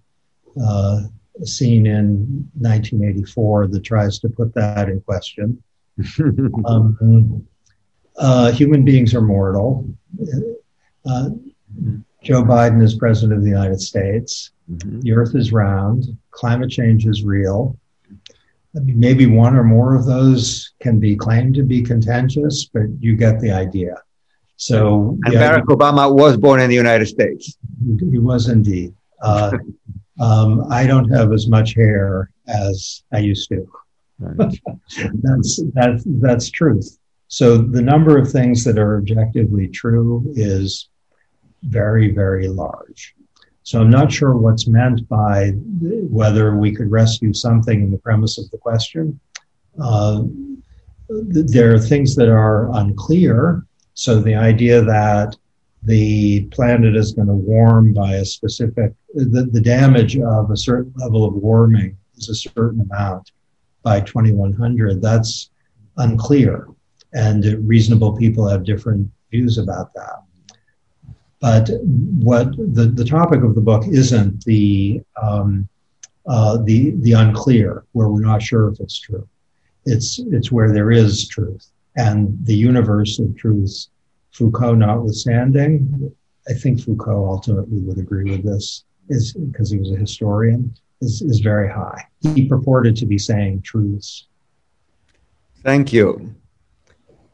uh, 0.61 1.01
a 1.41 1.45
scene 1.45 1.85
in 1.85 2.49
1984 2.57 3.67
that 3.67 3.83
tries 3.83 4.19
to 4.19 4.29
put 4.29 4.53
that 4.55 4.89
in 4.89 4.99
question. 5.01 5.61
um, 6.65 7.47
uh, 8.19 8.51
human 8.51 8.83
beings 8.83 9.15
are 9.15 9.21
mortal. 9.21 9.87
Uh, 11.05 11.29
Joe 12.21 12.43
Biden 12.43 12.83
is 12.83 12.95
president 12.95 13.37
of 13.37 13.43
the 13.43 13.49
United 13.49 13.81
States. 13.81 14.51
Mm-hmm. 14.69 14.99
The 15.01 15.13
Earth 15.13 15.35
is 15.35 15.51
round. 15.51 16.05
Climate 16.31 16.69
change 16.69 17.05
is 17.05 17.23
real. 17.23 17.77
I 18.75 18.79
mean, 18.81 18.99
maybe 18.99 19.25
one 19.25 19.55
or 19.55 19.63
more 19.63 19.95
of 19.95 20.05
those 20.05 20.73
can 20.79 20.99
be 20.99 21.15
claimed 21.15 21.55
to 21.55 21.63
be 21.63 21.81
contentious, 21.81 22.65
but 22.65 22.83
you 22.99 23.15
get 23.15 23.39
the 23.39 23.51
idea. 23.51 23.95
So, 24.57 25.17
and 25.23 25.35
Barack 25.35 25.65
Obama 25.65 26.13
was 26.13 26.37
born 26.37 26.59
in 26.59 26.69
the 26.69 26.75
United 26.75 27.07
States. 27.07 27.57
He 28.11 28.19
was 28.19 28.49
indeed. 28.49 28.93
Uh, 29.21 29.57
um, 30.19 30.71
I 30.71 30.85
don't 30.85 31.09
have 31.09 31.31
as 31.31 31.47
much 31.47 31.73
hair 31.73 32.29
as 32.47 33.03
I 33.13 33.19
used 33.19 33.49
to. 33.49 33.67
that's 34.19 35.61
that's 35.73 36.03
that's 36.05 36.49
truth. 36.51 36.98
So 37.29 37.57
the 37.57 37.81
number 37.81 38.17
of 38.17 38.29
things 38.29 38.63
that 38.65 38.77
are 38.79 38.97
objectively 38.97 39.67
true 39.67 40.25
is 40.35 40.89
very 41.63 42.11
very 42.11 42.47
large. 42.47 43.15
So 43.63 43.79
I'm 43.79 43.91
not 43.91 44.11
sure 44.11 44.35
what's 44.35 44.67
meant 44.67 45.07
by 45.07 45.51
whether 46.09 46.55
we 46.55 46.73
could 46.75 46.89
rescue 46.89 47.33
something 47.33 47.83
in 47.83 47.91
the 47.91 47.99
premise 47.99 48.39
of 48.39 48.49
the 48.49 48.57
question. 48.57 49.19
Uh, 49.79 50.23
there 51.09 51.73
are 51.73 51.79
things 51.79 52.15
that 52.15 52.29
are 52.29 52.75
unclear. 52.75 53.63
So 53.93 54.19
the 54.19 54.33
idea 54.33 54.81
that 54.81 55.35
the 55.83 56.45
planet 56.45 56.95
is 56.95 57.11
going 57.11 57.27
to 57.27 57.33
warm 57.33 57.93
by 57.93 58.15
a 58.15 58.25
specific, 58.25 58.93
the, 59.13 59.47
the 59.51 59.61
damage 59.61 60.17
of 60.17 60.49
a 60.49 60.57
certain 60.57 60.93
level 60.97 61.23
of 61.23 61.35
warming 61.35 61.95
is 62.17 62.29
a 62.29 62.35
certain 62.35 62.81
amount 62.81 63.31
by 63.83 64.01
2100, 64.01 64.99
that's 64.99 65.51
unclear. 65.97 66.67
And 67.13 67.67
reasonable 67.67 68.15
people 68.15 68.47
have 68.47 68.63
different 68.63 69.09
views 69.31 69.57
about 69.57 69.93
that. 69.95 70.23
But 71.39 71.69
what 71.81 72.55
the, 72.57 72.85
the 72.85 73.05
topic 73.05 73.43
of 73.43 73.55
the 73.55 73.61
book 73.61 73.87
isn't 73.87 74.43
the, 74.45 75.01
um, 75.21 75.67
uh, 76.27 76.57
the, 76.57 76.91
the 76.97 77.13
unclear, 77.13 77.85
where 77.93 78.09
we're 78.09 78.19
not 78.19 78.41
sure 78.41 78.67
if 78.67 78.79
it's 78.79 78.99
true. 78.99 79.27
It's, 79.85 80.19
it's 80.19 80.51
where 80.51 80.71
there 80.71 80.91
is 80.91 81.27
truth. 81.27 81.71
And 81.95 82.37
the 82.45 82.55
universe 82.55 83.19
of 83.19 83.35
truths, 83.37 83.89
Foucault 84.31 84.75
notwithstanding, 84.75 86.13
I 86.47 86.53
think 86.53 86.81
Foucault 86.81 87.25
ultimately 87.25 87.79
would 87.79 87.97
agree 87.97 88.29
with 88.29 88.43
this, 88.43 88.83
is 89.07 89.33
because 89.33 89.71
he 89.71 89.77
was 89.77 89.91
a 89.91 89.95
historian 89.95 90.73
is, 91.01 91.21
is 91.21 91.39
very 91.39 91.69
high. 91.69 92.05
He 92.21 92.47
purported 92.47 92.95
to 92.97 93.05
be 93.05 93.17
saying 93.17 93.61
truths. 93.61 94.27
Thank 95.63 95.91
you. 95.93 96.35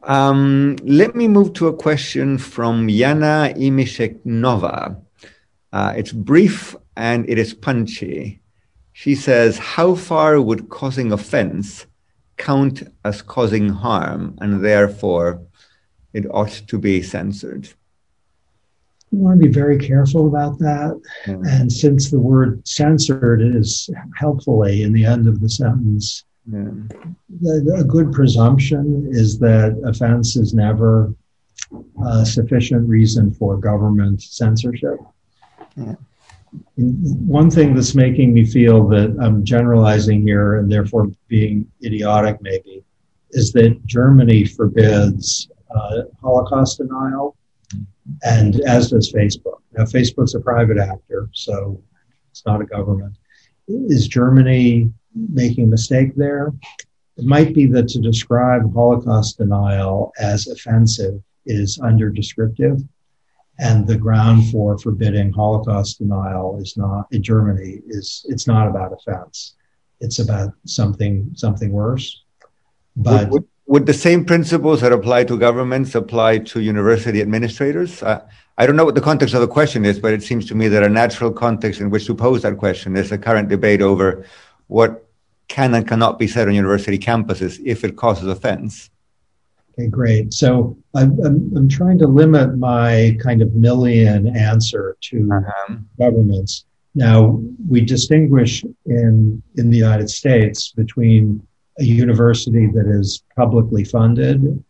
Um, 0.06 0.76
let 0.84 1.16
me 1.16 1.26
move 1.26 1.52
to 1.54 1.66
a 1.66 1.76
question 1.76 2.38
from 2.38 2.86
Yana 2.86 3.54
Imisheknova. 3.56 5.00
Uh, 5.72 5.92
it's 5.96 6.12
brief 6.12 6.76
and 6.96 7.28
it 7.28 7.38
is 7.38 7.52
punchy. 7.52 8.40
She 8.92 9.14
says, 9.14 9.58
How 9.58 9.94
far 9.96 10.40
would 10.40 10.68
causing 10.68 11.12
offense 11.12 11.86
count 12.36 12.82
as 13.04 13.20
causing 13.20 13.68
harm, 13.68 14.38
and 14.40 14.64
therefore 14.64 15.42
it 16.12 16.24
ought 16.30 16.62
to 16.68 16.78
be 16.78 17.02
censored? 17.02 17.68
you 19.10 19.18
want 19.18 19.40
to 19.40 19.46
be 19.46 19.52
very 19.52 19.78
careful 19.78 20.26
about 20.26 20.58
that. 20.58 21.00
And 21.26 21.72
since 21.72 22.10
the 22.10 22.18
word 22.18 22.66
censored 22.66 23.40
is 23.40 23.88
helpfully 24.16 24.82
in 24.82 24.92
the 24.92 25.04
end 25.04 25.26
of 25.28 25.40
the 25.40 25.48
sentence, 25.48 26.24
the, 26.46 27.76
a 27.78 27.84
good 27.84 28.12
presumption 28.12 29.08
is 29.10 29.38
that 29.38 29.80
offense 29.84 30.36
is 30.36 30.54
never 30.54 31.14
a 32.06 32.24
sufficient 32.24 32.88
reason 32.88 33.32
for 33.34 33.56
government 33.56 34.22
censorship. 34.22 34.98
Mm. 35.76 35.96
One 36.76 37.50
thing 37.50 37.74
that's 37.74 37.94
making 37.94 38.32
me 38.32 38.46
feel 38.46 38.86
that 38.88 39.16
I'm 39.20 39.44
generalizing 39.44 40.22
here 40.22 40.56
and 40.56 40.70
therefore 40.70 41.08
being 41.28 41.70
idiotic, 41.84 42.40
maybe, 42.40 42.84
is 43.32 43.52
that 43.52 43.84
Germany 43.84 44.44
forbids 44.44 45.48
uh, 45.74 46.02
Holocaust 46.22 46.78
denial 46.78 47.36
and 48.22 48.60
as 48.60 48.90
does 48.90 49.12
Facebook. 49.12 49.60
Now, 49.72 49.84
Facebook's 49.84 50.34
a 50.34 50.40
private 50.40 50.78
actor, 50.78 51.28
so 51.32 51.82
it's 52.30 52.46
not 52.46 52.60
a 52.60 52.64
government. 52.64 53.16
Is 53.68 54.06
Germany 54.06 54.92
making 55.16 55.64
a 55.64 55.68
mistake 55.68 56.14
there? 56.14 56.52
It 57.16 57.24
might 57.24 57.54
be 57.54 57.66
that 57.66 57.88
to 57.88 58.00
describe 58.00 58.72
Holocaust 58.72 59.38
denial 59.38 60.12
as 60.18 60.46
offensive 60.48 61.22
is 61.46 61.78
under 61.82 62.10
descriptive, 62.10 62.82
and 63.58 63.86
the 63.86 63.96
ground 63.96 64.50
for 64.50 64.76
forbidding 64.78 65.32
Holocaust 65.32 65.98
denial 65.98 66.58
is 66.60 66.76
not 66.76 67.06
in 67.10 67.22
Germany 67.22 67.80
is 67.86 68.26
it's 68.28 68.46
not 68.46 68.68
about 68.68 68.92
offense. 68.92 69.54
It's 70.00 70.18
about 70.18 70.52
something 70.66 71.30
something 71.34 71.72
worse. 71.72 72.22
But 72.96 73.30
would, 73.30 73.44
would 73.66 73.86
the 73.86 73.94
same 73.94 74.24
principles 74.24 74.82
that 74.82 74.92
apply 74.92 75.24
to 75.24 75.38
governments 75.38 75.94
apply 75.94 76.38
to 76.38 76.60
university 76.60 77.22
administrators? 77.22 78.02
Uh, 78.02 78.26
I 78.58 78.66
don't 78.66 78.76
know 78.76 78.84
what 78.84 78.94
the 78.94 79.00
context 79.00 79.34
of 79.34 79.40
the 79.40 79.48
question 79.48 79.84
is, 79.84 79.98
but 79.98 80.12
it 80.12 80.22
seems 80.22 80.46
to 80.46 80.54
me 80.54 80.68
that 80.68 80.82
a 80.82 80.88
natural 80.88 81.30
context 81.32 81.80
in 81.80 81.90
which 81.90 82.06
to 82.06 82.14
pose 82.14 82.42
that 82.42 82.58
question 82.58 82.96
is 82.96 83.10
the 83.10 83.18
current 83.18 83.48
debate 83.48 83.82
over 83.82 84.24
what 84.68 85.05
can 85.48 85.74
and 85.74 85.86
cannot 85.86 86.18
be 86.18 86.26
said 86.26 86.48
on 86.48 86.54
university 86.54 86.98
campuses 86.98 87.60
if 87.64 87.84
it 87.84 87.96
causes 87.96 88.28
offense. 88.28 88.90
Okay, 89.78 89.88
great. 89.88 90.32
So 90.32 90.76
I'm, 90.94 91.18
I'm, 91.24 91.52
I'm 91.56 91.68
trying 91.68 91.98
to 91.98 92.06
limit 92.06 92.56
my 92.56 93.16
kind 93.22 93.42
of 93.42 93.54
million 93.54 94.34
answer 94.34 94.96
to 95.02 95.30
uh-huh. 95.32 95.74
governments. 95.98 96.64
Now, 96.94 97.42
we 97.68 97.82
distinguish 97.82 98.64
in, 98.86 99.42
in 99.56 99.70
the 99.70 99.76
United 99.76 100.08
States 100.08 100.72
between 100.72 101.46
a 101.78 101.84
university 101.84 102.68
that 102.68 102.86
is 102.86 103.22
publicly 103.36 103.84
funded 103.84 104.64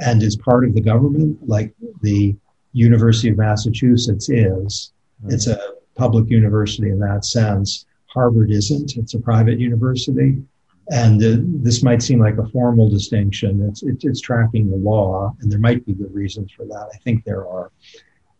and 0.00 0.22
is 0.22 0.34
part 0.36 0.64
of 0.64 0.74
the 0.74 0.80
government, 0.80 1.38
like 1.48 1.72
the 2.00 2.34
University 2.72 3.28
of 3.28 3.38
Massachusetts 3.38 4.28
is. 4.28 4.92
It's 5.28 5.46
a 5.46 5.74
public 5.94 6.28
university 6.28 6.90
in 6.90 6.98
that 6.98 7.24
sense. 7.24 7.86
Harvard 8.12 8.50
isn't. 8.50 8.96
It's 8.96 9.14
a 9.14 9.20
private 9.20 9.58
university. 9.58 10.42
And 10.90 11.22
uh, 11.22 11.36
this 11.62 11.82
might 11.82 12.02
seem 12.02 12.18
like 12.18 12.38
a 12.38 12.48
formal 12.48 12.90
distinction. 12.90 13.66
It's, 13.68 13.82
it, 13.82 14.02
it's 14.02 14.20
tracking 14.20 14.68
the 14.68 14.76
law, 14.76 15.34
and 15.40 15.50
there 15.50 15.60
might 15.60 15.86
be 15.86 15.94
good 15.94 16.12
reasons 16.12 16.50
for 16.52 16.64
that. 16.66 16.88
I 16.92 16.96
think 16.98 17.24
there 17.24 17.46
are. 17.46 17.70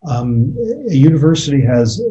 Um, 0.08 0.56
a 0.90 0.94
university 0.94 1.62
has, 1.62 2.02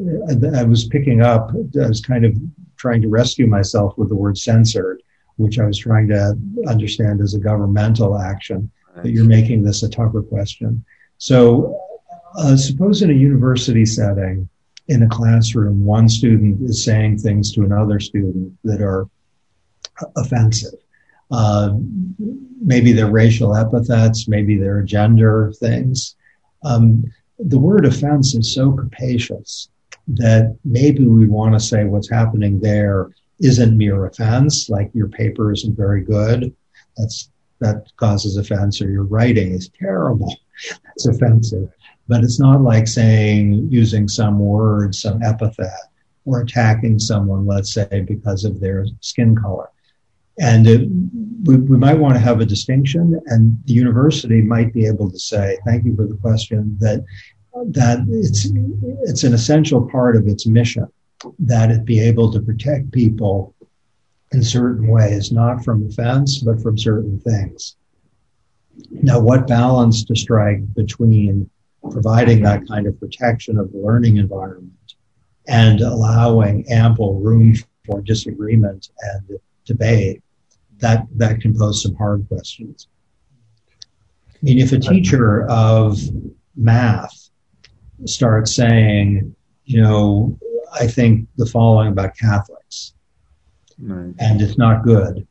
I 0.55 0.63
was 0.63 0.85
picking 0.85 1.21
up, 1.21 1.51
I 1.79 1.85
was 1.85 1.99
kind 1.99 2.23
of 2.23 2.37
trying 2.77 3.01
to 3.01 3.09
rescue 3.09 3.45
myself 3.47 3.97
with 3.97 4.07
the 4.07 4.15
word 4.15 4.37
censored 4.37 5.03
which 5.41 5.59
I 5.59 5.65
was 5.65 5.77
trying 5.77 6.07
to 6.09 6.37
understand 6.67 7.21
as 7.21 7.33
a 7.33 7.39
governmental 7.39 8.17
action. 8.17 8.71
But 8.95 9.11
you're 9.11 9.25
making 9.25 9.63
this 9.63 9.83
a 9.83 9.89
tougher 9.89 10.21
question. 10.21 10.83
So, 11.17 11.79
uh, 12.37 12.57
suppose 12.57 13.01
in 13.01 13.09
a 13.09 13.13
university 13.13 13.85
setting, 13.85 14.49
in 14.87 15.03
a 15.03 15.09
classroom, 15.09 15.85
one 15.85 16.09
student 16.09 16.61
is 16.61 16.83
saying 16.83 17.17
things 17.17 17.51
to 17.53 17.63
another 17.63 17.99
student 17.99 18.57
that 18.63 18.81
are 18.81 19.07
offensive. 20.17 20.73
Uh, 21.29 21.75
maybe 22.61 22.91
they're 22.91 23.09
racial 23.09 23.55
epithets, 23.55 24.27
maybe 24.27 24.57
they're 24.57 24.81
gender 24.81 25.53
things. 25.59 26.15
Um, 26.63 27.05
the 27.39 27.59
word 27.59 27.85
offense 27.85 28.35
is 28.35 28.53
so 28.53 28.71
capacious 28.71 29.69
that 30.07 30.57
maybe 30.65 31.07
we 31.07 31.27
want 31.27 31.53
to 31.53 31.59
say 31.59 31.85
what's 31.85 32.09
happening 32.09 32.59
there 32.59 33.09
isn't 33.39 33.77
mere 33.77 34.05
offense, 34.05 34.69
like 34.69 34.91
your 34.93 35.07
paper 35.07 35.51
isn't 35.51 35.75
very 35.75 36.03
good. 36.03 36.53
That's 36.97 37.29
that 37.59 37.85
causes 37.95 38.37
offense, 38.37 38.81
or 38.81 38.89
your 38.89 39.03
writing 39.03 39.53
is 39.53 39.69
terrible. 39.79 40.35
That's 40.83 41.07
offensive. 41.07 41.69
But 42.07 42.23
it's 42.23 42.39
not 42.39 42.61
like 42.61 42.87
saying 42.87 43.67
using 43.69 44.07
some 44.07 44.39
word, 44.39 44.95
some 44.95 45.21
epithet, 45.23 45.89
or 46.25 46.41
attacking 46.41 46.99
someone, 46.99 47.45
let's 47.45 47.73
say, 47.73 48.05
because 48.07 48.43
of 48.43 48.59
their 48.59 48.85
skin 48.99 49.35
color. 49.35 49.69
And 50.39 50.67
it, 50.67 50.89
we, 51.43 51.57
we 51.57 51.77
might 51.77 51.99
want 51.99 52.15
to 52.15 52.19
have 52.19 52.41
a 52.41 52.45
distinction, 52.45 53.19
and 53.27 53.57
the 53.65 53.73
university 53.73 54.41
might 54.41 54.73
be 54.73 54.85
able 54.85 55.11
to 55.11 55.19
say, 55.19 55.57
"Thank 55.65 55.85
you 55.85 55.95
for 55.95 56.07
the 56.07 56.15
question." 56.15 56.77
That 56.79 57.03
that 57.67 57.99
it's 58.09 58.49
it's 59.03 59.23
an 59.23 59.33
essential 59.33 59.87
part 59.89 60.15
of 60.15 60.27
its 60.27 60.47
mission 60.47 60.87
that 61.39 61.69
it 61.69 61.85
be 61.85 61.99
able 61.99 62.31
to 62.31 62.41
protect 62.41 62.91
people 62.91 63.53
in 64.31 64.41
certain 64.41 64.87
ways, 64.87 65.31
not 65.31 65.63
from 65.63 65.85
offense, 65.85 66.39
but 66.39 66.61
from 66.61 66.77
certain 66.77 67.19
things. 67.19 67.75
Now, 68.89 69.19
what 69.19 69.47
balance 69.47 70.05
to 70.05 70.15
strike 70.15 70.73
between 70.73 71.49
providing 71.89 72.41
that 72.43 72.67
kind 72.67 72.85
of 72.87 72.99
protection 72.99 73.57
of 73.57 73.71
the 73.71 73.77
learning 73.77 74.17
environment 74.17 74.95
and 75.47 75.81
allowing 75.81 76.65
ample 76.69 77.19
room 77.19 77.55
for 77.85 78.01
disagreement 78.01 78.89
and 79.01 79.39
debate, 79.65 80.21
that, 80.77 81.07
that 81.15 81.41
can 81.41 81.57
pose 81.57 81.81
some 81.81 81.95
hard 81.95 82.27
questions. 82.27 82.87
I 84.29 84.37
mean, 84.41 84.59
if 84.59 84.71
a 84.71 84.79
teacher 84.79 85.47
of 85.49 85.99
math 86.55 87.29
starts 88.05 88.55
saying, 88.55 89.35
you 89.65 89.81
know, 89.81 90.37
I 90.73 90.87
think 90.87 91.27
the 91.37 91.45
following 91.45 91.89
about 91.89 92.17
Catholics, 92.17 92.93
right. 93.79 94.13
and 94.19 94.41
it's 94.41 94.57
not 94.57 94.83
good. 94.83 95.27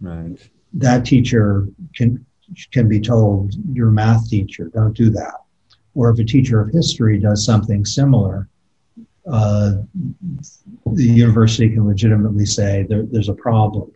Right. 0.00 0.38
That 0.74 1.04
teacher 1.04 1.68
can 1.94 2.24
can 2.72 2.88
be 2.88 3.00
told, 3.00 3.54
"You're 3.72 3.88
a 3.88 3.92
math 3.92 4.28
teacher, 4.28 4.70
don't 4.72 4.96
do 4.96 5.10
that." 5.10 5.34
Or 5.98 6.10
if 6.10 6.18
a 6.20 6.24
teacher 6.24 6.60
of 6.60 6.70
history 6.70 7.18
does 7.18 7.44
something 7.44 7.84
similar, 7.84 8.48
uh, 9.28 9.78
the 10.86 11.04
university 11.04 11.68
can 11.70 11.88
legitimately 11.88 12.46
say 12.46 12.86
there, 12.88 13.02
there's 13.02 13.28
a 13.28 13.34
problem. 13.34 13.90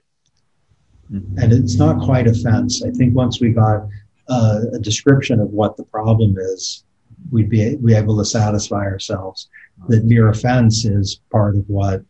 Mm-hmm. 1.13 1.39
And 1.39 1.53
it's 1.53 1.77
not 1.77 2.03
quite 2.03 2.27
offense. 2.27 2.83
I 2.83 2.91
think 2.91 3.15
once 3.15 3.41
we 3.41 3.51
got 3.51 3.87
uh, 4.29 4.63
a 4.73 4.81
description 4.81 5.39
of 5.39 5.51
what 5.51 5.77
the 5.77 5.85
problem 5.85 6.35
is, 6.37 6.83
we'd 7.31 7.49
be, 7.49 7.77
be 7.77 7.95
able 7.95 8.19
to 8.19 8.25
satisfy 8.25 8.85
ourselves 8.85 9.49
that 9.87 10.05
mere 10.05 10.29
offense 10.29 10.85
is 10.85 11.21
part 11.31 11.55
of 11.55 11.65
what 11.69 12.03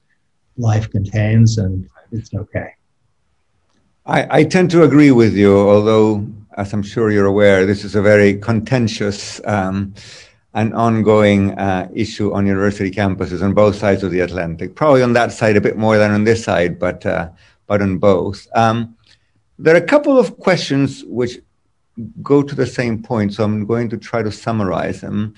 life 0.56 0.88
contains 0.88 1.58
and 1.58 1.86
it's 2.12 2.32
okay. 2.32 2.70
I, 4.06 4.38
I 4.38 4.44
tend 4.44 4.70
to 4.70 4.84
agree 4.84 5.10
with 5.10 5.34
you, 5.36 5.54
although, 5.54 6.26
as 6.56 6.72
I'm 6.72 6.82
sure 6.82 7.10
you're 7.10 7.26
aware, 7.26 7.66
this 7.66 7.84
is 7.84 7.94
a 7.94 8.02
very 8.02 8.38
contentious 8.38 9.40
um, 9.44 9.94
and 10.54 10.74
ongoing 10.74 11.52
uh, 11.52 11.88
issue 11.94 12.32
on 12.34 12.46
university 12.46 12.90
campuses 12.90 13.42
on 13.42 13.54
both 13.54 13.76
sides 13.76 14.02
of 14.02 14.10
the 14.10 14.20
Atlantic. 14.20 14.74
Probably 14.74 15.02
on 15.02 15.14
that 15.14 15.32
side 15.32 15.56
a 15.56 15.60
bit 15.60 15.76
more 15.76 15.96
than 15.98 16.10
on 16.10 16.24
this 16.24 16.44
side, 16.44 16.78
but 16.78 17.06
uh, 17.06 17.30
but 17.66 17.80
on 17.80 17.98
both. 17.98 18.46
Um, 18.54 18.96
there 19.58 19.74
are 19.74 19.78
a 19.78 19.86
couple 19.86 20.18
of 20.18 20.38
questions 20.38 21.04
which 21.04 21.38
go 22.22 22.42
to 22.42 22.54
the 22.54 22.66
same 22.66 23.02
point, 23.02 23.34
so 23.34 23.44
I'm 23.44 23.66
going 23.66 23.88
to 23.90 23.96
try 23.96 24.22
to 24.22 24.32
summarize 24.32 25.00
them. 25.00 25.34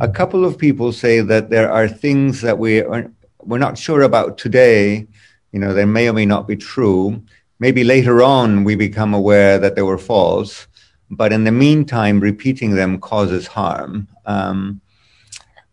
A 0.00 0.08
couple 0.08 0.44
of 0.44 0.58
people 0.58 0.92
say 0.92 1.20
that 1.20 1.50
there 1.50 1.70
are 1.70 1.88
things 1.88 2.40
that 2.42 2.58
we 2.58 2.80
are 2.82 3.10
we're 3.42 3.58
not 3.58 3.78
sure 3.78 4.02
about 4.02 4.36
today. 4.36 5.06
You 5.52 5.58
know, 5.58 5.72
they 5.72 5.84
may 5.84 6.08
or 6.08 6.12
may 6.12 6.26
not 6.26 6.46
be 6.46 6.56
true. 6.56 7.22
Maybe 7.60 7.84
later 7.84 8.22
on 8.22 8.64
we 8.64 8.74
become 8.74 9.12
aware 9.12 9.58
that 9.58 9.76
they 9.76 9.82
were 9.82 9.98
false, 9.98 10.66
but 11.10 11.30
in 11.30 11.44
the 11.44 11.52
meantime, 11.52 12.18
repeating 12.18 12.74
them 12.74 12.98
causes 12.98 13.46
harm. 13.46 14.08
Um, 14.24 14.80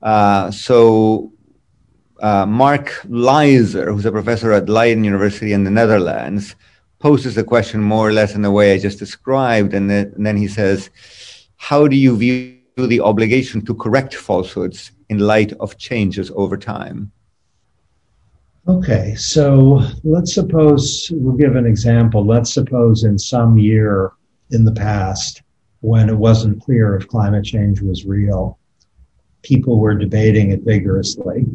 uh, 0.01 0.51
so 0.51 1.31
uh, 2.21 2.45
Mark 2.45 2.87
Leiser, 3.07 3.87
who's 3.87 4.05
a 4.05 4.11
professor 4.11 4.51
at 4.51 4.67
Leiden 4.67 5.05
University 5.05 5.53
in 5.53 5.63
the 5.63 5.71
Netherlands, 5.71 6.55
poses 6.99 7.35
the 7.35 7.43
question 7.43 7.81
more 7.81 8.09
or 8.09 8.11
less 8.11 8.35
in 8.35 8.41
the 8.41 8.51
way 8.51 8.73
I 8.73 8.79
just 8.79 8.99
described. 8.99 9.73
And, 9.73 9.89
and 9.89 10.25
then 10.25 10.35
he 10.35 10.49
says, 10.49 10.89
How 11.55 11.87
do 11.87 11.95
you 11.95 12.17
view 12.17 12.57
the 12.75 12.99
obligation 12.99 13.63
to 13.65 13.73
correct 13.73 14.13
falsehoods 14.13 14.91
in 15.07 15.19
light 15.19 15.53
of 15.53 15.77
changes 15.77 16.31
over 16.35 16.57
time? 16.57 17.13
Okay, 18.67 19.15
so 19.15 19.81
let's 20.03 20.33
suppose 20.33 21.09
we'll 21.13 21.37
give 21.37 21.55
an 21.55 21.65
example. 21.65 22.25
Let's 22.25 22.53
suppose 22.53 23.05
in 23.05 23.17
some 23.17 23.57
year 23.57 24.11
in 24.51 24.65
the 24.65 24.73
past, 24.73 25.41
when 25.79 26.09
it 26.09 26.17
wasn't 26.17 26.61
clear 26.61 26.97
if 26.97 27.07
climate 27.07 27.45
change 27.45 27.79
was 27.79 28.05
real, 28.05 28.59
people 29.41 29.79
were 29.79 29.95
debating 29.95 30.51
it 30.51 30.63
vigorously. 30.63 31.45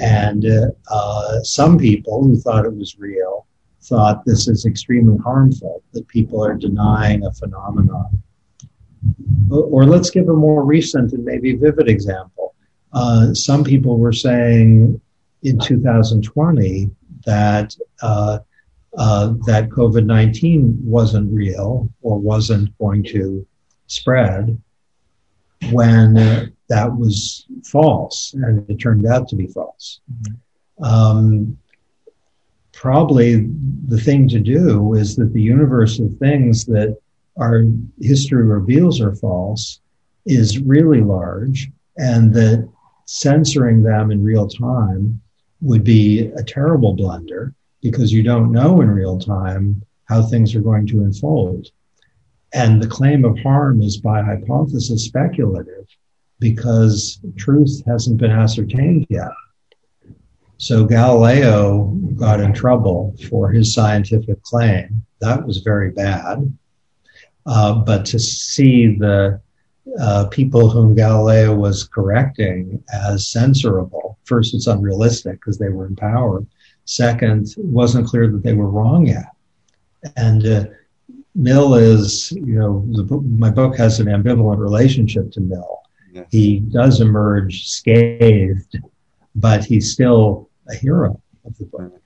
And 0.00 0.44
uh, 0.90 1.42
some 1.44 1.78
people 1.78 2.24
who 2.24 2.40
thought 2.40 2.64
it 2.64 2.74
was 2.74 2.98
real 2.98 3.46
thought 3.82 4.24
this 4.24 4.48
is 4.48 4.66
extremely 4.66 5.18
harmful, 5.18 5.84
that 5.92 6.08
people 6.08 6.44
are 6.44 6.54
denying 6.54 7.24
a 7.24 7.32
phenomenon. 7.34 8.20
Or 9.48 9.84
let's 9.84 10.10
give 10.10 10.28
a 10.28 10.32
more 10.32 10.64
recent 10.64 11.12
and 11.12 11.24
maybe 11.24 11.54
vivid 11.54 11.88
example. 11.88 12.56
Uh, 12.92 13.32
some 13.32 13.62
people 13.62 13.98
were 13.98 14.12
saying 14.12 15.00
in 15.44 15.58
2020 15.58 16.90
that 17.26 17.76
uh, 18.02 18.38
uh, 18.96 19.34
that 19.46 19.68
COVID 19.68 20.06
19 20.06 20.78
wasn't 20.82 21.32
real 21.32 21.88
or 22.02 22.18
wasn't 22.18 22.76
going 22.78 23.04
to 23.04 23.46
spread 23.86 24.60
when 25.70 26.14
that 26.68 26.96
was 26.96 27.46
false, 27.64 28.34
and 28.34 28.68
it 28.70 28.76
turned 28.76 29.06
out 29.06 29.28
to 29.28 29.36
be 29.36 29.46
false. 29.46 30.00
Mm-hmm. 30.12 30.84
Um, 30.84 31.58
probably 32.72 33.48
the 33.86 34.00
thing 34.00 34.28
to 34.28 34.40
do 34.40 34.94
is 34.94 35.16
that 35.16 35.32
the 35.32 35.42
universe 35.42 35.98
of 35.98 36.16
things 36.18 36.64
that 36.66 36.96
our 37.38 37.64
history 38.00 38.44
reveals 38.44 39.00
are 39.00 39.14
false 39.14 39.80
is 40.26 40.58
really 40.60 41.00
large, 41.00 41.70
and 41.96 42.32
that 42.34 42.68
censoring 43.06 43.82
them 43.82 44.10
in 44.10 44.24
real 44.24 44.48
time 44.48 45.20
would 45.64 45.82
be 45.82 46.30
a 46.36 46.42
terrible 46.42 46.92
blunder 46.92 47.54
because 47.80 48.12
you 48.12 48.22
don't 48.22 48.52
know 48.52 48.82
in 48.82 48.90
real 48.90 49.18
time 49.18 49.82
how 50.04 50.22
things 50.22 50.54
are 50.54 50.60
going 50.60 50.86
to 50.86 51.00
unfold. 51.00 51.68
And 52.52 52.80
the 52.80 52.86
claim 52.86 53.24
of 53.24 53.38
harm 53.38 53.82
is 53.82 53.96
by 53.96 54.22
hypothesis 54.22 55.04
speculative 55.04 55.86
because 56.38 57.18
truth 57.36 57.82
hasn't 57.86 58.18
been 58.18 58.30
ascertained 58.30 59.06
yet. 59.08 59.32
So 60.58 60.84
Galileo 60.84 61.86
got 62.16 62.40
in 62.40 62.52
trouble 62.52 63.14
for 63.28 63.50
his 63.50 63.72
scientific 63.74 64.42
claim. 64.42 65.04
That 65.20 65.46
was 65.46 65.58
very 65.58 65.90
bad. 65.90 66.56
Uh, 67.46 67.74
but 67.74 68.04
to 68.06 68.18
see 68.18 68.94
the 68.96 69.40
uh, 70.00 70.26
people 70.28 70.68
whom 70.68 70.94
Galileo 70.94 71.54
was 71.54 71.88
correcting 71.88 72.82
as 72.92 73.26
censorable, 73.26 74.03
first, 74.24 74.54
it's 74.54 74.66
unrealistic 74.66 75.34
because 75.34 75.58
they 75.58 75.68
were 75.68 75.86
in 75.86 75.96
power. 75.96 76.44
Second, 76.84 77.48
it 77.48 77.64
wasn't 77.64 78.06
clear 78.06 78.30
that 78.30 78.42
they 78.42 78.54
were 78.54 78.68
wrong 78.68 79.06
yet. 79.06 79.26
And 80.16 80.46
uh, 80.46 80.64
Mill 81.34 81.74
is, 81.74 82.32
you 82.32 82.58
know, 82.58 82.84
book, 83.04 83.22
my 83.24 83.50
book 83.50 83.76
has 83.76 84.00
an 84.00 84.06
ambivalent 84.06 84.58
relationship 84.58 85.32
to 85.32 85.40
Mill. 85.40 85.80
Yes. 86.12 86.26
He 86.30 86.60
does 86.60 87.00
emerge 87.00 87.66
scathed, 87.68 88.76
but 89.34 89.64
he's 89.64 89.90
still 89.90 90.48
a 90.68 90.74
hero 90.74 91.20
of 91.44 91.58
the 91.58 91.64
book. 91.64 92.00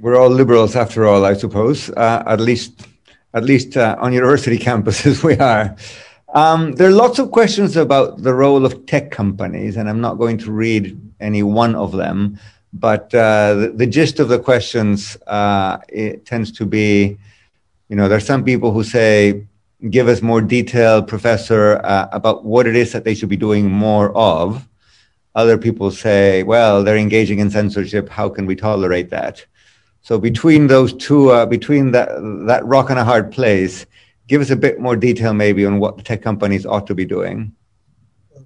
We're 0.00 0.18
all 0.18 0.28
liberals, 0.28 0.76
after 0.76 1.06
all, 1.06 1.24
I 1.24 1.32
suppose. 1.32 1.90
Uh, 1.90 2.22
at 2.26 2.40
least, 2.40 2.86
at 3.34 3.44
least 3.44 3.76
uh, 3.76 3.96
on 3.98 4.12
university 4.12 4.58
campuses, 4.58 5.24
we 5.28 5.36
are. 5.38 5.74
Um, 6.34 6.72
there 6.72 6.88
are 6.88 6.92
lots 6.92 7.18
of 7.18 7.30
questions 7.30 7.76
about 7.76 8.22
the 8.22 8.34
role 8.34 8.66
of 8.66 8.84
tech 8.84 9.10
companies, 9.10 9.76
and 9.76 9.88
I'm 9.88 10.00
not 10.00 10.18
going 10.18 10.36
to 10.38 10.52
read 10.52 11.00
any 11.20 11.42
one 11.42 11.74
of 11.74 11.92
them, 11.92 12.38
but 12.72 13.14
uh, 13.14 13.54
the, 13.54 13.72
the, 13.74 13.86
gist 13.86 14.20
of 14.20 14.28
the 14.28 14.38
questions 14.38 15.16
uh, 15.26 15.78
it 15.88 16.26
tends 16.26 16.52
to 16.52 16.66
be, 16.66 17.16
you 17.88 17.96
know, 17.96 18.08
there 18.08 18.18
are 18.18 18.20
some 18.20 18.44
people 18.44 18.72
who 18.72 18.84
say, 18.84 19.46
"Give 19.88 20.06
us 20.06 20.20
more 20.20 20.42
detail, 20.42 21.02
Professor, 21.02 21.80
uh, 21.82 22.08
about 22.12 22.44
what 22.44 22.66
it 22.66 22.76
is 22.76 22.92
that 22.92 23.04
they 23.04 23.14
should 23.14 23.30
be 23.30 23.36
doing 23.36 23.70
more 23.70 24.14
of." 24.14 24.68
Other 25.34 25.56
people 25.56 25.90
say, 25.92 26.42
well, 26.42 26.82
they're 26.82 26.96
engaging 26.96 27.38
in 27.38 27.48
censorship. 27.48 28.08
How 28.08 28.28
can 28.28 28.44
we 28.44 28.56
tolerate 28.56 29.08
that? 29.10 29.44
So 30.02 30.18
between 30.18 30.66
those 30.66 30.92
two, 30.94 31.30
uh, 31.30 31.46
between 31.46 31.92
that, 31.92 32.08
that 32.46 32.66
rock 32.66 32.90
and 32.90 32.98
a 32.98 33.04
hard 33.04 33.30
place, 33.30 33.86
give 34.28 34.40
us 34.40 34.50
a 34.50 34.56
bit 34.56 34.78
more 34.78 34.94
detail 34.94 35.34
maybe 35.34 35.66
on 35.66 35.80
what 35.80 35.96
the 35.96 36.02
tech 36.02 36.22
companies 36.22 36.64
ought 36.64 36.86
to 36.86 36.94
be 36.94 37.04
doing. 37.04 37.52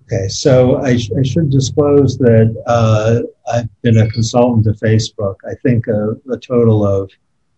Okay, 0.05 0.29
so 0.29 0.77
I, 0.79 0.97
sh- 0.97 1.11
I 1.19 1.23
should 1.23 1.51
disclose 1.51 2.19
that 2.19 2.55
uh, 2.67 3.21
I've 3.53 3.83
been 3.83 3.99
a 3.99 4.09
consultant 4.11 4.65
to 4.65 4.85
Facebook. 4.85 5.37
I 5.49 5.55
think 5.63 5.87
a, 5.87 6.17
a 6.31 6.39
total 6.39 6.87
of 6.87 7.11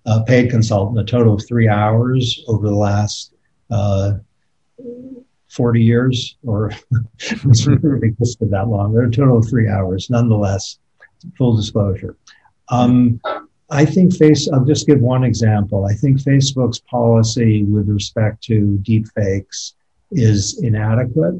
a 0.06 0.22
paid 0.24 0.50
consultant, 0.50 0.98
a 0.98 1.04
total 1.04 1.34
of 1.34 1.46
three 1.46 1.68
hours 1.68 2.44
over 2.48 2.66
the 2.66 2.74
last 2.74 3.34
uh, 3.70 4.14
40 5.48 5.82
years, 5.82 6.36
or 6.44 6.72
it's 7.18 7.66
really 7.66 8.08
existed 8.08 8.50
that 8.50 8.68
long. 8.68 8.92
They're 8.92 9.04
a 9.04 9.10
total 9.10 9.38
of 9.38 9.48
three 9.48 9.68
hours, 9.68 10.10
nonetheless, 10.10 10.78
full 11.38 11.56
disclosure. 11.56 12.16
Um, 12.68 13.20
I 13.70 13.84
think 13.84 14.14
face, 14.14 14.48
I'll 14.50 14.64
just 14.64 14.86
give 14.86 15.00
one 15.00 15.24
example. 15.24 15.86
I 15.86 15.94
think 15.94 16.18
Facebook's 16.18 16.80
policy 16.80 17.64
with 17.64 17.88
respect 17.88 18.42
to 18.44 18.78
deepfakes 18.82 19.72
is 20.10 20.62
inadequate. 20.62 21.34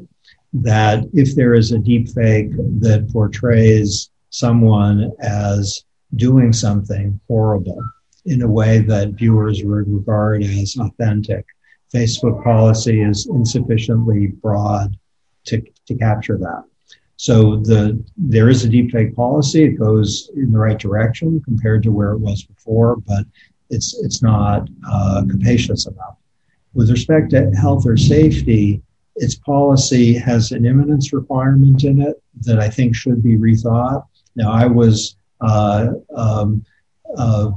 That 0.55 1.05
if 1.13 1.35
there 1.35 1.55
is 1.55 1.73
a 1.73 1.79
deepfake 1.79 2.55
that 2.81 3.11
portrays 3.13 4.11
someone 4.31 5.13
as 5.21 5.85
doing 6.17 6.53
something 6.53 7.21
horrible 7.29 7.83
in 8.25 8.43
a 8.43 8.49
way 8.49 8.79
that 8.79 9.11
viewers 9.11 9.63
would 9.65 9.89
regard 9.89 10.43
as 10.45 10.77
authentic, 10.79 11.45
Facebook 11.93 12.43
policy 12.43 13.03
is 13.03 13.27
insufficiently 13.27 14.29
broad 14.29 14.97
to, 15.47 15.63
to 15.87 15.95
capture 15.95 16.39
that. 16.39 16.65
So 17.25 17.57
the 17.57 18.05
there 18.19 18.51
is 18.51 18.67
a 18.67 18.69
deepfake 18.69 19.17
policy. 19.17 19.65
It 19.65 19.79
goes 19.79 20.31
in 20.37 20.53
the 20.53 20.59
right 20.59 20.79
direction 20.79 21.41
compared 21.43 21.83
to 21.85 21.91
where 21.91 22.13
it 22.13 22.19
was 22.19 22.43
before, 22.43 22.97
but 22.97 23.25
it's 23.71 23.99
it's 24.05 24.21
not 24.21 24.69
uh, 24.87 25.23
capacious 25.31 25.87
enough. 25.87 26.19
With 26.75 26.91
respect 26.91 27.31
to 27.31 27.51
health 27.53 27.87
or 27.87 27.97
safety, 27.97 28.83
its 29.17 29.37
policy 29.37 30.13
has 30.19 30.53
an 30.53 30.67
imminence 30.67 31.15
requirement 31.15 31.83
in 31.85 32.03
it 32.03 32.23
that 32.43 32.61
I 32.61 32.69
think 32.69 32.95
should 32.95 33.23
be 33.23 33.39
rethought. 33.39 34.05
Now, 34.37 34.53
I 34.53 34.67
was 34.67 35.17
uh, 35.41 35.95
um, 36.15 36.63
uh, 37.17 37.53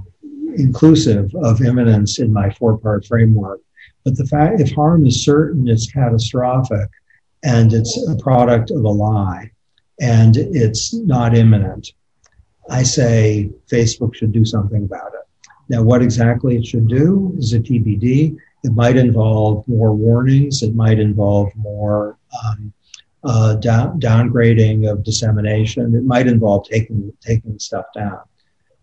inclusive 0.55 1.36
of 1.43 1.61
imminence 1.61 2.20
in 2.20 2.32
my 2.32 2.51
four 2.51 2.78
part 2.78 3.05
framework. 3.05 3.59
But 4.05 4.15
the 4.15 4.28
fact, 4.28 4.61
if 4.61 4.72
harm 4.72 5.05
is 5.05 5.26
certain, 5.26 5.68
it's 5.68 5.91
catastrophic, 5.91 6.89
and 7.43 7.74
it's 7.74 7.97
a 8.07 8.15
product 8.15 8.72
of 8.72 8.86
a 8.86 8.89
lie, 8.89 9.51
and 10.00 10.38
it's 10.38 10.93
not 10.93 11.36
imminent, 11.36 11.91
I 12.70 12.84
say 12.84 13.50
Facebook 13.72 14.16
should 14.16 14.32
do 14.32 14.45
something 14.45 14.84
about 14.84 15.14
it. 15.14 15.50
Now, 15.70 15.84
what 15.84 16.02
exactly 16.02 16.56
it 16.56 16.66
should 16.66 16.88
do 16.88 17.34
is 17.38 17.54
a 17.54 17.60
TBD. 17.60 18.38
It 18.64 18.72
might 18.74 18.98
involve 18.98 19.68
more 19.68 19.93
warnings. 19.93 20.64
It 20.64 20.76
might 20.76 21.00
involve 21.00 21.52
more 21.56 22.18
um, 22.45 22.74
uh, 23.24 23.56
down, 23.56 24.00
downgrading 24.00 24.89
of 24.89 25.04
dissemination. 25.04 25.95
It 25.95 26.04
might 26.04 26.28
involve 26.28 26.68
taking 26.68 27.12
taking 27.22 27.60
stuff 27.60 27.86
down. 27.93 28.22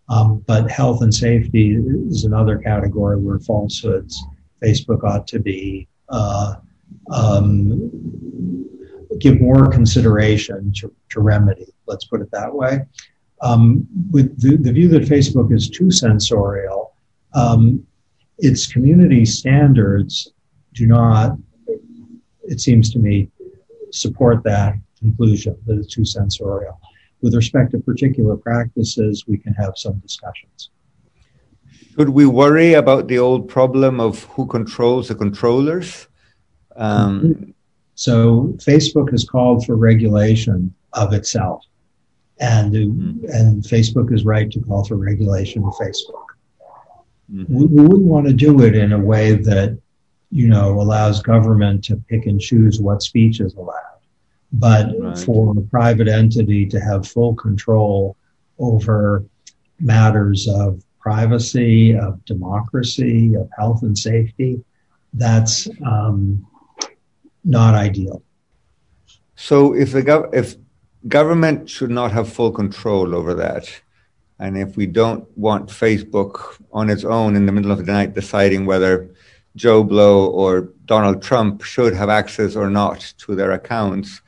Um, 0.07 0.43
but 0.45 0.69
health 0.69 1.01
and 1.01 1.13
safety 1.13 1.75
is 1.75 2.25
another 2.25 2.59
category 2.59 3.17
where 3.17 3.39
falsehoods 3.39 4.23
Facebook 4.63 5.03
ought 5.03 5.27
to 5.27 5.39
be 5.39 5.87
uh, 6.09 6.55
um, 7.11 8.54
give 9.19 9.39
more 9.39 9.69
consideration 9.69 10.71
to, 10.77 10.93
to, 11.09 11.19
remedy. 11.19 11.67
Let's 11.87 12.05
put 12.05 12.21
it 12.21 12.29
that 12.31 12.53
way. 12.53 12.79
Um, 13.41 13.87
with 14.11 14.39
the, 14.41 14.57
the, 14.57 14.71
view 14.71 14.87
that 14.89 15.03
Facebook 15.03 15.53
is 15.53 15.69
too 15.69 15.91
censorial, 15.91 16.93
um, 17.33 17.85
its 18.39 18.67
community 18.67 19.25
standards 19.25 20.31
do 20.73 20.87
not, 20.87 21.37
it 22.43 22.59
seems 22.61 22.91
to 22.93 22.99
me, 22.99 23.29
support 23.91 24.43
that 24.43 24.75
conclusion 24.99 25.57
that 25.65 25.77
it's 25.77 25.93
too 25.93 26.05
censorial. 26.05 26.79
With 27.21 27.33
respect 27.33 27.71
to 27.71 27.79
particular 27.79 28.35
practices, 28.35 29.25
we 29.27 29.37
can 29.37 29.53
have 29.53 29.73
some 29.77 29.99
discussions. 29.99 30.69
Should 31.97 32.09
we 32.09 32.25
worry 32.25 32.73
about 32.73 33.07
the 33.07 33.19
old 33.19 33.47
problem 33.47 33.99
of 34.01 34.23
who 34.23 34.45
controls 34.47 35.07
the 35.07 35.15
controllers? 35.15 36.07
Um, 36.75 37.54
so 37.95 38.53
Facebook 38.57 39.11
has 39.11 39.23
called 39.23 39.65
for 39.65 39.75
regulation 39.75 40.73
of 40.93 41.13
itself, 41.13 41.63
and 42.39 42.73
mm-hmm. 42.73 43.25
and 43.29 43.63
Facebook 43.63 44.13
is 44.13 44.25
right 44.25 44.51
to 44.51 44.59
call 44.61 44.85
for 44.85 44.95
regulation 44.95 45.63
of 45.63 45.73
Facebook. 45.75 46.25
Mm-hmm. 47.33 47.53
We, 47.53 47.65
we 47.65 47.81
wouldn't 47.81 48.07
want 48.07 48.27
to 48.27 48.33
do 48.33 48.61
it 48.61 48.75
in 48.75 48.91
a 48.93 48.99
way 48.99 49.33
that 49.33 49.79
you 50.31 50.47
know 50.47 50.79
allows 50.79 51.21
government 51.21 51.83
to 51.85 51.97
pick 52.09 52.25
and 52.25 52.39
choose 52.39 52.79
what 52.79 53.01
speech 53.01 53.39
is 53.39 53.55
allowed 53.55 53.95
but 54.59 54.87
right. 54.99 55.17
for 55.17 55.53
a 55.57 55.61
private 55.61 56.07
entity 56.07 56.65
to 56.65 56.79
have 56.79 57.07
full 57.07 57.35
control 57.35 58.15
over 58.59 59.25
matters 59.79 60.47
of 60.47 60.81
privacy, 60.99 61.95
of 61.95 62.23
democracy, 62.25 63.35
of 63.35 63.49
health 63.57 63.83
and 63.83 63.97
safety, 63.97 64.63
that's 65.13 65.67
um, 65.85 66.45
not 67.45 67.75
ideal. 67.75 68.21
So, 69.35 69.73
if 69.73 69.91
the 69.91 70.01
gov- 70.01 70.33
if 70.33 70.55
government 71.07 71.69
should 71.69 71.91
not 71.91 72.11
have 72.11 72.31
full 72.31 72.51
control 72.51 73.13
over 73.13 73.33
that, 73.35 73.69
and 74.39 74.57
if 74.57 74.75
we 74.75 74.85
don't 74.85 75.25
want 75.37 75.69
Facebook 75.69 76.59
on 76.73 76.89
its 76.89 77.05
own 77.05 77.35
in 77.35 77.45
the 77.45 77.51
middle 77.51 77.71
of 77.71 77.85
the 77.85 77.91
night 77.91 78.13
deciding 78.13 78.65
whether 78.65 79.09
Joe 79.55 79.83
Blow 79.83 80.27
or 80.27 80.69
Donald 80.85 81.21
Trump 81.21 81.63
should 81.63 81.93
have 81.93 82.09
access 82.09 82.55
or 82.55 82.69
not 82.69 82.99
to 83.19 83.35
their 83.35 83.51
accounts, 83.51 84.21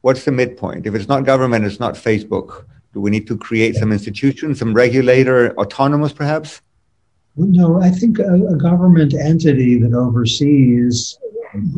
what's 0.00 0.24
the 0.24 0.32
midpoint? 0.32 0.86
If 0.86 0.94
it's 0.94 1.08
not 1.08 1.24
government, 1.24 1.66
it's 1.66 1.80
not 1.80 1.94
Facebook. 1.94 2.64
Do 2.94 3.00
we 3.00 3.10
need 3.10 3.26
to 3.28 3.36
create 3.36 3.76
some 3.76 3.92
institution, 3.92 4.54
some 4.54 4.72
regulator, 4.72 5.54
autonomous 5.58 6.12
perhaps? 6.12 6.62
Well, 7.36 7.48
no, 7.48 7.80
I 7.80 7.90
think 7.90 8.18
a, 8.18 8.34
a 8.46 8.56
government 8.56 9.14
entity 9.14 9.78
that 9.78 9.94
oversees 9.94 11.18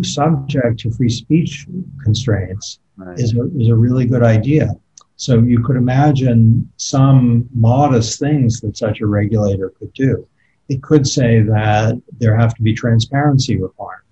subject 0.03 0.81
to 0.81 0.91
free 0.91 1.09
speech 1.09 1.67
constraints 2.05 2.81
right. 2.97 3.19
is, 3.19 3.37
a, 3.37 3.45
is 3.59 3.69
a 3.69 3.75
really 3.75 4.07
good 4.07 4.23
idea. 4.23 4.71
So 5.17 5.39
you 5.39 5.63
could 5.63 5.77
imagine 5.77 6.71
some 6.77 7.49
modest 7.55 8.19
things 8.19 8.61
that 8.61 8.77
such 8.77 9.01
a 9.01 9.07
regulator 9.07 9.71
could 9.79 9.93
do. 9.93 10.27
It 10.69 10.83
could 10.83 11.07
say 11.07 11.41
that 11.43 12.01
there 12.19 12.37
have 12.37 12.55
to 12.55 12.63
be 12.63 12.75
transparency 12.75 13.61
requirements 13.61 14.03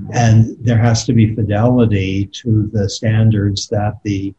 Mm-hmm. 0.00 0.10
And 0.12 0.56
there 0.60 0.78
has 0.78 1.04
to 1.06 1.12
be 1.12 1.34
fidelity 1.34 2.26
to 2.42 2.68
the 2.72 2.88
standards 2.88 3.68
that 3.68 3.94
the 4.04 4.34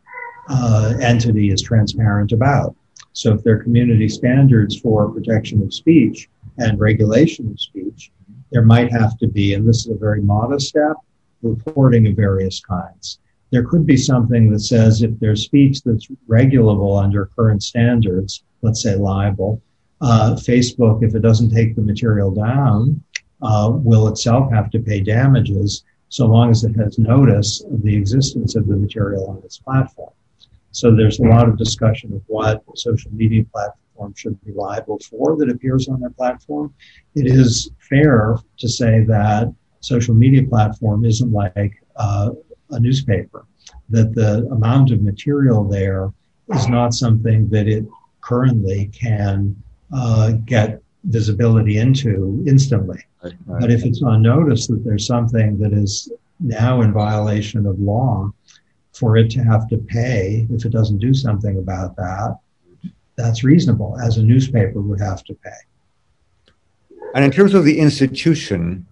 uh, 0.48 0.96
entity 1.02 1.52
is 1.52 1.62
transparent 1.62 2.32
about. 2.32 2.76
So 3.14 3.34
if 3.34 3.44
there 3.44 3.56
are 3.56 3.64
community 3.64 4.08
standards 4.08 4.80
for 4.80 5.12
protection 5.12 5.62
of 5.62 5.74
speech 5.74 6.30
and 6.58 6.80
regulation 6.80 7.50
of 7.52 7.60
speech, 7.60 8.12
there 8.52 8.64
might 8.64 8.92
have 8.92 9.18
to 9.20 9.28
be, 9.28 9.54
and 9.54 9.68
this 9.68 9.86
is 9.86 9.92
a 9.92 9.98
very 9.98 10.22
modest 10.22 10.70
step, 10.70 10.98
reporting 11.42 12.08
of 12.08 12.16
various 12.16 12.60
kinds. 12.60 13.20
There 13.52 13.66
could 13.66 13.86
be 13.86 13.98
something 13.98 14.52
that 14.52 14.60
says 14.60 15.02
if 15.02 15.18
there's 15.20 15.46
speech 15.46 15.82
that's 15.84 16.08
regulable 16.28 16.98
under 16.98 17.32
current 17.36 17.64
standards, 17.64 18.44
let's 18.62 18.84
say 18.84 18.96
libel, 18.96 19.62
uh, 20.02 20.36
Facebook, 20.36 21.04
if 21.04 21.16
it 21.16 21.22
doesn't 21.22 21.52
take 21.52 21.76
the 21.76 21.82
material 21.82 22.32
down, 22.32 23.04
uh, 23.42 23.72
will 23.74 24.08
itself 24.08 24.52
have 24.52 24.70
to 24.72 24.80
pay 24.80 25.00
damages 25.00 25.84
so 26.10 26.26
long 26.26 26.50
as 26.50 26.64
it 26.64 26.76
has 26.76 26.98
notice 26.98 27.62
of 27.62 27.82
the 27.84 27.96
existence 27.96 28.56
of 28.56 28.68
the 28.68 28.76
material 28.76 29.28
on 29.28 29.38
its 29.44 29.58
platform. 29.60 30.12
So 30.72 30.96
there's 30.96 31.20
a 31.20 31.24
lot 31.24 31.48
of 31.48 31.58
discussion 31.58 32.14
of 32.14 32.22
what 32.28 32.64
social 32.76 33.12
media 33.12 33.44
platform 34.00 34.14
should 34.16 34.46
be 34.46 34.52
liable 34.54 35.00
for 35.10 35.36
that 35.38 35.50
appears 35.50 35.88
on 35.88 36.00
their 36.00 36.10
platform. 36.12 36.74
It 37.16 37.28
is 37.28 37.72
fair 37.90 38.38
to 38.58 38.70
say 38.70 39.04
that 39.06 39.54
social 39.82 40.16
media 40.16 40.44
platform 40.44 41.06
isn't 41.06 41.32
like 41.32 41.74
uh, 41.96 42.32
a 42.72 42.80
newspaper, 42.80 43.46
that 43.90 44.14
the 44.16 44.48
amount 44.52 44.92
of 44.92 45.02
material 45.02 45.64
there 45.64 46.12
is 46.54 46.68
not 46.68 46.94
something 46.94 47.50
that 47.50 47.68
it 47.68 47.86
currently 48.22 48.90
can 48.94 49.56
uh, 49.94 50.32
get 50.46 50.82
visibility 51.06 51.78
into 51.78 52.44
instantly. 52.48 53.00
Right, 53.24 53.34
right. 53.46 53.62
But 53.62 53.72
if 53.72 53.86
it's 53.86 54.02
on 54.04 54.22
notice 54.22 54.68
that 54.68 54.84
there's 54.84 55.06
something 55.06 55.58
that 55.60 55.74
is 55.74 56.12
now 56.40 56.82
in 56.82 56.94
violation 56.94 57.66
of 57.66 57.80
law, 57.80 58.32
for 58.94 59.16
it 59.16 59.30
to 59.32 59.40
have 59.40 59.68
to 59.70 59.78
pay 59.78 60.46
if 60.50 60.66
it 60.66 60.72
doesn't 60.72 60.98
do 60.98 61.14
something 61.14 61.58
about 61.58 61.96
that, 61.96 62.38
that's 63.20 63.44
reasonable, 63.44 63.92
as 64.06 64.18
a 64.18 64.24
newspaper 64.24 64.80
would 64.82 65.02
have 65.10 65.24
to 65.26 65.34
pay. 65.34 65.60
And 67.16 67.26
in 67.26 67.32
terms 67.32 67.54
of 67.54 67.66
the 67.66 67.80
institution, 67.80 68.86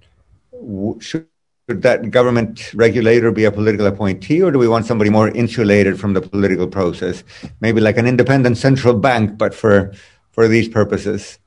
should 0.99 1.28
that 1.69 2.11
government 2.11 2.73
regulator 2.73 3.32
be 3.32 3.45
a 3.45 3.51
political 3.51 3.88
appointee, 3.88 4.41
or 4.41 4.51
do 4.51 4.59
we 4.59 4.67
want 4.67 4.86
somebody 4.86 5.09
more 5.09 5.30
insulated 5.30 5.99
from 5.99 6.13
the 6.13 6.21
political 6.21 6.67
process? 6.67 7.23
Maybe 7.61 7.80
like 7.82 7.97
an 7.97 8.07
independent 8.07 8.57
central 8.57 8.93
bank, 8.93 9.38
but 9.38 9.53
for 9.53 9.93
for 10.32 10.47
these 10.47 10.67
purposes. 10.67 11.39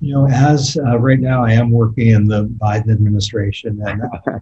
You 0.00 0.12
know, 0.12 0.28
as 0.28 0.76
uh, 0.76 0.98
right 0.98 1.18
now 1.18 1.44
I 1.44 1.52
am 1.52 1.70
working 1.70 2.08
in 2.08 2.26
the 2.28 2.44
Biden 2.44 2.90
administration, 2.90 3.80
and 3.86 4.02
I 4.02 4.40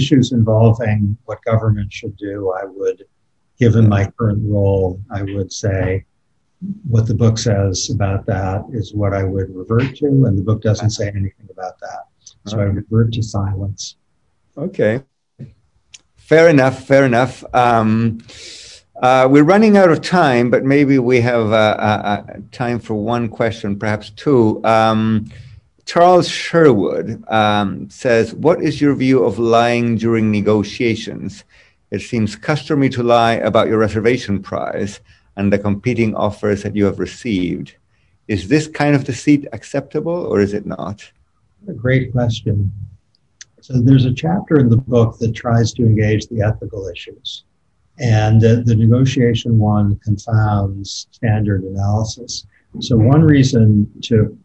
issues 0.00 0.32
involving 0.32 1.16
what 1.24 1.42
government 1.44 1.92
should 1.92 2.16
do, 2.16 2.52
I 2.60 2.64
would, 2.66 3.04
given 3.58 3.88
my 3.88 4.04
current 4.16 4.42
role, 4.44 5.00
I 5.10 5.22
would 5.22 5.52
say 5.52 6.04
what 6.88 7.06
the 7.06 7.14
book 7.14 7.38
says 7.38 7.90
about 7.90 8.26
that 8.26 8.64
is 8.72 8.92
what 8.92 9.14
I 9.14 9.24
would 9.24 9.54
revert 9.54 9.96
to, 9.96 10.06
and 10.06 10.36
the 10.38 10.42
book 10.42 10.62
doesn't 10.62 10.90
say 10.90 11.08
anything 11.08 11.48
about 11.50 11.78
that. 11.80 12.06
So. 12.46 12.58
I 12.58 12.64
revert 12.64 13.12
to 13.14 13.22
silence. 13.22 13.96
Okay. 14.56 15.02
Fair 16.16 16.48
enough. 16.48 16.86
Fair 16.86 17.04
enough. 17.04 17.42
Um, 17.54 18.20
uh, 19.02 19.26
we're 19.30 19.44
running 19.44 19.76
out 19.78 19.90
of 19.90 20.02
time, 20.02 20.50
but 20.50 20.64
maybe 20.64 20.98
we 20.98 21.20
have 21.22 21.52
uh, 21.52 21.76
uh, 21.78 22.24
uh, 22.28 22.36
time 22.52 22.78
for 22.78 22.94
one 22.94 23.28
question, 23.28 23.78
perhaps 23.78 24.10
two. 24.10 24.62
Um, 24.64 25.30
Charles 25.86 26.28
Sherwood 26.28 27.24
um, 27.28 27.88
says, 27.88 28.34
What 28.34 28.62
is 28.62 28.80
your 28.80 28.94
view 28.94 29.24
of 29.24 29.38
lying 29.38 29.96
during 29.96 30.30
negotiations? 30.30 31.44
It 31.90 32.00
seems 32.00 32.36
customary 32.36 32.90
to 32.90 33.02
lie 33.02 33.34
about 33.34 33.68
your 33.68 33.78
reservation 33.78 34.42
price 34.42 35.00
and 35.36 35.52
the 35.52 35.58
competing 35.58 36.14
offers 36.14 36.62
that 36.62 36.76
you 36.76 36.84
have 36.84 36.98
received. 36.98 37.76
Is 38.28 38.48
this 38.48 38.68
kind 38.68 38.94
of 38.94 39.04
deceit 39.04 39.46
acceptable 39.52 40.12
or 40.12 40.40
is 40.40 40.52
it 40.54 40.66
not? 40.66 41.10
A 41.68 41.72
great 41.72 42.12
question. 42.12 42.72
So, 43.60 43.80
there's 43.80 44.06
a 44.06 44.12
chapter 44.12 44.58
in 44.58 44.70
the 44.70 44.76
book 44.76 45.18
that 45.18 45.32
tries 45.34 45.72
to 45.74 45.84
engage 45.84 46.26
the 46.28 46.40
ethical 46.40 46.88
issues. 46.88 47.44
And 48.00 48.42
uh, 48.42 48.62
the 48.64 48.74
negotiation 48.74 49.58
one 49.58 49.96
confounds 49.98 51.06
standard 51.10 51.64
analysis. 51.64 52.46
So 52.78 52.96
one 52.96 53.22
reason 53.22 53.90
to 54.04 54.36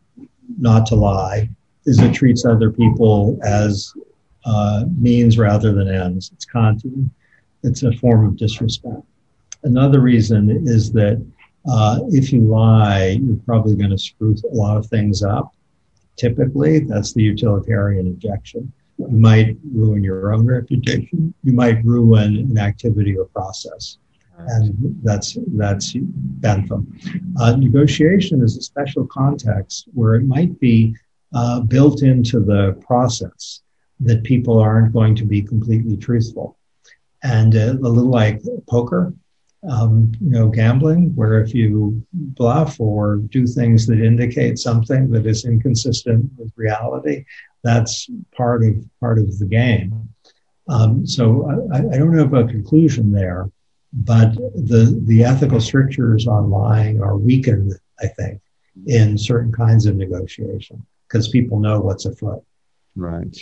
not 0.60 0.86
to 0.88 0.96
lie 0.96 1.50
is 1.86 2.00
it 2.00 2.14
treats 2.14 2.46
other 2.46 2.70
people 2.70 3.40
as 3.44 3.94
uh, 4.46 4.86
means 5.00 5.38
rather 5.38 5.74
than 5.74 5.88
ends. 5.88 6.32
It's 6.34 6.46
Kantian. 6.46 7.10
It's 7.64 7.84
a 7.84 7.94
form 7.94 8.26
of 8.26 8.38
disrespect. 8.38 9.02
Another 9.66 10.00
reason 10.00 10.50
is 10.68 10.92
that 10.94 11.18
uh, 11.68 12.00
if 12.10 12.32
you 12.32 12.42
lie, 12.42 13.20
you're 13.22 13.44
probably 13.46 13.76
going 13.76 13.90
to 13.90 13.98
screw 13.98 14.36
a 14.52 14.56
lot 14.56 14.78
of 14.78 14.86
things 14.86 15.24
up. 15.24 15.54
Typically, 16.16 16.80
that's 16.80 17.14
the 17.14 17.24
utilitarian 17.24 18.08
objection. 18.08 18.72
You 18.98 19.08
might 19.10 19.58
ruin 19.74 20.04
your 20.04 20.34
own 20.34 20.46
reputation. 20.46 21.34
You 21.44 21.54
might 21.54 21.84
ruin 21.84 22.38
an 22.38 22.58
activity 22.58 23.18
or 23.18 23.26
process. 23.26 23.98
And 24.38 25.00
that's 25.02 25.38
that's 25.56 25.96
Bentham. 25.98 26.84
Uh, 27.40 27.56
negotiation 27.56 28.44
is 28.44 28.58
a 28.58 28.62
special 28.62 29.08
context 29.08 29.88
where 29.94 30.16
it 30.16 30.26
might 30.26 30.60
be 30.60 30.94
uh, 31.34 31.62
built 31.62 32.04
into 32.04 32.40
the 32.42 32.74
process 32.86 33.62
that 34.02 34.24
people 34.24 34.60
aren't 34.60 34.94
going 34.94 35.16
to 35.16 35.26
be 35.26 35.42
completely 35.42 35.96
truthful, 35.96 36.58
and 37.24 37.56
uh, 37.56 37.76
a 37.82 37.90
little 37.90 38.10
like 38.10 38.42
poker, 38.68 39.14
um, 39.70 40.12
you 40.20 40.32
know, 40.32 40.48
gambling, 40.48 41.16
where 41.16 41.42
if 41.42 41.54
you 41.54 42.06
bluff 42.14 42.80
or 42.80 43.18
do 43.18 43.48
things 43.48 43.88
that 43.88 44.00
indicate 44.00 44.60
something 44.60 45.10
that 45.12 45.26
is 45.26 45.46
inconsistent 45.46 46.30
with 46.38 46.52
reality, 46.56 47.26
that's 47.64 48.10
part 48.36 48.64
of 48.64 48.76
part 49.00 49.18
of 49.18 49.40
the 49.40 49.46
game. 49.46 50.10
Um, 50.68 51.06
so 51.06 51.50
I, 51.74 51.78
I, 51.78 51.98
don't 51.98 52.18
have 52.18 52.34
a 52.34 52.46
conclusion 52.46 53.12
there, 53.12 53.50
but 53.94 54.34
the 54.36 55.00
the 55.06 55.24
ethical 55.24 55.62
strictures 55.62 56.28
on 56.28 56.50
lying 56.50 57.02
are 57.02 57.18
weakened, 57.18 57.74
I 58.00 58.08
think, 58.08 58.42
in 58.88 59.18
certain 59.18 59.52
kinds 59.52 59.86
of 59.86 59.96
negotiation 59.96 60.86
because 61.08 61.28
people 61.28 61.60
know 61.60 61.80
what's 61.80 62.06
afoot. 62.06 62.44
Right. 62.96 63.38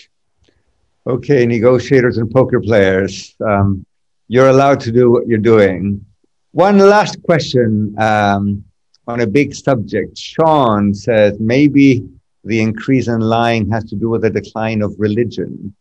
Okay, 1.06 1.46
negotiators 1.46 2.18
and 2.18 2.32
poker 2.32 2.62
players, 2.62 3.36
um, 3.46 3.86
you're 4.28 4.48
allowed 4.48 4.80
to 4.82 4.92
do 4.92 5.12
what 5.12 5.28
you're 5.28 5.38
doing. 5.38 6.06
One 6.54 6.78
last 6.78 7.22
question 7.24 7.96
um, 7.98 8.64
on 9.08 9.22
a 9.22 9.26
big 9.26 9.56
subject. 9.56 10.16
Sean 10.16 10.94
says 10.94 11.40
maybe 11.40 12.08
the 12.44 12.62
increase 12.62 13.08
in 13.08 13.22
lying 13.22 13.72
has 13.72 13.86
to 13.86 13.96
do 13.96 14.10
with 14.10 14.22
the 14.22 14.30
decline 14.30 14.84
of 14.84 14.94
religion. 15.00 15.76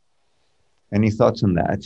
Any 0.91 1.11
thoughts 1.11 1.43
on 1.43 1.53
that? 1.55 1.85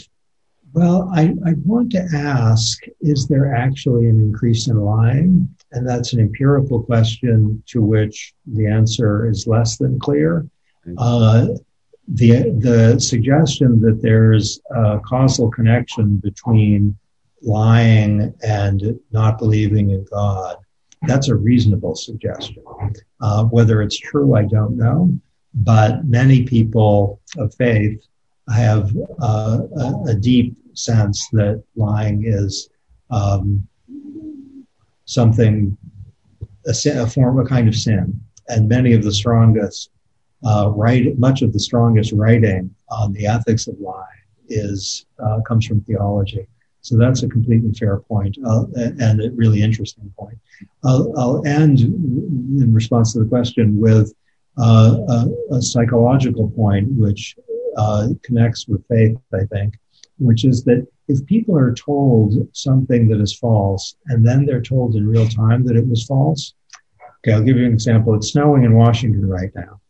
Well, 0.73 1.11
I, 1.13 1.35
I 1.45 1.55
want 1.65 1.91
to 1.93 2.07
ask 2.15 2.79
is 3.01 3.27
there 3.27 3.53
actually 3.53 4.09
an 4.09 4.21
increase 4.21 4.69
in 4.69 4.77
lying? 4.77 5.49
And 5.73 5.89
that's 5.89 6.13
an 6.13 6.21
empirical 6.21 6.81
question 6.81 7.65
to 7.67 7.83
which 7.83 8.35
the 8.47 8.69
answer 8.69 9.29
is 9.29 9.49
less 9.49 9.79
than 9.79 9.99
clear. 9.99 10.47
Uh, 10.97 11.49
the, 12.07 12.51
the 12.61 13.01
suggestion 13.01 13.81
that 13.81 14.01
there's 14.01 14.61
a 14.71 15.01
causal 15.01 15.51
connection 15.51 16.19
between 16.19 16.97
lying 17.43 18.35
and 18.43 18.99
not 19.13 19.39
believing 19.39 19.91
in 19.91 20.05
God. 20.11 20.57
That's 21.03 21.29
a 21.29 21.35
reasonable 21.35 21.95
suggestion. 21.95 22.63
Uh, 23.21 23.45
whether 23.45 23.83
it's 23.83 23.99
true, 23.99 24.35
I 24.35 24.45
don't 24.45 24.77
know. 24.77 25.11
But 25.55 26.05
many 26.05 26.43
people 26.43 27.21
of 27.39 27.55
faith 27.55 28.03
have 28.55 28.95
uh, 29.21 29.59
a, 29.79 30.05
a, 30.09 30.15
deep 30.15 30.57
sense 30.75 31.29
that 31.33 31.63
lying 31.75 32.25
is 32.27 32.69
um, 33.11 33.67
something, 35.07 35.77
a, 36.67 36.75
sin, 36.75 36.99
a, 36.99 37.07
form, 37.07 37.39
a 37.41 37.47
kind 37.47 37.69
of 37.69 37.75
sin. 37.75 38.21
And 38.49 38.69
many 38.69 38.93
of 38.93 39.03
the 39.03 39.13
strongest, 39.13 39.91
uh, 40.47 40.71
write, 40.75 41.19
much 41.19 41.43
of 41.43 41.53
the 41.53 41.59
strongest 41.59 42.13
writing 42.13 42.73
on 42.91 43.13
the 43.13 43.27
ethics 43.27 43.67
of 43.67 43.81
lying 43.81 44.05
is 44.49 45.07
uh, 45.19 45.41
comes 45.47 45.67
from 45.67 45.81
theology. 45.81 46.47
So 46.87 46.97
that's 46.97 47.25
a 47.25 47.29
completely 47.29 47.73
fair 47.73 47.99
point 47.99 48.39
uh, 48.47 48.67
and 48.77 49.21
a 49.21 49.33
really 49.33 49.61
interesting 49.61 50.13
point. 50.17 50.39
I'll, 50.85 51.13
I'll, 51.19 51.45
end 51.45 51.81
in 51.81 52.73
response 52.73 53.13
to 53.13 53.19
the 53.19 53.29
question 53.29 53.81
with 53.81 54.15
uh, 54.57 54.97
a, 55.09 55.57
a, 55.57 55.63
psychological 55.63 56.49
point, 56.51 56.87
which 56.93 57.35
uh, 57.77 58.11
connects 58.23 58.69
with 58.69 58.87
faith, 58.87 59.17
I 59.35 59.47
think, 59.47 59.81
which 60.19 60.45
is 60.45 60.63
that 60.65 60.87
if 61.09 61.27
people 61.27 61.59
are 61.59 61.75
told 61.75 62.35
something 62.53 63.09
that 63.09 63.21
is 63.21 63.37
false 63.37 63.97
and 64.07 64.25
then 64.25 64.47
they're 64.47 64.63
told 64.63 64.95
in 64.95 65.09
real 65.09 65.29
time 65.29 65.65
that 65.65 65.75
it 65.75 65.89
was 65.89 66.05
false, 66.05 66.55
okay, 67.19 67.33
I'll 67.33 67.43
give 67.43 67.57
you 67.57 67.67
an 67.67 67.73
example. 67.73 68.15
It's 68.15 68.31
snowing 68.31 68.63
in 68.63 68.75
Washington 68.75 69.29
right 69.29 69.51
now. 69.57 69.81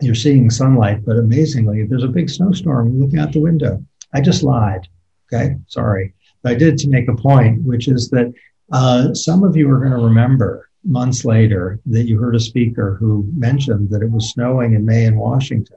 You're 0.00 0.16
seeing 0.16 0.50
sunlight, 0.50 1.04
but 1.04 1.18
amazingly, 1.18 1.86
there's 1.86 2.02
a 2.02 2.08
big 2.08 2.28
snowstorm 2.28 2.98
looking 2.98 3.20
out 3.20 3.32
the 3.32 3.40
window. 3.40 3.84
I 4.12 4.20
just 4.20 4.42
lied. 4.42 4.88
Okay, 5.32 5.56
sorry. 5.66 6.14
But 6.42 6.52
I 6.52 6.54
did 6.56 6.78
to 6.78 6.88
make 6.88 7.08
a 7.08 7.14
point, 7.14 7.62
which 7.62 7.88
is 7.88 8.10
that 8.10 8.32
uh, 8.72 9.14
some 9.14 9.44
of 9.44 9.56
you 9.56 9.70
are 9.70 9.78
going 9.78 9.92
to 9.92 9.98
remember 9.98 10.70
months 10.84 11.24
later 11.24 11.80
that 11.86 12.06
you 12.06 12.18
heard 12.18 12.36
a 12.36 12.40
speaker 12.40 12.96
who 12.98 13.28
mentioned 13.36 13.90
that 13.90 14.02
it 14.02 14.10
was 14.10 14.30
snowing 14.30 14.74
in 14.74 14.84
May 14.84 15.04
in 15.04 15.16
Washington, 15.16 15.76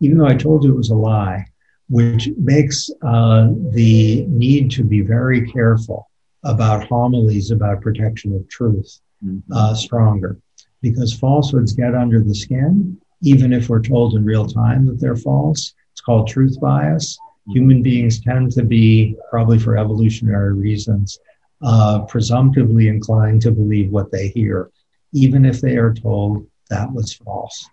even 0.00 0.18
though 0.18 0.26
I 0.26 0.34
told 0.34 0.64
you 0.64 0.72
it 0.72 0.76
was 0.76 0.90
a 0.90 0.96
lie, 0.96 1.44
which 1.88 2.28
makes 2.38 2.90
uh, 3.02 3.48
the 3.70 4.26
need 4.26 4.70
to 4.72 4.82
be 4.82 5.02
very 5.02 5.50
careful 5.52 6.10
about 6.42 6.86
homilies 6.88 7.50
about 7.50 7.80
protection 7.80 8.34
of 8.34 8.48
truth 8.48 9.00
mm-hmm. 9.24 9.52
uh, 9.52 9.74
stronger 9.74 10.38
because 10.82 11.14
falsehoods 11.14 11.72
get 11.72 11.94
under 11.94 12.20
the 12.20 12.34
skin, 12.34 13.00
even 13.22 13.52
if 13.52 13.68
we're 13.68 13.80
told 13.80 14.14
in 14.14 14.24
real 14.24 14.46
time 14.46 14.84
that 14.86 15.00
they're 15.00 15.16
false. 15.16 15.74
It's 15.92 16.00
called 16.00 16.28
truth 16.28 16.60
bias 16.60 17.16
human 17.48 17.82
beings 17.82 18.20
tend 18.20 18.52
to 18.52 18.62
be, 18.62 19.16
probably 19.30 19.58
for 19.58 19.76
evolutionary 19.76 20.54
reasons, 20.54 21.18
uh, 21.62 22.02
presumptively 22.06 22.88
inclined 22.88 23.42
to 23.42 23.50
believe 23.50 23.90
what 23.90 24.10
they 24.10 24.28
hear, 24.28 24.70
even 25.12 25.44
if 25.44 25.60
they 25.60 25.76
are 25.76 25.92
told 25.92 26.46
that 26.70 26.90
was 26.92 27.14
false. 27.14 27.68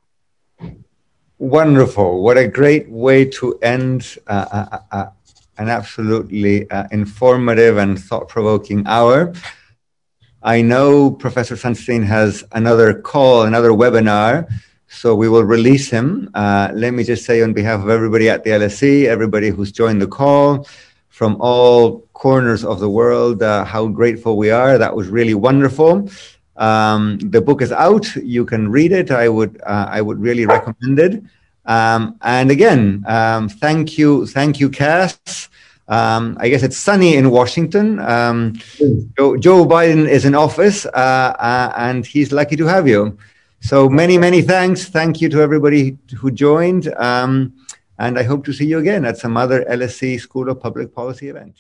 Wonderful. 1.38 2.22
What 2.22 2.38
a 2.38 2.48
great 2.48 2.90
way 2.90 3.26
to 3.26 3.58
end 3.60 4.18
uh, 4.28 4.46
uh, 4.52 4.66
uh, 4.72 4.80
uh 4.92 5.06
an 5.58 5.70
absolutely 5.70 6.70
uh, 6.72 6.88
informative 6.92 7.78
and 7.78 8.00
thought 8.00 8.28
provoking 8.28 8.86
hour. 8.88 9.34
I 10.42 10.62
know 10.62 11.12
Professor 11.12 11.56
Sunstein 11.56 12.04
has 12.06 12.44
another 12.52 13.00
call, 13.00 13.44
another 13.44 13.70
webinar. 13.70 14.52
So 14.94 15.16
we 15.16 15.30
will 15.30 15.46
release 15.46 15.90
him. 15.90 16.30
Uh, 16.34 16.70
let 16.74 16.94
me 16.94 17.04
just 17.06 17.26
say 17.26 17.42
on 17.42 17.54
behalf 17.54 17.82
of 17.82 17.90
everybody 17.90 18.30
at 18.30 18.44
the 18.44 18.50
LSE, 18.50 19.06
everybody 19.06 19.50
who's 19.50 19.72
joined 19.72 20.02
the 20.02 20.08
call 20.08 20.68
from 21.08 21.38
all 21.40 22.02
corners 22.12 22.66
of 22.66 22.82
the 22.82 22.90
world, 22.90 23.42
uh, 23.42 23.64
how 23.64 23.88
grateful 23.88 24.36
we 24.36 24.52
are. 24.52 24.78
That 24.78 24.94
was 24.94 25.08
really 25.08 25.34
wonderful. 25.34 26.10
Um, 26.58 27.18
the 27.20 27.42
book 27.42 27.62
is 27.62 27.72
out. 27.72 28.14
You 28.18 28.44
can 28.46 28.70
read 28.70 28.92
it. 28.92 29.12
I 29.12 29.30
would, 29.30 29.62
uh, 29.66 29.88
I 29.90 30.02
would 30.02 30.20
really 30.20 30.46
recommend 30.46 31.00
it. 31.00 31.24
Um, 31.66 32.18
and 32.22 32.52
again, 32.52 33.06
um, 33.08 33.48
thank 33.48 33.98
you, 33.98 34.28
thank 34.28 34.60
you, 34.60 34.70
Cass. 34.70 35.48
Um, 35.88 36.38
I 36.40 36.50
guess 36.50 36.64
it's 36.64 36.78
sunny 36.78 37.16
in 37.16 37.32
Washington. 37.32 38.00
Um, 38.00 38.54
Joe, 39.18 39.38
Joe, 39.38 39.66
Biden 39.66 40.08
is 40.08 40.26
in 40.26 40.36
office, 40.36 40.86
uh, 40.86 40.90
uh, 41.40 41.74
and 41.78 42.06
he's 42.06 42.34
lucky 42.34 42.58
to 42.58 42.66
have 42.66 42.90
you. 42.90 43.18
So 43.62 43.88
many, 43.88 44.18
many 44.18 44.42
thanks. 44.42 44.90
Thank 44.90 45.22
you 45.22 45.30
to 45.30 45.40
everybody 45.40 45.98
who 46.18 46.32
joined. 46.32 46.92
Um, 46.96 47.54
and 48.00 48.18
I 48.18 48.24
hope 48.24 48.44
to 48.46 48.54
see 48.54 48.66
you 48.66 48.80
again 48.80 49.06
at 49.06 49.18
some 49.18 49.38
other 49.38 49.64
LSE 49.66 50.20
School 50.20 50.50
of 50.50 50.60
Public 50.60 50.94
Policy 50.94 51.30
event. 51.30 51.56